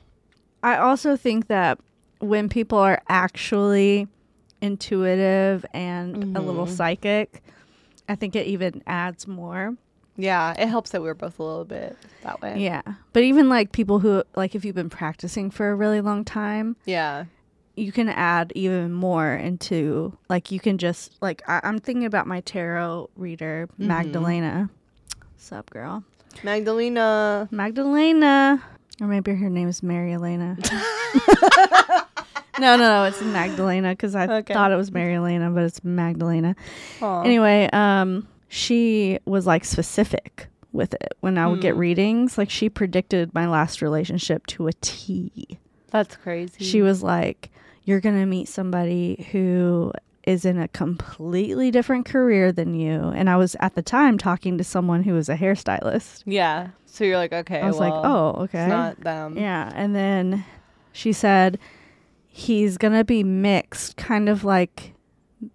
I 0.63 0.77
also 0.77 1.15
think 1.15 1.47
that 1.47 1.79
when 2.19 2.49
people 2.49 2.79
are 2.79 2.99
actually 3.09 4.07
intuitive 4.59 5.65
and 5.73 6.35
a 6.35 6.41
little 6.41 6.65
Mhm. 6.65 6.69
psychic, 6.75 7.43
I 8.09 8.15
think 8.15 8.35
it 8.35 8.47
even 8.47 8.81
adds 8.87 9.27
more. 9.27 9.75
Yeah, 10.17 10.53
it 10.57 10.67
helps 10.67 10.89
that 10.91 11.01
we're 11.01 11.13
both 11.13 11.37
a 11.39 11.43
little 11.43 11.63
bit 11.65 11.95
that 12.23 12.41
way. 12.41 12.57
Yeah. 12.59 12.81
But 13.13 13.23
even 13.23 13.49
like 13.49 13.71
people 13.71 13.99
who 13.99 14.23
like 14.35 14.55
if 14.55 14.65
you've 14.65 14.75
been 14.75 14.89
practicing 14.89 15.51
for 15.51 15.69
a 15.69 15.75
really 15.75 16.01
long 16.01 16.25
time, 16.25 16.75
Yeah. 16.85 17.25
you 17.75 17.91
can 17.91 18.09
add 18.09 18.51
even 18.55 18.91
more 18.93 19.33
into 19.35 20.17
like 20.29 20.51
you 20.51 20.59
can 20.59 20.77
just 20.79 21.11
like 21.21 21.41
I, 21.47 21.59
I'm 21.63 21.77
thinking 21.79 22.05
about 22.05 22.25
my 22.27 22.41
tarot 22.41 23.09
reader, 23.15 23.69
Mhm. 23.79 23.85
Magdalena. 23.87 24.69
Sup 25.37 25.69
girl. 25.69 26.03
Magdalena. 26.43 27.47
Magdalena. 27.51 28.61
Or 28.99 29.05
maybe 29.07 29.33
her 29.35 29.49
name 29.49 29.67
is 29.67 29.83
Mary 29.83 30.13
Elena. 30.13 30.57
no, 32.59 32.75
no, 32.75 32.77
no, 32.77 33.03
it's 33.03 33.21
Magdalena 33.21 33.89
because 33.91 34.15
I 34.15 34.27
Okay. 34.27 34.53
thought 34.53 34.71
it 34.71 34.75
was 34.75 34.91
Mary 34.91 35.13
Elena, 35.15 35.51
but 35.51 35.63
it's 35.63 35.83
Magdalena. 35.83 36.55
Aw. 37.01 37.21
Anyway, 37.23 37.69
um, 37.71 38.27
she 38.47 39.19
was 39.25 39.45
like 39.45 39.65
specific 39.65 40.47
with 40.73 40.93
it 40.93 41.13
when 41.21 41.37
I 41.37 41.47
would 41.47 41.61
get 41.61 41.73
Hmm. 41.73 41.79
readings. 41.79 42.37
Like 42.37 42.49
she 42.49 42.69
predicted 42.69 43.33
my 43.33 43.47
last 43.47 43.81
relationship 43.81 44.45
to 44.47 44.67
a 44.67 44.73
T. 44.81 45.57
That's 45.91 46.15
crazy. 46.15 46.63
She 46.63 46.81
was 46.81 47.01
like, 47.03 47.49
You're 47.83 48.01
gonna 48.01 48.25
meet 48.25 48.47
somebody 48.49 49.27
who 49.31 49.91
is 50.23 50.43
in 50.43 50.59
a 50.59 50.67
completely 50.67 51.71
different 51.71 52.05
career 52.05 52.51
than 52.51 52.73
you. 52.73 52.99
And 53.15 53.29
I 53.29 53.37
was 53.37 53.55
at 53.61 53.75
the 53.75 53.81
time 53.81 54.17
talking 54.17 54.57
to 54.57 54.63
someone 54.63 55.03
who 55.03 55.13
was 55.13 55.29
a 55.29 55.37
hairstylist. 55.37 56.23
Yeah. 56.25 56.69
So 56.85 57.05
you're 57.05 57.15
like, 57.17 57.31
okay. 57.31 57.61
I 57.61 57.67
was 57.67 57.79
like, 57.79 57.93
Oh, 57.95 58.31
okay. 58.43 58.63
It's 58.63 58.69
not 58.69 58.99
them. 59.01 59.37
Yeah, 59.37 59.71
and 59.73 59.95
then 59.95 60.43
she 60.91 61.13
said 61.13 61.57
he's 62.27 62.77
gonna 62.77 63.03
be 63.05 63.23
mixed, 63.23 63.95
kind 63.97 64.27
of 64.27 64.43
like 64.43 64.93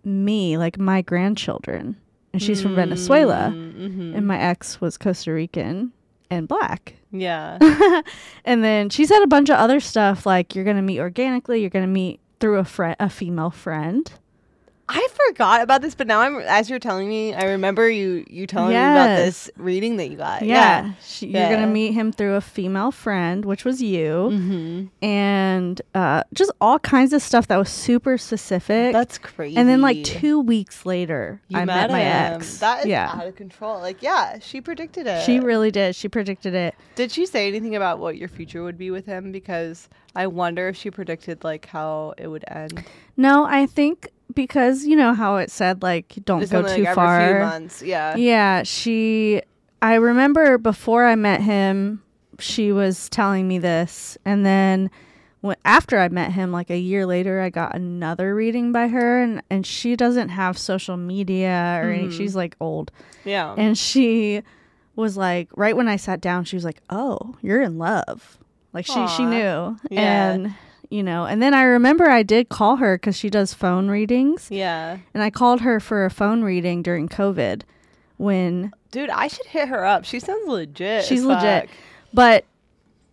me, 0.04 0.56
like 0.56 0.78
my 0.78 1.02
grandchildren. 1.02 1.96
And 2.32 2.42
she's 2.42 2.62
from 2.62 2.74
Venezuela, 2.74 3.52
Mm-hmm. 3.54 4.14
and 4.16 4.26
my 4.26 4.38
ex 4.38 4.80
was 4.80 4.96
Costa 4.96 5.32
Rican 5.32 5.92
and 6.30 6.48
black. 6.48 6.94
yeah. 7.10 7.58
and 8.44 8.64
then 8.64 8.88
she 8.88 9.04
said 9.04 9.22
a 9.22 9.26
bunch 9.26 9.50
of 9.50 9.56
other 9.56 9.80
stuff 9.80 10.24
like 10.24 10.54
you're 10.54 10.64
gonna 10.64 10.80
meet 10.82 10.98
organically, 11.00 11.60
you're 11.60 11.68
gonna 11.70 11.86
meet 11.86 12.20
through 12.40 12.58
a 12.58 12.64
friend, 12.64 12.96
a 12.98 13.10
female 13.10 13.50
friend. 13.50 14.10
I 14.88 15.08
forgot 15.28 15.62
about 15.62 15.80
this, 15.80 15.94
but 15.94 16.06
now 16.06 16.20
I'm 16.20 16.36
as 16.40 16.68
you're 16.68 16.78
telling 16.78 17.08
me, 17.08 17.32
I 17.34 17.44
remember 17.44 17.88
you 17.88 18.24
you 18.28 18.46
telling 18.46 18.70
me 18.70 18.76
about 18.76 19.16
this 19.16 19.48
reading 19.56 19.96
that 19.96 20.10
you 20.10 20.16
got. 20.18 20.42
Yeah, 20.42 20.92
She, 21.02 21.26
you're 21.28 21.40
Yeah. 21.42 21.50
gonna 21.54 21.66
meet 21.66 21.92
him 21.92 22.12
through 22.12 22.34
a 22.34 22.40
female 22.42 22.90
friend, 22.90 23.44
which 23.44 23.64
was 23.64 23.80
you, 23.80 24.28
Mm-hmm. 24.32 24.86
and 25.04 25.80
uh, 25.94 26.24
just 26.34 26.50
all 26.60 26.78
kinds 26.80 27.12
of 27.12 27.22
stuff 27.22 27.46
that 27.48 27.56
was 27.56 27.70
super 27.70 28.18
specific. 28.18 28.92
That's 28.92 29.18
crazy. 29.18 29.56
And 29.56 29.68
then 29.68 29.80
like 29.80 30.02
two 30.04 30.40
weeks 30.40 30.84
later, 30.84 31.40
you 31.48 31.58
I 31.58 31.64
met, 31.64 31.90
my 31.90 32.00
him. 32.00 32.34
ex. 32.34 32.58
That 32.58 32.80
is 32.80 32.86
yeah, 32.86 33.12
out 33.14 33.26
of 33.26 33.36
control. 33.36 33.80
Like, 33.80 34.02
yeah, 34.02 34.40
she 34.40 34.60
predicted 34.60 35.06
it. 35.06 35.24
she 35.24 35.40
really 35.40 35.70
did. 35.70 35.94
She 35.94 36.08
predicted 36.08 36.54
it. 36.54 36.74
did 36.96 37.10
she 37.12 37.24
say 37.24 37.48
anything 37.48 37.76
about 37.76 37.98
what 37.98 38.16
your 38.18 38.28
future 38.28 38.62
would 38.62 38.76
be 38.78 38.90
with 38.90 39.06
him? 39.06 39.32
Because 39.32 39.88
I 40.14 40.26
wonder 40.26 40.68
if 40.68 40.76
she 40.76 40.90
predicted 40.90 41.44
like 41.44 41.66
how 41.66 42.14
it 42.18 42.26
would 42.26 42.44
end. 42.48 42.84
No, 43.16 43.44
I 43.44 43.66
think 43.66 44.08
because 44.34 44.84
you 44.84 44.96
know 44.96 45.14
how 45.14 45.36
it 45.36 45.50
said 45.50 45.82
like 45.82 46.14
don't 46.24 46.42
It's 46.42 46.52
go 46.52 46.58
only, 46.58 46.76
too 46.76 46.82
like, 46.84 46.94
far. 46.94 47.40
Months. 47.40 47.82
Yeah. 47.82 48.16
Yeah, 48.16 48.62
she. 48.64 49.42
I 49.80 49.94
remember 49.94 50.58
before 50.58 51.04
I 51.06 51.16
met 51.16 51.40
him, 51.40 52.02
she 52.38 52.70
was 52.72 53.08
telling 53.08 53.48
me 53.48 53.58
this, 53.58 54.16
and 54.24 54.46
then 54.46 54.90
when, 55.40 55.56
after 55.64 55.98
I 55.98 56.08
met 56.08 56.30
him, 56.32 56.52
like 56.52 56.70
a 56.70 56.78
year 56.78 57.04
later, 57.04 57.40
I 57.40 57.50
got 57.50 57.74
another 57.74 58.34
reading 58.34 58.70
by 58.72 58.86
her, 58.88 59.20
and 59.22 59.42
and 59.50 59.66
she 59.66 59.96
doesn't 59.96 60.28
have 60.28 60.56
social 60.56 60.96
media 60.96 61.80
or 61.82 61.90
any. 61.90 62.08
Mhm. 62.08 62.16
She's 62.16 62.36
like 62.36 62.54
old, 62.60 62.92
Yeah. 63.24 63.54
and 63.58 63.76
she 63.76 64.42
was 64.94 65.16
like 65.16 65.48
right 65.56 65.76
when 65.76 65.88
I 65.88 65.96
sat 65.96 66.20
down, 66.20 66.44
she 66.44 66.54
was 66.56 66.64
like, 66.64 66.80
"Oh, 66.90 67.34
you're 67.42 67.62
in 67.62 67.76
love." 67.78 68.38
Like 68.72 68.86
she 68.86 69.06
she 69.08 69.24
knew, 69.24 69.76
Yeah. 69.90 70.32
and 70.32 70.54
you 70.92 71.02
know, 71.02 71.24
and 71.24 71.40
then 71.40 71.54
I 71.54 71.62
remember 71.62 72.10
I 72.10 72.22
did 72.22 72.48
call 72.50 72.76
her 72.76 72.96
because 72.96 73.16
she 73.16 73.30
does 73.30 73.54
phone 73.54 73.88
readings, 73.88 74.48
yeah. 74.50 74.98
and 75.14 75.22
I 75.22 75.30
called 75.30 75.62
her 75.62 75.80
for 75.80 76.04
a 76.04 76.10
phone 76.10 76.42
reading 76.44 76.82
during 76.82 77.08
COVID 77.08 77.62
when 78.18 78.72
Dude, 78.90 79.08
I 79.08 79.28
should 79.28 79.46
hit 79.46 79.68
her 79.68 79.84
up. 79.86 80.04
She 80.04 80.20
sounds 80.20 80.46
legit. 80.46 81.04
She's 81.06 81.24
legit. 81.24 81.70
But 82.12 82.44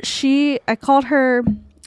she, 0.04 0.60
I 0.68 0.76
called 0.76 1.06
her. 1.06 1.44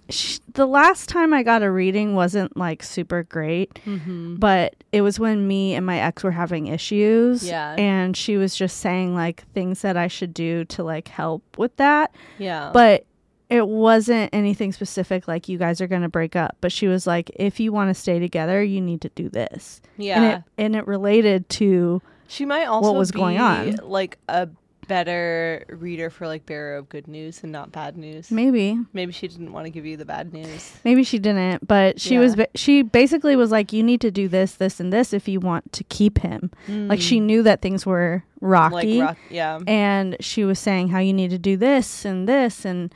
She, 0.08 0.40
the 0.54 0.66
last 0.66 1.08
time 1.08 1.32
I 1.32 1.42
got 1.42 1.62
a 1.62 1.70
reading 1.70 2.14
wasn't 2.14 2.56
like 2.56 2.82
super 2.82 3.22
great, 3.22 3.72
Mm-hmm. 3.86 4.36
but 4.36 4.74
it 4.92 5.02
was 5.02 5.20
when 5.20 5.46
me 5.46 5.74
and 5.74 5.84
my 5.86 6.00
ex 6.00 6.24
were 6.24 6.30
having 6.32 6.66
issues. 6.68 7.46
Yeah. 7.46 7.74
And 7.78 8.16
she 8.16 8.36
was 8.38 8.56
just 8.56 8.78
saying 8.78 9.14
like 9.14 9.44
things 9.52 9.82
that 9.82 9.96
I 9.96 10.08
should 10.08 10.32
do 10.34 10.64
to 10.66 10.82
like 10.82 11.08
help 11.08 11.42
with 11.58 11.76
that. 11.76 12.14
Yeah. 12.38 12.70
But 12.72 13.04
it 13.52 13.68
wasn't 13.68 14.30
anything 14.32 14.72
specific 14.72 15.28
like 15.28 15.48
you 15.48 15.58
guys 15.58 15.80
are 15.80 15.86
going 15.86 16.02
to 16.02 16.08
break 16.08 16.34
up, 16.36 16.56
but 16.60 16.72
she 16.72 16.88
was 16.88 17.06
like 17.06 17.30
if 17.36 17.60
you 17.60 17.72
want 17.72 17.90
to 17.90 17.94
stay 17.94 18.18
together, 18.18 18.62
you 18.62 18.80
need 18.80 19.00
to 19.02 19.08
do 19.10 19.28
this. 19.28 19.80
Yeah. 19.96 20.16
And 20.16 20.24
it 20.24 20.44
and 20.58 20.76
it 20.76 20.86
related 20.86 21.48
to 21.50 22.00
She 22.28 22.44
might 22.44 22.64
also 22.64 22.90
what 22.90 22.98
was 22.98 23.10
going 23.10 23.36
be, 23.36 23.40
on. 23.42 23.76
like 23.82 24.18
a 24.28 24.48
better 24.88 25.64
reader 25.68 26.10
for 26.10 26.26
like 26.26 26.44
bearer 26.44 26.76
of 26.76 26.88
good 26.88 27.06
news 27.06 27.42
and 27.44 27.52
not 27.52 27.70
bad 27.70 27.96
news. 27.96 28.30
maybe 28.30 28.76
Maybe 28.92 29.12
she 29.12 29.28
didn't 29.28 29.52
want 29.52 29.64
to 29.64 29.70
give 29.70 29.86
you 29.86 29.96
the 29.96 30.04
bad 30.04 30.32
news. 30.32 30.72
maybe 30.84 31.04
she 31.04 31.18
didn't, 31.18 31.66
but 31.66 32.00
she 32.00 32.18
was 32.18 32.34
ba- 32.34 32.48
she 32.54 32.82
basically 32.82 33.36
was 33.36 33.50
like 33.50 33.72
you 33.72 33.82
need 33.82 34.00
to 34.00 34.10
do 34.10 34.28
this 34.28 34.54
this 34.56 34.80
and 34.80 34.92
this 34.92 35.12
if 35.12 35.28
you 35.28 35.40
want 35.40 35.72
to 35.74 35.84
keep 35.84 36.18
him. 36.18 36.50
Like 36.68 37.00
she 37.00 37.20
knew 37.20 37.42
that 37.44 37.62
things 37.62 37.86
were 37.86 38.24
rocky. 38.40 38.96
Mm. 38.96 38.98
like 38.98 39.08
rock, 39.08 39.18
yeah. 39.30 39.60
and 39.68 40.16
she 40.20 40.44
was 40.44 40.58
saying 40.58 40.88
how 40.88 40.98
you 40.98 41.12
need 41.12 41.30
to 41.30 41.38
do 41.38 41.56
this 41.56 42.04
and 42.04 42.28
this 42.28 42.64
and 42.64 42.92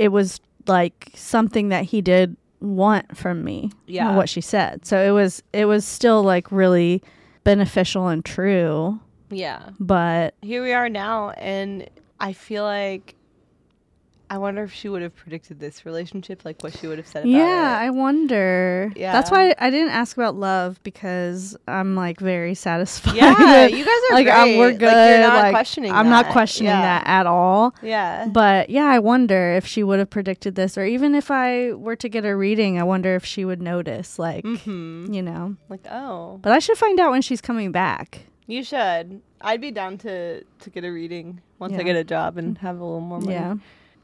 it 0.00 0.08
was 0.08 0.40
like 0.66 1.10
something 1.14 1.68
that 1.68 1.84
he 1.84 2.00
did 2.00 2.36
want 2.60 3.16
from 3.16 3.44
me 3.44 3.70
Yeah. 3.86 4.16
what 4.16 4.28
she 4.28 4.40
said 4.40 4.84
so 4.86 4.98
it 5.00 5.10
was 5.12 5.42
it 5.52 5.64
was 5.66 5.84
still 5.84 6.22
like 6.22 6.50
really 6.52 7.02
beneficial 7.44 8.08
and 8.08 8.24
true 8.24 8.98
Yeah. 9.30 9.70
but 9.78 10.34
Here 10.42 10.62
we 10.62 10.72
are 10.72 10.88
now 10.88 11.30
and 11.30 11.88
I 12.18 12.32
feel 12.34 12.64
like 12.64 13.14
I 14.32 14.38
wonder 14.38 14.62
if 14.62 14.72
she 14.72 14.88
would 14.88 15.02
have 15.02 15.14
predicted 15.16 15.58
this 15.58 15.84
relationship, 15.84 16.44
like 16.44 16.62
what 16.62 16.72
she 16.78 16.86
would 16.86 16.98
have 16.98 17.06
said 17.08 17.24
about 17.24 17.34
it. 17.34 17.36
yeah 17.36 17.82
it. 17.82 17.86
i 17.86 17.90
wonder 17.90 18.92
Yeah. 18.94 19.12
that's 19.12 19.28
why 19.30 19.54
i 19.58 19.70
didn't 19.70 19.90
ask 19.90 20.16
about 20.16 20.36
love 20.36 20.80
because 20.84 21.56
i'm 21.66 21.96
like 21.96 22.20
very 22.20 22.54
satisfied 22.54 23.16
Yeah, 23.16 23.66
you 23.66 23.84
guys 23.84 23.94
are 24.10 24.14
like 24.14 24.28
um, 24.28 24.56
we're 24.56 24.68
Like, 24.68 24.78
good 24.78 25.10
you're 25.18 25.26
not 25.28 25.42
like, 25.42 25.52
questioning 25.52 25.90
i'm 25.92 26.08
not 26.08 26.26
questioning 26.28 26.70
Yeah. 26.70 26.80
that 26.82 27.06
at 27.08 27.26
all 27.26 27.74
Yeah. 27.82 28.28
But 28.30 28.70
yeah, 28.70 28.86
I 28.86 29.00
wonder 29.00 29.52
if 29.56 29.66
she 29.66 29.82
would 29.82 29.98
have 29.98 30.10
predicted 30.10 30.54
this, 30.54 30.78
or 30.78 30.84
even 30.84 31.14
if 31.14 31.30
I 31.30 31.72
were 31.72 31.96
to 31.96 32.08
get 32.08 32.24
a 32.24 32.36
reading, 32.36 32.78
I 32.78 32.84
wonder 32.84 33.14
if 33.16 33.24
she 33.24 33.44
would 33.44 33.60
notice, 33.60 34.18
like, 34.18 34.44
hmm 34.44 35.12
you 35.12 35.22
know. 35.22 35.56
Like, 35.68 35.84
oh, 35.90 36.38
But 36.42 36.52
I 36.52 36.58
should 36.60 36.78
find 36.78 37.00
out 37.00 37.10
when 37.10 37.22
she's 37.22 37.40
coming 37.40 37.72
back. 37.72 38.26
you 38.46 38.62
should. 38.62 39.20
I'd 39.40 39.60
be 39.60 39.70
down 39.70 39.98
to 40.04 40.42
to 40.62 40.70
get 40.70 40.84
a 40.84 40.90
reading 40.92 41.40
once 41.58 41.74
I 41.74 41.82
get 41.82 41.96
a 41.96 42.04
job 42.04 42.36
and 42.38 42.58
have 42.58 42.78
a 42.78 42.84
little 42.84 43.00
more 43.00 43.20
money. 43.20 43.32
Yeah. 43.34 43.54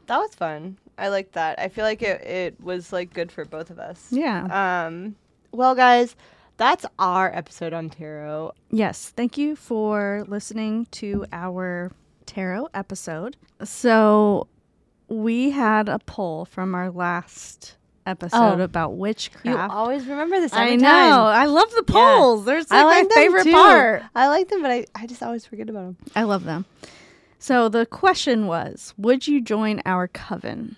That 0.07 0.17
was 0.17 0.33
fun. 0.35 0.77
I 0.97 1.09
like 1.09 1.33
that. 1.33 1.59
I 1.59 1.67
feel 1.67 1.83
like 1.85 2.01
it, 2.01 2.21
it 2.21 2.61
was 2.61 2.91
like 2.91 3.13
good 3.13 3.31
for 3.31 3.45
both 3.45 3.69
of 3.69 3.77
us. 3.79 4.07
Yeah. 4.09 4.85
Um 4.85 5.15
well 5.51 5.75
guys, 5.75 6.15
that's 6.57 6.85
our 6.97 7.33
episode 7.35 7.73
on 7.73 7.89
tarot. 7.89 8.53
yes. 8.71 9.09
Thank 9.15 9.37
you 9.37 9.55
for 9.55 10.25
listening 10.27 10.87
to 10.91 11.25
our 11.31 11.91
tarot 12.25 12.69
episode. 12.73 13.37
So 13.63 14.47
we 15.07 15.51
had 15.51 15.87
a 15.87 15.99
poll 15.99 16.45
from 16.45 16.73
our 16.75 16.89
last 16.89 17.75
episode 18.05 18.59
Oh. 18.59 18.63
about 18.63 18.91
You 18.91 18.97
witchcraft. 18.97 19.73
always 19.73 20.05
remember 20.05 20.39
this 20.39 20.53
I 20.53 20.75
know. 20.75 20.87
time. 20.87 21.41
I 21.41 21.45
love 21.45 21.69
the 21.75 21.83
polls. 21.83 22.45
They're 22.45 22.61
I 22.71 22.83
like, 22.83 23.03
like 23.03 23.07
my 23.09 23.15
favorite 23.15 23.43
too. 23.43 23.51
part. 23.51 24.03
I 24.15 24.27
like 24.29 24.47
them, 24.47 24.61
but 24.61 24.71
I, 24.71 24.85
I 24.95 25.05
just 25.07 25.21
always 25.21 25.45
forget 25.45 25.69
about 25.69 25.83
them. 25.85 25.97
I 26.15 26.23
love 26.23 26.43
them. 26.45 26.65
So 27.39 27.69
the 27.69 27.85
question 27.85 28.47
was, 28.47 28.93
would 28.97 29.27
you 29.27 29.41
join 29.41 29.81
our 29.85 30.07
coven? 30.07 30.75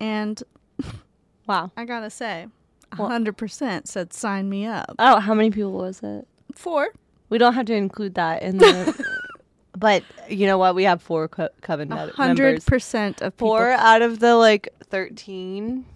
And 0.00 0.42
Wow. 1.46 1.70
I 1.76 1.84
gotta 1.84 2.10
say, 2.10 2.46
hundred 2.92 3.36
percent 3.36 3.88
said 3.88 4.12
sign 4.12 4.48
me 4.48 4.66
up. 4.66 4.94
Oh, 4.98 5.18
how 5.20 5.34
many 5.34 5.50
people 5.50 5.72
was 5.72 6.00
it? 6.02 6.26
Four. 6.54 6.88
We 7.28 7.38
don't 7.38 7.54
have 7.54 7.66
to 7.66 7.74
include 7.74 8.14
that 8.14 8.42
in 8.42 8.58
the. 8.58 9.04
but 9.76 10.04
you 10.28 10.46
know 10.46 10.58
what? 10.58 10.74
We 10.76 10.84
have 10.84 11.02
four 11.02 11.26
co- 11.28 11.48
coven 11.60 11.88
med- 11.88 12.10
hundred 12.10 12.44
members. 12.44 12.64
percent 12.64 13.20
of 13.22 13.36
people. 13.36 13.48
Four 13.48 13.70
out 13.70 14.02
of 14.02 14.20
the 14.20 14.36
like 14.36 14.68
thirteen. 14.84 15.86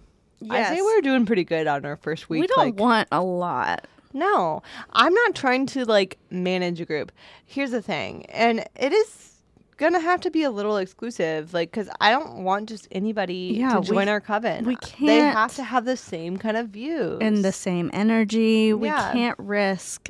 I 0.49 0.75
say 0.75 0.81
we're 0.81 1.01
doing 1.01 1.25
pretty 1.25 1.45
good 1.45 1.67
on 1.67 1.85
our 1.85 1.95
first 1.95 2.29
week. 2.29 2.41
we 2.41 2.47
don't 2.47 2.57
like, 2.57 2.79
want 2.79 3.07
a 3.11 3.23
lot. 3.23 3.87
no, 4.13 4.61
I'm 4.91 5.13
not 5.13 5.35
trying 5.35 5.65
to 5.67 5.85
like 5.85 6.17
manage 6.29 6.81
a 6.81 6.85
group. 6.85 7.11
Here's 7.45 7.71
the 7.71 7.81
thing, 7.81 8.25
and 8.27 8.65
it 8.75 8.91
is 8.91 9.34
gonna 9.77 9.99
have 9.99 10.21
to 10.21 10.31
be 10.31 10.43
a 10.43 10.51
little 10.51 10.77
exclusive, 10.77 11.53
like 11.53 11.71
because 11.71 11.89
I 11.99 12.11
don't 12.11 12.43
want 12.43 12.69
just 12.69 12.87
anybody 12.91 13.55
Yeah, 13.59 13.73
to 13.73 13.79
we- 13.81 13.85
join 13.87 14.07
our 14.09 14.21
coven. 14.21 14.65
we 14.65 14.75
They 14.75 14.79
can't- 14.81 15.07
They 15.07 15.17
have 15.19 15.53
to 15.55 15.63
have 15.63 15.85
the 15.85 15.97
same 15.97 16.37
kind 16.37 16.57
of 16.57 16.69
views 16.69 17.19
And 17.21 17.43
the 17.43 17.51
same 17.51 17.89
energy. 17.93 18.73
We 18.73 18.87
Yeah. 18.87 19.11
can't 19.11 19.37
risk 19.39 20.09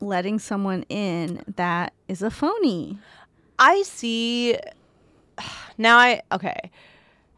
letting 0.00 0.38
someone 0.38 0.84
in 0.88 1.42
that 1.56 1.92
is 2.08 2.20
a 2.22 2.30
phony. 2.30 2.98
I 3.58 3.82
see 3.82 4.56
now 5.78 5.98
I 5.98 6.22
okay. 6.32 6.70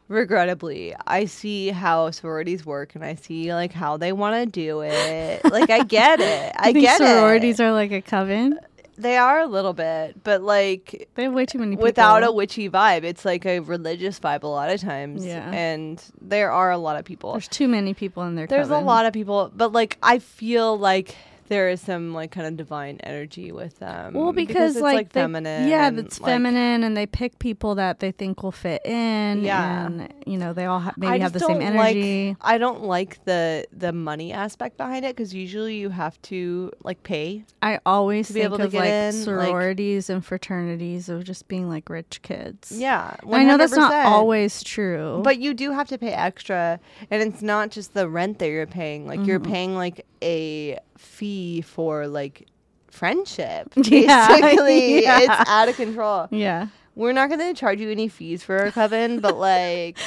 Regrettably, 0.08 0.94
I 1.06 1.26
see 1.26 1.68
how 1.68 2.10
sororities 2.12 2.64
work 2.64 2.94
and 2.94 3.04
I 3.04 3.14
see 3.14 3.52
like 3.52 3.72
how 3.74 3.98
they 3.98 4.12
want 4.12 4.36
to 4.42 4.46
do 4.50 4.80
it. 4.80 5.44
like 5.52 5.68
I 5.68 5.84
get 5.84 6.18
it. 6.20 6.52
I 6.58 6.68
You 6.70 6.80
get 6.80 6.96
sororities 6.96 7.60
it. 7.60 7.64
are 7.64 7.72
like 7.72 7.92
a 7.92 8.00
coven. 8.00 8.58
They 8.98 9.16
are 9.16 9.40
a 9.40 9.46
little 9.46 9.72
bit, 9.72 10.24
but 10.24 10.42
like 10.42 11.08
They 11.14 11.22
have 11.22 11.32
way 11.32 11.46
too 11.46 11.58
many 11.58 11.76
people. 11.76 11.84
without 11.84 12.24
a 12.24 12.32
witchy 12.32 12.68
vibe. 12.68 13.04
It's 13.04 13.24
like 13.24 13.46
a 13.46 13.60
religious 13.60 14.18
vibe 14.18 14.42
a 14.42 14.48
lot 14.48 14.70
of 14.70 14.80
times. 14.80 15.24
Yeah. 15.24 15.48
And 15.50 16.02
there 16.20 16.50
are 16.50 16.70
a 16.70 16.78
lot 16.78 16.98
of 16.98 17.04
people. 17.04 17.32
There's 17.32 17.48
too 17.48 17.68
many 17.68 17.94
people 17.94 18.24
in 18.24 18.34
their 18.34 18.46
There's 18.48 18.70
a 18.70 18.78
lot 18.78 19.06
of 19.06 19.12
people, 19.12 19.52
but 19.54 19.72
like 19.72 19.98
I 20.02 20.18
feel 20.18 20.76
like 20.76 21.14
there 21.48 21.68
is 21.68 21.80
some 21.80 22.14
like 22.14 22.30
kind 22.30 22.46
of 22.46 22.56
divine 22.56 22.98
energy 23.02 23.52
with 23.52 23.78
them. 23.78 24.14
Well, 24.14 24.32
because, 24.32 24.76
it's 24.76 24.82
like, 24.82 25.12
they- 25.12 25.20
feminine. 25.20 25.68
Yeah, 25.68 25.90
that's 25.90 26.20
like, 26.20 26.30
feminine, 26.30 26.84
and 26.84 26.96
they 26.96 27.06
pick 27.06 27.38
people 27.38 27.74
that 27.76 28.00
they 28.00 28.12
think 28.12 28.42
will 28.42 28.52
fit 28.52 28.84
in. 28.86 29.42
Yeah. 29.42 29.86
and 29.86 30.12
you 30.26 30.36
know 30.38 30.52
they 30.52 30.66
all 30.66 30.80
ha- 30.80 30.94
maybe 30.96 31.12
I 31.12 31.18
have 31.18 31.32
the 31.32 31.40
same 31.40 31.58
don't 31.60 31.74
like- 31.76 31.96
energy. 31.96 32.36
I 32.40 32.58
don't 32.58 32.84
like 32.84 33.24
the 33.24 33.66
the 33.72 33.92
money 33.92 34.32
aspect 34.32 34.76
behind 34.76 35.04
it 35.04 35.16
because 35.16 35.34
usually 35.34 35.76
you 35.76 35.90
have 35.90 36.20
to 36.22 36.70
like 36.84 37.02
pay. 37.02 37.44
I 37.62 37.80
always 37.86 38.28
to 38.28 38.32
be 38.34 38.40
think 38.40 38.48
able 38.50 38.58
to 38.58 38.64
of 38.64 38.72
get 38.72 38.80
like 38.80 38.90
in, 38.90 39.14
like- 39.36 39.46
sororities 39.48 40.10
and 40.10 40.24
fraternities 40.24 41.08
of 41.08 41.24
just 41.24 41.48
being 41.48 41.68
like 41.68 41.88
rich 41.88 42.20
kids. 42.22 42.72
Yeah, 42.74 43.16
I 43.30 43.44
know 43.44 43.56
that's 43.56 43.76
not 43.76 43.92
always 44.06 44.62
true, 44.62 45.20
But 45.24 45.38
you 45.38 45.54
do 45.54 45.72
have 45.72 45.88
to 45.88 45.98
pay 45.98 46.12
extra, 46.12 46.78
and 47.10 47.22
it's 47.22 47.42
not 47.42 47.70
just 47.70 47.94
the 47.94 48.08
rent 48.08 48.38
that 48.40 48.48
you're 48.48 48.66
paying. 48.66 49.06
Like 49.06 49.24
you're 49.26 49.38
Mm-hmm. 49.40 49.52
paying 49.52 49.76
like 49.76 50.04
a 50.22 50.78
fee 50.98 51.62
for 51.62 52.06
like 52.06 52.46
friendship. 52.90 53.72
Yeah, 53.76 54.28
Basically, 54.40 55.02
yeah. 55.02 55.20
it's 55.20 55.48
out 55.50 55.68
of 55.68 55.76
control. 55.76 56.28
yeah, 56.30 56.68
We're 56.94 57.12
not 57.12 57.28
going 57.28 57.40
to 57.40 57.54
charge 57.54 57.80
you 57.80 57.90
any 57.90 58.08
fees 58.08 58.42
for 58.42 58.58
our 58.58 58.70
coven, 58.70 59.20
but 59.20 59.36
like 59.50 59.98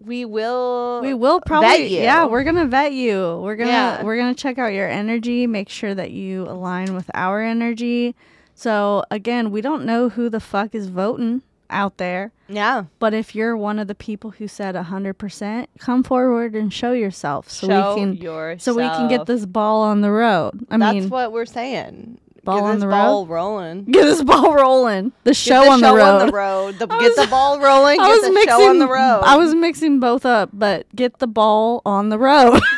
we 0.00 0.24
will. 0.24 1.00
we 1.02 1.14
will 1.14 1.40
probably. 1.40 1.96
Yeah, 2.00 2.24
we're 2.24 2.42
gonna 2.42 2.66
vet 2.66 2.92
you. 2.92 3.38
We're 3.40 3.54
gonna 3.56 3.70
Yeah. 3.70 4.02
we're 4.02 4.16
gonna 4.16 4.34
check 4.34 4.58
out 4.58 4.72
your 4.72 4.88
energy, 4.88 5.46
make 5.46 5.68
sure 5.68 5.94
that 5.94 6.10
you 6.10 6.42
align 6.48 6.94
with 6.94 7.08
our 7.14 7.40
energy. 7.40 8.16
So 8.54 9.04
again, 9.12 9.50
we 9.52 9.60
don't 9.60 9.84
know 9.84 10.08
who 10.08 10.28
the 10.28 10.40
fuck 10.40 10.74
is 10.74 10.88
voting 10.88 11.42
out 11.72 11.96
there. 11.96 12.32
Yeah. 12.48 12.84
But 12.98 13.14
if 13.14 13.34
you're 13.34 13.56
one 13.56 13.78
of 13.78 13.88
the 13.88 13.94
people 13.94 14.30
who 14.32 14.46
said 14.46 14.74
100%, 14.74 15.66
come 15.78 16.02
forward 16.02 16.54
and 16.54 16.72
show 16.72 16.92
yourself 16.92 17.48
so 17.50 17.66
Show 17.66 17.94
we 17.94 18.00
can 18.00 18.14
yourself. 18.16 18.60
so 18.62 18.74
we 18.74 18.82
can 18.88 19.08
get 19.08 19.26
this 19.26 19.46
ball 19.46 19.82
on 19.82 20.00
the 20.02 20.10
road. 20.10 20.66
I 20.70 20.74
mean 20.76 20.80
That's 20.80 20.94
mean, 20.94 21.08
what 21.10 21.32
we're 21.32 21.46
saying. 21.46 22.18
Ball 22.44 22.56
get 22.56 22.64
on 22.64 22.74
this 22.74 22.80
the 22.82 22.88
ball 22.88 23.26
rolling. 23.26 23.84
get 23.90 24.02
this 24.04 24.22
ball 24.22 24.52
rolling. 24.54 25.12
The 25.22 25.32
show, 25.32 25.62
the 25.64 25.70
on, 25.70 25.80
show 25.80 25.92
the 25.92 25.96
road. 25.96 26.20
on 26.22 26.26
the 26.26 26.32
road. 26.32 26.78
The, 26.78 26.86
I 26.90 26.98
get 27.00 27.16
the 27.16 27.28
ball 27.30 27.60
rolling. 27.60 28.00
I 28.00 28.08
was 28.08 28.22
the 28.22 28.32
mixing 28.32 28.48
show 28.58 28.68
on 28.68 28.78
the 28.80 28.88
road. 28.88 29.20
I 29.24 29.36
was 29.36 29.54
mixing 29.54 30.00
both 30.00 30.26
up, 30.26 30.50
but 30.52 30.86
get 30.94 31.18
the 31.20 31.28
ball 31.28 31.82
on 31.86 32.08
the 32.10 32.18
road. 32.18 32.60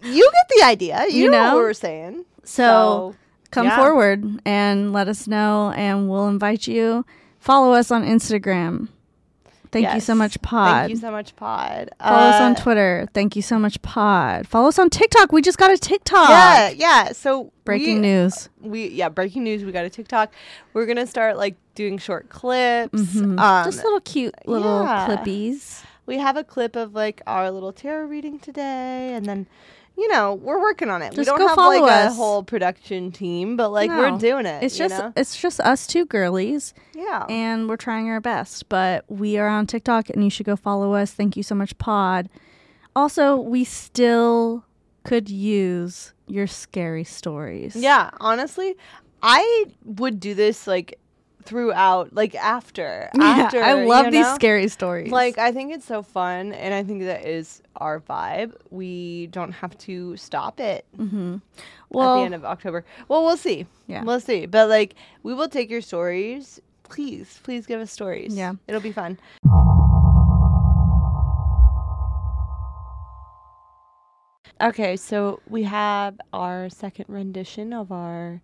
You 0.00 0.30
get 0.32 0.56
the 0.56 0.64
idea. 0.64 1.04
You, 1.08 1.24
You 1.24 1.30
know, 1.30 1.42
know? 1.42 1.54
what 1.56 1.62
we're 1.62 1.72
saying. 1.74 2.24
so 2.44 3.14
come 3.50 3.66
yeah. 3.66 3.76
forward 3.76 4.24
and 4.44 4.92
let 4.92 5.08
us 5.08 5.26
know 5.26 5.72
and 5.76 6.08
we'll 6.08 6.28
invite 6.28 6.66
you. 6.68 7.04
Follow 7.38 7.72
us 7.72 7.90
on 7.90 8.04
Instagram. 8.04 8.88
Thank 9.70 9.94
you 9.94 10.00
so 10.00 10.14
much, 10.14 10.40
Pod. 10.40 10.80
Thank 10.82 10.90
you 10.90 10.96
so 10.96 11.10
much, 11.10 11.36
Pod. 11.36 11.90
Follow 12.00 12.16
us 12.16 12.40
on 12.40 12.52
Uh, 12.52 12.54
Twitter. 12.54 13.08
Thank 13.12 13.36
you 13.36 13.42
so 13.42 13.58
much, 13.58 13.80
Pod. 13.82 14.46
Follow 14.46 14.68
us 14.68 14.78
on 14.78 14.88
TikTok. 14.88 15.30
We 15.30 15.42
just 15.42 15.58
got 15.58 15.70
a 15.70 15.76
TikTok. 15.76 16.30
Yeah, 16.30 16.68
yeah. 16.70 17.12
So 17.12 17.52
Breaking 17.64 17.96
we, 17.96 18.08
news. 18.08 18.48
We 18.60 18.88
yeah, 18.88 19.10
breaking 19.10 19.44
news. 19.44 19.64
We 19.64 19.72
got 19.72 19.84
a 19.84 19.90
TikTok. 19.90 20.32
We're 20.72 20.86
gonna 20.86 21.06
start 21.06 21.36
like 21.36 21.56
doing 21.74 21.98
short 21.98 22.30
clips. 22.30 22.98
Mhm. 22.98 23.38
Um, 23.38 23.64
just 23.64 23.84
little 23.84 24.00
cute 24.00 24.34
little 24.46 24.84
yeah. 24.84 25.06
clippies. 25.06 25.82
we 26.06 26.16
have 26.16 26.38
a 26.38 26.44
clip 26.44 26.74
of 26.74 26.94
like 26.94 27.20
our 27.26 27.50
little 27.50 27.72
tarot 27.72 28.06
reading 28.06 28.38
today, 28.38 29.12
and 29.14 29.26
then. 29.26 29.46
You 29.98 30.06
know, 30.06 30.34
we're 30.34 30.60
working 30.60 30.90
on 30.90 31.02
it. 31.02 31.10
we 31.10 31.16
Just 31.16 31.28
don't 31.28 31.38
go 31.38 31.48
have 31.48 31.56
follow 31.56 31.80
like 31.80 31.90
a 31.90 32.06
us. 32.06 32.16
whole 32.16 32.44
production 32.44 33.10
team, 33.10 33.56
but 33.56 33.70
like 33.70 33.90
we're 33.90 34.16
doing 34.16 34.46
it. 34.46 34.62
It's 34.62 34.78
you 34.78 34.84
just 34.84 34.96
know? 34.96 35.12
it's 35.16 35.36
just 35.36 35.58
us 35.58 35.88
two 35.88 36.06
girlies 36.06 36.72
yeah. 36.94 37.26
and 37.28 37.68
we're 37.68 37.76
trying 37.76 38.08
our 38.08 38.20
best. 38.20 38.68
But 38.68 39.04
we 39.08 39.38
are 39.38 39.48
on 39.48 39.66
TikTok 39.66 40.08
and 40.10 40.22
you 40.22 40.30
should 40.30 40.46
go 40.46 40.54
follow 40.54 40.94
us. 40.94 41.10
Thank 41.10 41.36
you 41.36 41.42
so 41.42 41.56
much, 41.56 41.76
Pod. 41.78 42.28
Also, 42.94 43.36
we 43.36 43.64
still 43.64 44.64
could 45.02 45.28
use 45.28 46.12
your 46.28 46.46
scary 46.46 47.02
stories. 47.02 47.74
Yeah, 47.74 48.10
honestly, 48.20 48.76
I 49.20 49.64
would 49.84 50.20
do 50.20 50.34
this 50.34 50.68
like 50.68 50.98
throughout, 51.48 52.14
like 52.14 52.34
after. 52.34 53.10
Yeah, 53.18 53.24
after 53.24 53.62
I 53.62 53.84
love 53.84 54.06
you 54.06 54.10
these 54.12 54.26
know? 54.26 54.34
scary 54.34 54.68
stories. 54.68 55.10
Like 55.10 55.38
I 55.38 55.50
think 55.50 55.72
it's 55.72 55.84
so 55.86 56.02
fun, 56.02 56.52
and 56.52 56.72
I 56.72 56.84
think 56.84 57.02
that 57.02 57.26
is 57.26 57.62
our 57.76 58.00
vibe. 58.00 58.52
We 58.70 59.28
don't 59.28 59.52
have 59.52 59.76
to 59.78 60.16
stop 60.16 60.60
it 60.60 60.84
mm-hmm. 60.96 61.36
at 61.36 61.92
the 61.92 62.22
end 62.22 62.34
of 62.34 62.44
October. 62.44 62.84
Well, 63.08 63.24
we'll 63.24 63.36
see. 63.36 63.66
Yeah. 63.86 64.04
we'll 64.04 64.20
see. 64.20 64.46
But 64.46 64.68
like, 64.68 64.94
we 65.22 65.34
will 65.34 65.48
take 65.48 65.70
your 65.70 65.80
stories. 65.80 66.60
Please, 66.84 67.40
please 67.42 67.66
give 67.66 67.80
us 67.80 67.90
stories. 67.90 68.36
Yeah. 68.36 68.54
it'll 68.68 68.80
be 68.80 68.92
fun. 68.92 69.18
Okay, 74.60 74.96
so 74.96 75.40
we 75.48 75.62
have 75.64 76.20
our 76.32 76.68
second 76.68 77.06
rendition 77.08 77.72
of 77.72 77.92
our 77.92 78.40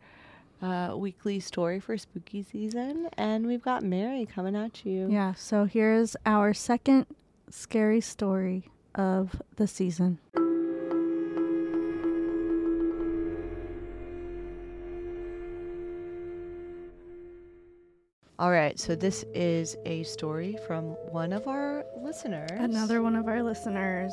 uh, 0.64 0.96
weekly 0.96 1.38
story 1.40 1.78
for 1.80 1.96
spooky 1.98 2.42
season, 2.42 3.08
and 3.18 3.46
we've 3.46 3.62
got 3.62 3.82
Mary 3.82 4.24
coming 4.26 4.56
at 4.56 4.84
you. 4.86 5.08
yeah. 5.10 5.34
So 5.34 5.64
here's 5.66 6.16
our 6.24 6.54
second 6.54 7.06
scary 7.50 8.00
story 8.00 8.70
of 8.94 9.42
the 9.56 9.66
season. 9.66 10.18
All 18.38 18.50
right, 18.50 18.78
so 18.80 18.96
this 18.96 19.24
is 19.32 19.76
a 19.84 20.02
story 20.02 20.56
from 20.66 20.84
one 21.12 21.32
of 21.32 21.46
our 21.46 21.84
listeners. 22.02 22.50
Another 22.52 23.00
one 23.00 23.14
of 23.14 23.28
our 23.28 23.42
listeners. 23.42 24.12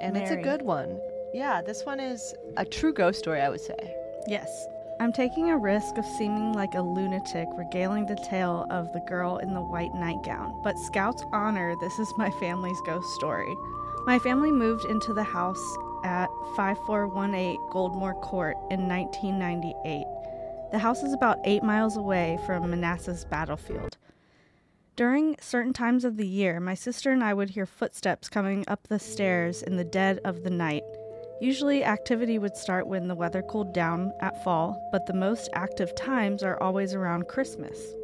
and 0.00 0.16
it's 0.16 0.30
a 0.30 0.36
good 0.36 0.62
one. 0.62 0.98
Yeah, 1.34 1.60
this 1.60 1.84
one 1.84 2.00
is 2.00 2.34
a 2.56 2.64
true 2.64 2.92
ghost 2.92 3.18
story, 3.18 3.40
I 3.40 3.50
would 3.50 3.60
say. 3.60 3.94
Yes. 4.26 4.66
I'm 5.00 5.14
taking 5.14 5.48
a 5.48 5.56
risk 5.56 5.96
of 5.96 6.04
seeming 6.04 6.52
like 6.52 6.74
a 6.74 6.82
lunatic 6.82 7.48
regaling 7.56 8.04
the 8.04 8.16
tale 8.16 8.66
of 8.68 8.92
the 8.92 9.00
girl 9.00 9.38
in 9.38 9.54
the 9.54 9.62
white 9.62 9.94
nightgown, 9.94 10.60
but 10.62 10.78
Scout's 10.78 11.24
honor, 11.32 11.74
this 11.80 11.98
is 11.98 12.12
my 12.18 12.30
family's 12.32 12.82
ghost 12.82 13.08
story. 13.14 13.56
My 14.04 14.18
family 14.18 14.52
moved 14.52 14.84
into 14.84 15.14
the 15.14 15.22
house 15.22 15.64
at 16.04 16.28
5418 16.54 17.56
Goldmore 17.70 18.20
Court 18.20 18.58
in 18.70 18.86
1998. 18.86 20.04
The 20.70 20.78
house 20.78 21.02
is 21.02 21.14
about 21.14 21.38
eight 21.44 21.62
miles 21.62 21.96
away 21.96 22.38
from 22.44 22.68
Manassas 22.68 23.24
battlefield. 23.24 23.96
During 24.96 25.34
certain 25.40 25.72
times 25.72 26.04
of 26.04 26.18
the 26.18 26.28
year, 26.28 26.60
my 26.60 26.74
sister 26.74 27.10
and 27.10 27.24
I 27.24 27.32
would 27.32 27.48
hear 27.48 27.64
footsteps 27.64 28.28
coming 28.28 28.66
up 28.68 28.88
the 28.88 28.98
stairs 28.98 29.62
in 29.62 29.78
the 29.78 29.84
dead 29.84 30.20
of 30.26 30.44
the 30.44 30.50
night. 30.50 30.84
Usually, 31.40 31.82
activity 31.82 32.38
would 32.38 32.54
start 32.54 32.86
when 32.86 33.08
the 33.08 33.14
weather 33.14 33.40
cooled 33.40 33.72
down 33.72 34.12
at 34.20 34.44
fall, 34.44 34.88
but 34.92 35.06
the 35.06 35.14
most 35.14 35.48
active 35.54 35.94
times 35.94 36.42
are 36.42 36.62
always 36.62 36.92
around 36.92 37.28
Christmas. 37.28 37.94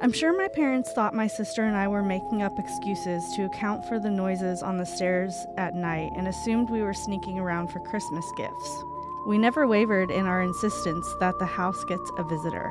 I'm 0.00 0.12
sure 0.12 0.36
my 0.36 0.46
parents 0.46 0.92
thought 0.92 1.12
my 1.12 1.26
sister 1.26 1.64
and 1.64 1.76
I 1.76 1.88
were 1.88 2.04
making 2.04 2.42
up 2.42 2.58
excuses 2.60 3.24
to 3.34 3.46
account 3.46 3.84
for 3.86 3.98
the 3.98 4.10
noises 4.10 4.62
on 4.62 4.76
the 4.76 4.86
stairs 4.86 5.34
at 5.56 5.74
night 5.74 6.12
and 6.16 6.28
assumed 6.28 6.70
we 6.70 6.82
were 6.82 6.94
sneaking 6.94 7.40
around 7.40 7.68
for 7.68 7.80
Christmas 7.80 8.24
gifts. 8.36 8.84
We 9.26 9.36
never 9.36 9.66
wavered 9.66 10.12
in 10.12 10.26
our 10.26 10.42
insistence 10.42 11.12
that 11.18 11.36
the 11.40 11.46
house 11.46 11.82
gets 11.84 12.10
a 12.18 12.24
visitor. 12.24 12.70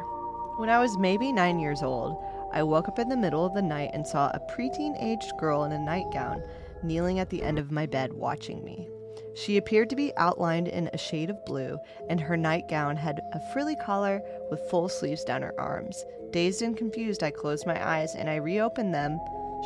When 0.56 0.70
I 0.70 0.80
was 0.80 0.98
maybe 0.98 1.34
nine 1.34 1.60
years 1.60 1.84
old, 1.84 2.24
I 2.54 2.64
woke 2.64 2.88
up 2.88 3.00
in 3.00 3.10
the 3.10 3.18
middle 3.18 3.46
of 3.46 3.54
the 3.54 3.62
night 3.62 3.90
and 3.94 4.08
saw 4.08 4.30
a 4.30 4.40
preteen 4.52 4.96
aged 5.04 5.34
girl 5.38 5.66
in 5.66 5.74
a 5.74 5.80
nightgown 5.80 6.42
kneeling 6.84 7.20
at 7.20 7.30
the 7.30 7.44
end 7.44 7.60
of 7.60 7.72
my 7.72 7.86
bed 7.86 8.14
watching 8.14 8.64
me. 8.64 8.88
She 9.36 9.58
appeared 9.58 9.90
to 9.90 9.98
be 9.98 10.16
outlined 10.16 10.70
in 10.70 10.90
a 10.94 10.98
shade 10.98 11.30
of 11.30 11.44
blue, 11.46 11.78
and 12.10 12.22
her 12.22 12.38
nightgown 12.38 12.96
had 12.96 13.20
a 13.34 13.40
frilly 13.52 13.76
collar 13.76 14.22
with 14.50 14.70
full 14.70 14.88
sleeves 14.88 15.26
down 15.26 15.42
her 15.42 15.60
arms. 15.60 16.06
Dazed 16.32 16.62
and 16.62 16.78
confused, 16.78 17.22
I 17.22 17.32
closed 17.32 17.68
my 17.68 17.86
eyes 17.86 18.16
and 18.16 18.30
I 18.30 18.36
reopened 18.36 18.94
them. 18.94 19.20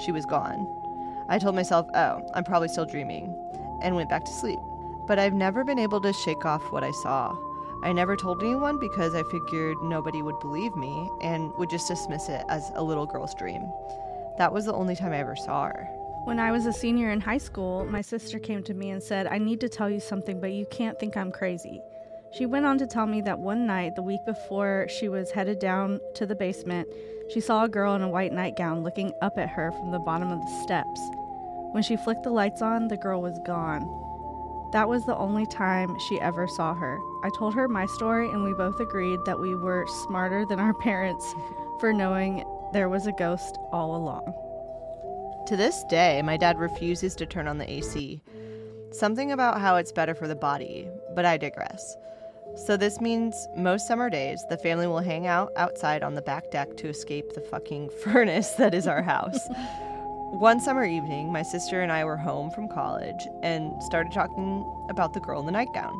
She 0.03 0.11
was 0.11 0.25
gone. 0.25 0.67
I 1.29 1.37
told 1.37 1.53
myself, 1.53 1.87
oh, 1.93 2.27
I'm 2.33 2.43
probably 2.43 2.67
still 2.67 2.85
dreaming, 2.85 3.35
and 3.83 3.95
went 3.95 4.09
back 4.09 4.25
to 4.25 4.31
sleep. 4.31 4.59
But 5.07 5.19
I've 5.19 5.33
never 5.33 5.63
been 5.63 5.79
able 5.79 6.01
to 6.01 6.13
shake 6.13 6.45
off 6.45 6.71
what 6.71 6.83
I 6.83 6.91
saw. 7.03 7.37
I 7.83 7.93
never 7.93 8.15
told 8.15 8.41
anyone 8.41 8.79
because 8.79 9.13
I 9.13 9.21
figured 9.23 9.77
nobody 9.83 10.23
would 10.23 10.39
believe 10.39 10.75
me 10.75 11.09
and 11.21 11.53
would 11.57 11.69
just 11.69 11.87
dismiss 11.87 12.27
it 12.27 12.43
as 12.49 12.71
a 12.73 12.83
little 12.83 13.05
girl's 13.05 13.35
dream. 13.35 13.71
That 14.39 14.51
was 14.51 14.65
the 14.65 14.73
only 14.73 14.95
time 14.95 15.13
I 15.13 15.19
ever 15.19 15.35
saw 15.35 15.65
her. 15.65 15.98
When 16.29 16.39
I 16.39 16.51
was 16.51 16.67
a 16.67 16.71
senior 16.71 17.09
in 17.09 17.21
high 17.21 17.39
school, 17.39 17.85
my 17.85 18.01
sister 18.01 18.37
came 18.37 18.61
to 18.65 18.75
me 18.75 18.91
and 18.91 19.01
said, 19.01 19.25
I 19.25 19.39
need 19.39 19.59
to 19.61 19.67
tell 19.67 19.89
you 19.89 19.99
something, 19.99 20.39
but 20.39 20.51
you 20.51 20.67
can't 20.69 20.99
think 20.99 21.17
I'm 21.17 21.31
crazy. 21.31 21.81
She 22.37 22.45
went 22.45 22.67
on 22.67 22.77
to 22.77 22.85
tell 22.85 23.07
me 23.07 23.19
that 23.21 23.39
one 23.39 23.65
night, 23.65 23.95
the 23.95 24.03
week 24.03 24.19
before 24.27 24.85
she 24.89 25.09
was 25.09 25.31
headed 25.31 25.57
down 25.57 25.99
to 26.13 26.27
the 26.27 26.35
basement, 26.35 26.87
she 27.33 27.41
saw 27.41 27.63
a 27.63 27.67
girl 27.67 27.95
in 27.95 28.03
a 28.03 28.07
white 28.07 28.31
nightgown 28.31 28.83
looking 28.83 29.11
up 29.23 29.39
at 29.39 29.49
her 29.49 29.71
from 29.71 29.89
the 29.89 29.97
bottom 29.97 30.31
of 30.31 30.39
the 30.39 30.61
steps. 30.61 31.01
When 31.71 31.81
she 31.81 31.97
flicked 31.97 32.21
the 32.21 32.29
lights 32.29 32.61
on, 32.61 32.89
the 32.89 32.97
girl 32.97 33.23
was 33.23 33.39
gone. 33.43 33.81
That 34.71 34.87
was 34.87 35.07
the 35.07 35.17
only 35.17 35.47
time 35.47 35.97
she 36.07 36.21
ever 36.21 36.47
saw 36.47 36.75
her. 36.75 36.99
I 37.23 37.31
told 37.35 37.55
her 37.55 37.67
my 37.67 37.87
story, 37.87 38.29
and 38.29 38.43
we 38.43 38.53
both 38.53 38.79
agreed 38.79 39.21
that 39.25 39.39
we 39.39 39.55
were 39.55 39.87
smarter 40.05 40.45
than 40.45 40.59
our 40.59 40.73
parents 40.83 41.33
for 41.79 41.91
knowing 41.91 42.45
there 42.71 42.87
was 42.87 43.07
a 43.07 43.13
ghost 43.13 43.57
all 43.71 43.95
along. 43.95 44.31
To 45.49 45.57
this 45.57 45.83
day, 45.85 46.21
my 46.21 46.37
dad 46.37 46.59
refuses 46.59 47.15
to 47.15 47.25
turn 47.25 47.47
on 47.47 47.57
the 47.57 47.67
AC. 47.67 48.21
Something 48.91 49.31
about 49.31 49.59
how 49.59 49.77
it's 49.77 49.91
better 49.91 50.13
for 50.13 50.27
the 50.27 50.35
body, 50.35 50.87
but 51.15 51.25
I 51.25 51.37
digress. 51.37 51.97
So, 52.67 52.77
this 52.77 53.01
means 53.01 53.47
most 53.55 53.87
summer 53.87 54.11
days, 54.11 54.45
the 54.47 54.59
family 54.59 54.85
will 54.85 54.99
hang 54.99 55.25
out 55.25 55.51
outside 55.55 56.03
on 56.03 56.13
the 56.13 56.21
back 56.21 56.51
deck 56.51 56.77
to 56.77 56.87
escape 56.87 57.33
the 57.33 57.41
fucking 57.41 57.89
furnace 58.03 58.51
that 58.59 58.75
is 58.75 58.85
our 58.85 59.01
house. 59.01 59.39
One 60.37 60.59
summer 60.59 60.85
evening, 60.85 61.33
my 61.33 61.41
sister 61.41 61.81
and 61.81 61.91
I 61.91 62.05
were 62.05 62.15
home 62.15 62.51
from 62.51 62.69
college 62.69 63.27
and 63.41 63.71
started 63.81 64.13
talking 64.13 64.63
about 64.87 65.15
the 65.15 65.19
girl 65.19 65.39
in 65.39 65.47
the 65.47 65.51
nightgown. 65.51 65.99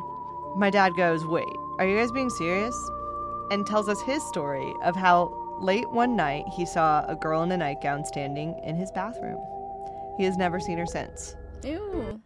My 0.58 0.70
dad 0.70 0.92
goes, 0.96 1.26
Wait, 1.26 1.56
are 1.80 1.88
you 1.88 1.96
guys 1.96 2.12
being 2.12 2.30
serious? 2.30 2.76
And 3.50 3.66
tells 3.66 3.88
us 3.88 4.00
his 4.02 4.22
story 4.28 4.72
of 4.84 4.94
how 4.94 5.49
late 5.60 5.90
one 5.90 6.16
night 6.16 6.44
he 6.56 6.66
saw 6.66 7.04
a 7.06 7.16
girl 7.16 7.42
in 7.42 7.52
a 7.52 7.56
nightgown 7.56 8.04
standing 8.04 8.58
in 8.64 8.76
his 8.76 8.90
bathroom. 8.90 9.38
He 10.16 10.24
has 10.24 10.36
never 10.36 10.60
seen 10.60 10.78
her 10.78 10.86
since. 10.86 11.36
Ew. 11.62 12.20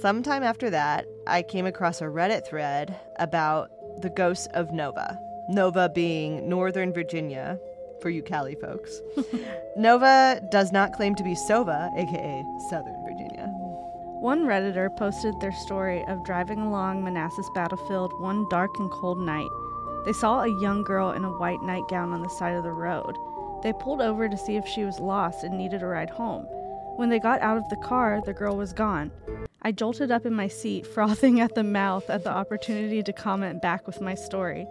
Sometime 0.00 0.42
after 0.42 0.70
that, 0.70 1.06
I 1.26 1.42
came 1.42 1.66
across 1.66 2.00
a 2.00 2.04
Reddit 2.04 2.46
thread 2.46 2.98
about 3.18 3.70
the 4.00 4.10
ghost 4.10 4.48
of 4.54 4.72
Nova. 4.72 5.18
Nova 5.48 5.88
being 5.88 6.48
Northern 6.48 6.92
Virginia, 6.92 7.58
for 8.00 8.10
you 8.10 8.22
Cali 8.22 8.54
folks. 8.54 9.00
Nova 9.76 10.40
does 10.50 10.72
not 10.72 10.92
claim 10.92 11.14
to 11.14 11.22
be 11.22 11.34
Sova, 11.34 11.90
aka 11.96 12.44
Southern 12.70 13.02
Virginia. 13.04 13.46
One 14.20 14.46
Redditor 14.46 14.94
posted 14.96 15.38
their 15.40 15.52
story 15.52 16.02
of 16.08 16.24
driving 16.24 16.60
along 16.60 17.04
Manassas 17.04 17.48
battlefield 17.54 18.12
one 18.20 18.48
dark 18.48 18.70
and 18.78 18.90
cold 18.90 19.18
night. 19.18 19.48
They 20.04 20.12
saw 20.12 20.42
a 20.42 20.60
young 20.60 20.82
girl 20.82 21.12
in 21.12 21.24
a 21.24 21.32
white 21.32 21.62
nightgown 21.62 22.12
on 22.12 22.22
the 22.22 22.28
side 22.28 22.54
of 22.54 22.62
the 22.62 22.72
road. 22.72 23.16
They 23.62 23.72
pulled 23.72 24.02
over 24.02 24.28
to 24.28 24.36
see 24.36 24.56
if 24.56 24.66
she 24.66 24.84
was 24.84 25.00
lost 25.00 25.44
and 25.44 25.56
needed 25.56 25.82
a 25.82 25.86
ride 25.86 26.10
home. 26.10 26.44
When 26.96 27.08
they 27.08 27.18
got 27.18 27.40
out 27.40 27.56
of 27.56 27.68
the 27.70 27.76
car, 27.76 28.20
the 28.24 28.34
girl 28.34 28.56
was 28.56 28.72
gone. 28.72 29.10
I 29.62 29.72
jolted 29.72 30.10
up 30.10 30.26
in 30.26 30.34
my 30.34 30.48
seat, 30.48 30.86
frothing 30.94 31.40
at 31.40 31.54
the 31.54 31.64
mouth 31.64 32.10
at 32.10 32.22
the 32.22 32.30
opportunity 32.30 33.02
to 33.02 33.12
comment 33.12 33.62
back 33.62 33.86
with 33.86 34.02
my 34.02 34.14
story. 34.14 34.66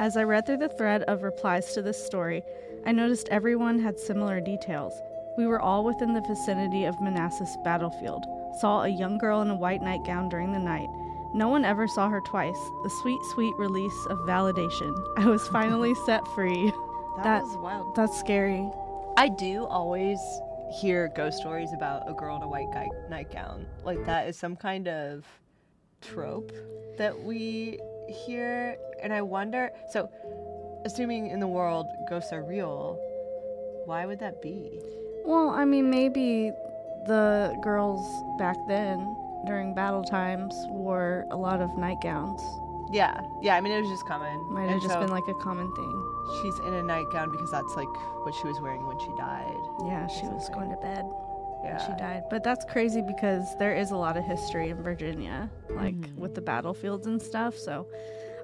As 0.00 0.16
I 0.16 0.24
read 0.24 0.46
through 0.46 0.58
the 0.58 0.68
thread 0.68 1.02
of 1.04 1.22
replies 1.22 1.72
to 1.74 1.82
this 1.82 2.04
story, 2.04 2.42
I 2.84 2.92
noticed 2.92 3.28
everyone 3.30 3.78
had 3.78 3.98
similar 3.98 4.40
details. 4.40 4.92
We 5.36 5.46
were 5.46 5.60
all 5.60 5.84
within 5.84 6.14
the 6.14 6.20
vicinity 6.20 6.84
of 6.84 7.00
Manassas 7.00 7.56
battlefield, 7.62 8.24
saw 8.60 8.82
a 8.82 8.88
young 8.88 9.18
girl 9.18 9.40
in 9.40 9.50
a 9.50 9.56
white 9.56 9.82
nightgown 9.82 10.28
during 10.28 10.52
the 10.52 10.58
night. 10.58 10.88
No 11.34 11.48
one 11.48 11.64
ever 11.64 11.86
saw 11.86 12.08
her 12.08 12.20
twice. 12.20 12.58
The 12.82 12.90
sweet, 12.90 13.20
sweet 13.34 13.54
release 13.56 14.06
of 14.10 14.18
validation. 14.20 14.94
I 15.18 15.26
was 15.26 15.46
finally 15.48 15.94
set 16.06 16.26
free. 16.28 16.72
That, 17.16 17.22
That- 17.24 17.42
was 17.44 17.56
wild. 17.58 17.94
That's 17.94 18.18
scary. 18.18 18.68
I 19.16 19.28
do 19.28 19.64
always 19.66 20.18
hear 20.80 21.08
ghost 21.16 21.38
stories 21.38 21.72
about 21.72 22.08
a 22.08 22.12
girl 22.14 22.36
in 22.36 22.42
a 22.42 22.48
white 22.48 22.70
guy- 22.72 22.88
nightgown. 23.10 23.66
Like 23.84 24.04
that 24.06 24.28
is 24.28 24.36
some 24.38 24.54
kind 24.56 24.86
of 24.88 25.24
trope 26.00 26.52
that 26.98 27.18
we 27.24 27.78
hear, 28.08 28.76
and 29.02 29.12
I 29.12 29.22
wonder. 29.22 29.70
So, 29.90 30.08
assuming 30.84 31.28
in 31.28 31.40
the 31.40 31.46
world 31.48 31.86
ghosts 32.08 32.32
are 32.32 32.42
real, 32.42 32.96
why 33.86 34.06
would 34.06 34.20
that 34.20 34.40
be? 34.40 34.80
Well, 35.24 35.50
I 35.50 35.64
mean, 35.64 35.90
maybe 35.90 36.52
the 37.06 37.58
girls 37.62 38.00
back 38.38 38.56
then, 38.68 38.98
during 39.48 39.74
battle 39.74 40.04
times, 40.04 40.54
wore 40.68 41.26
a 41.30 41.36
lot 41.36 41.60
of 41.60 41.76
nightgowns. 41.76 42.40
Yeah, 42.90 43.20
yeah. 43.42 43.56
I 43.56 43.60
mean, 43.60 43.72
it 43.72 43.80
was 43.80 43.90
just 43.90 44.06
common. 44.06 44.38
Might 44.52 44.62
And 44.62 44.70
have 44.72 44.80
just 44.82 44.94
so 44.94 45.00
been 45.00 45.10
like 45.10 45.26
a 45.28 45.34
common 45.34 45.70
thing. 45.74 46.04
she's 46.42 46.58
in 46.60 46.72
a 46.74 46.82
nightgown 46.82 47.30
because 47.30 47.50
that's 47.50 47.74
like 47.76 47.88
what 48.24 48.34
she 48.34 48.46
was 48.46 48.60
wearing 48.60 48.86
when 48.86 48.98
she 48.98 49.10
died. 49.18 49.60
Yeah, 49.86 50.06
she 50.06 50.26
was 50.26 50.48
going 50.50 50.70
to 50.70 50.76
bed. 50.76 51.04
Yeah. 51.64 51.84
She 51.84 51.92
died. 51.98 52.22
But 52.30 52.44
that's 52.44 52.64
crazy 52.64 53.02
because 53.02 53.56
there 53.58 53.74
is 53.74 53.90
a 53.90 53.96
lot 53.96 54.16
of 54.16 54.24
history 54.24 54.70
in 54.70 54.82
Virginia, 54.82 55.50
like 55.70 55.94
Mhm. 55.96 56.16
with 56.16 56.34
the 56.34 56.40
battlefields 56.40 57.06
and 57.06 57.20
stuff. 57.20 57.56
So 57.56 57.86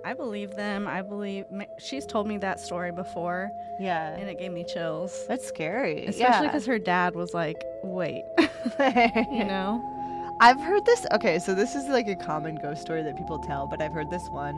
I 0.04 0.12
believe 0.12 0.50
them. 0.56 0.86
I 0.86 1.00
believe 1.00 1.46
she's 1.78 2.04
told 2.04 2.26
me 2.26 2.36
that 2.38 2.60
story 2.60 2.92
before, 2.92 3.50
Yeah. 3.80 4.08
and 4.16 4.28
it 4.28 4.38
gave 4.38 4.52
me 4.52 4.64
chills. 4.64 5.24
That's 5.28 5.46
scary. 5.46 6.04
Especially 6.06 6.48
because 6.48 6.66
her 6.66 6.78
dad 6.78 7.14
was 7.14 7.32
like, 7.32 7.56
"Wait," 7.82 8.24
you 9.32 9.44
know. 9.44 9.80
I've 10.40 10.60
heard 10.60 10.84
this. 10.84 11.06
Okay, 11.12 11.38
so 11.38 11.54
this 11.54 11.74
is 11.74 11.88
like 11.88 12.08
a 12.08 12.16
common 12.16 12.56
ghost 12.56 12.82
story 12.82 13.02
that 13.02 13.16
people 13.16 13.38
tell, 13.38 13.66
but 13.66 13.80
I've 13.80 13.92
heard 13.92 14.10
this 14.10 14.28
one 14.28 14.56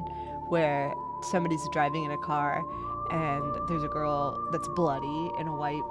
where 0.48 0.92
somebody's 1.30 1.66
driving 1.72 2.04
in 2.04 2.10
a 2.12 2.18
car 2.18 2.62
and 3.10 3.68
there's 3.68 3.82
a 3.82 3.88
girl 3.88 4.48
that's 4.52 4.68
bloody 4.68 5.30
in 5.38 5.48
a 5.48 5.56
white 5.56 5.82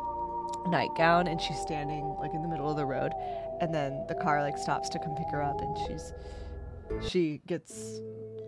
nightgown 0.68 1.28
and 1.28 1.42
she's 1.42 1.60
standing 1.60 2.16
like 2.20 2.34
in 2.34 2.42
the 2.42 2.48
middle 2.48 2.70
of 2.70 2.76
the 2.76 2.86
road 2.86 3.12
and 3.62 3.74
then 3.74 4.04
the 4.08 4.16
car 4.16 4.42
like 4.42 4.58
stops 4.58 4.90
to 4.90 5.00
come 5.00 5.16
pick 5.16 5.28
her 5.32 5.42
up 5.42 5.60
and 5.62 5.78
she's 5.88 6.14
she 7.08 7.42
gets 7.48 8.00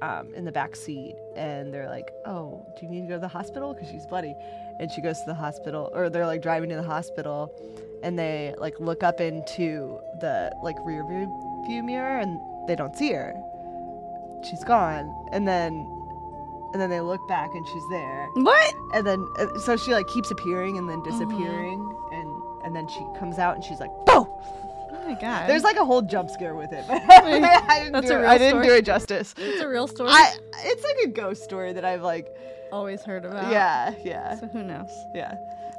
um, 0.02 0.34
in 0.34 0.46
the 0.46 0.52
back 0.52 0.76
seat 0.76 1.16
and 1.36 1.74
they're 1.74 1.90
like 1.90 2.12
oh 2.26 2.66
do 2.80 2.86
you 2.86 2.92
need 2.92 3.02
to 3.02 3.08
go 3.08 3.14
to 3.16 3.20
the 3.20 3.28
hospital 3.28 3.74
because 3.74 3.90
she's 3.90 4.06
bloody 4.06 4.34
and 4.80 4.92
she 4.92 5.02
goes 5.02 5.20
to 5.20 5.26
the 5.28 5.34
hospital 5.34 5.92
or 5.94 6.10
they're 6.10 6.26
like 6.26 6.42
driving 6.42 6.70
to 6.70 6.76
the 6.76 6.84
hospital 6.84 7.52
and 8.04 8.18
they 8.18 8.54
like 8.58 8.74
look 8.80 9.04
up 9.04 9.20
into 9.22 10.00
the 10.20 10.52
like 10.64 10.76
rear 10.86 11.06
view, 11.08 11.64
view 11.68 11.84
mirror 11.84 12.20
and 12.20 12.40
they 12.68 12.76
don't 12.76 12.96
see 12.96 13.12
her 13.12 13.34
she's 14.48 14.64
gone 14.64 15.14
and 15.32 15.48
then 15.48 15.74
and 16.74 16.82
then 16.82 16.90
they 16.90 17.00
look 17.02 17.26
back 17.28 17.50
and 17.54 17.66
she's 17.68 17.84
there 17.90 18.28
What? 18.36 18.74
and 18.94 19.06
then 19.08 19.26
uh, 19.40 19.58
so 19.60 19.78
she 19.78 19.94
like 19.94 20.08
keeps 20.08 20.32
appearing 20.32 20.78
and 20.78 20.88
then 20.90 21.02
disappearing 21.04 21.80
and 22.12 22.30
and 22.64 22.76
then 22.76 22.88
she 22.88 23.00
comes 23.18 23.38
out 23.40 23.56
and 23.56 23.64
she's 23.64 23.80
like 23.80 23.92
boom 24.06 24.28
Oh 24.90 25.14
my 25.14 25.20
god. 25.20 25.50
there's 25.50 25.64
like 25.64 25.78
a 25.78 25.86
whole 25.86 26.02
jump 26.02 26.30
scare 26.30 26.54
with 26.56 26.72
it 26.74 26.84
I 26.90 27.80
didn't, 27.80 27.94
That's 27.94 28.08
do, 28.08 28.14
a 28.14 28.18
it- 28.18 28.22
real 28.22 28.30
I 28.30 28.38
didn't 28.38 28.62
do 28.64 28.74
it 28.74 28.86
justice 28.86 29.34
it's 29.38 29.62
a 29.62 29.68
real 29.68 29.88
story. 29.88 30.10
I 30.12 30.36
it's 30.66 30.84
like 30.84 30.98
a 31.06 31.08
ghost 31.08 31.44
story 31.44 31.72
that 31.74 31.86
I've 31.86 32.02
like 32.04 32.28
always 32.72 33.02
heard 33.04 33.24
about. 33.26 33.50
yeah 33.52 33.94
yeah 34.04 34.36
So 34.36 34.48
who 34.48 34.64
knows? 34.64 34.92
yeah 35.16 35.36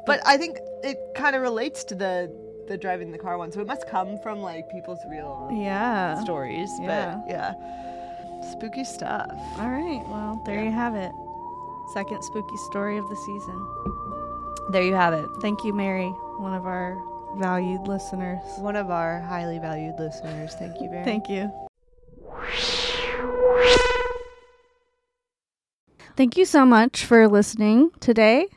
but 0.08 0.20
I 0.26 0.36
think 0.36 0.58
it 0.82 0.96
kind 1.14 1.36
of 1.36 1.42
relates 1.42 1.84
to 1.84 1.94
the 1.94 2.34
the 2.66 2.76
driving 2.76 3.12
the 3.12 3.18
car 3.18 3.38
one 3.38 3.50
so 3.52 3.60
it 3.60 3.66
must 3.66 3.88
come 3.88 4.18
from 4.22 4.40
like 4.40 4.68
people's 4.70 4.98
real 5.08 5.48
Yeah. 5.52 6.20
stories 6.22 6.68
Yeah. 6.80 7.16
but 7.22 7.30
yeah 7.30 7.54
spooky 8.52 8.84
stuff 8.84 9.30
All 9.58 9.70
right. 9.70 10.02
Well, 10.08 10.42
there 10.44 10.56
Yeah. 10.56 10.64
you 10.64 10.72
have 10.72 10.94
it. 10.94 11.12
Second 11.94 12.22
spooky 12.22 12.56
story 12.70 12.98
of 12.98 13.08
the 13.08 13.16
season. 13.16 13.58
there 14.72 14.82
you 14.82 14.94
have 14.94 15.14
it 15.14 15.26
Thank 15.40 15.64
you, 15.64 15.72
Mary, 15.72 16.08
one 16.38 16.52
of 16.54 16.66
our 16.66 16.96
valued 17.38 17.88
listeners. 17.88 18.40
one 18.58 18.76
of 18.76 18.90
our 18.90 19.20
highly 19.20 19.58
valued 19.58 19.98
listeners 19.98 20.54
thank 20.56 20.80
you 20.80 20.88
very 20.90 21.04
Thank 21.04 21.28
you. 21.30 21.50
Thank 26.16 26.36
you 26.36 26.44
so 26.44 26.66
much 26.66 27.04
for 27.04 27.28
listening 27.28 27.90
today. 28.00 28.48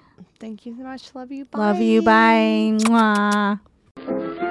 Thank 0.42 0.66
you 0.66 0.76
so 0.76 0.82
much. 0.82 1.14
Love 1.14 1.32
you. 1.32 1.46
Bye. 1.46 1.60
Love 1.60 1.82
you. 1.82 2.02
Bye. 2.02 2.74
Mwah. 2.82 4.51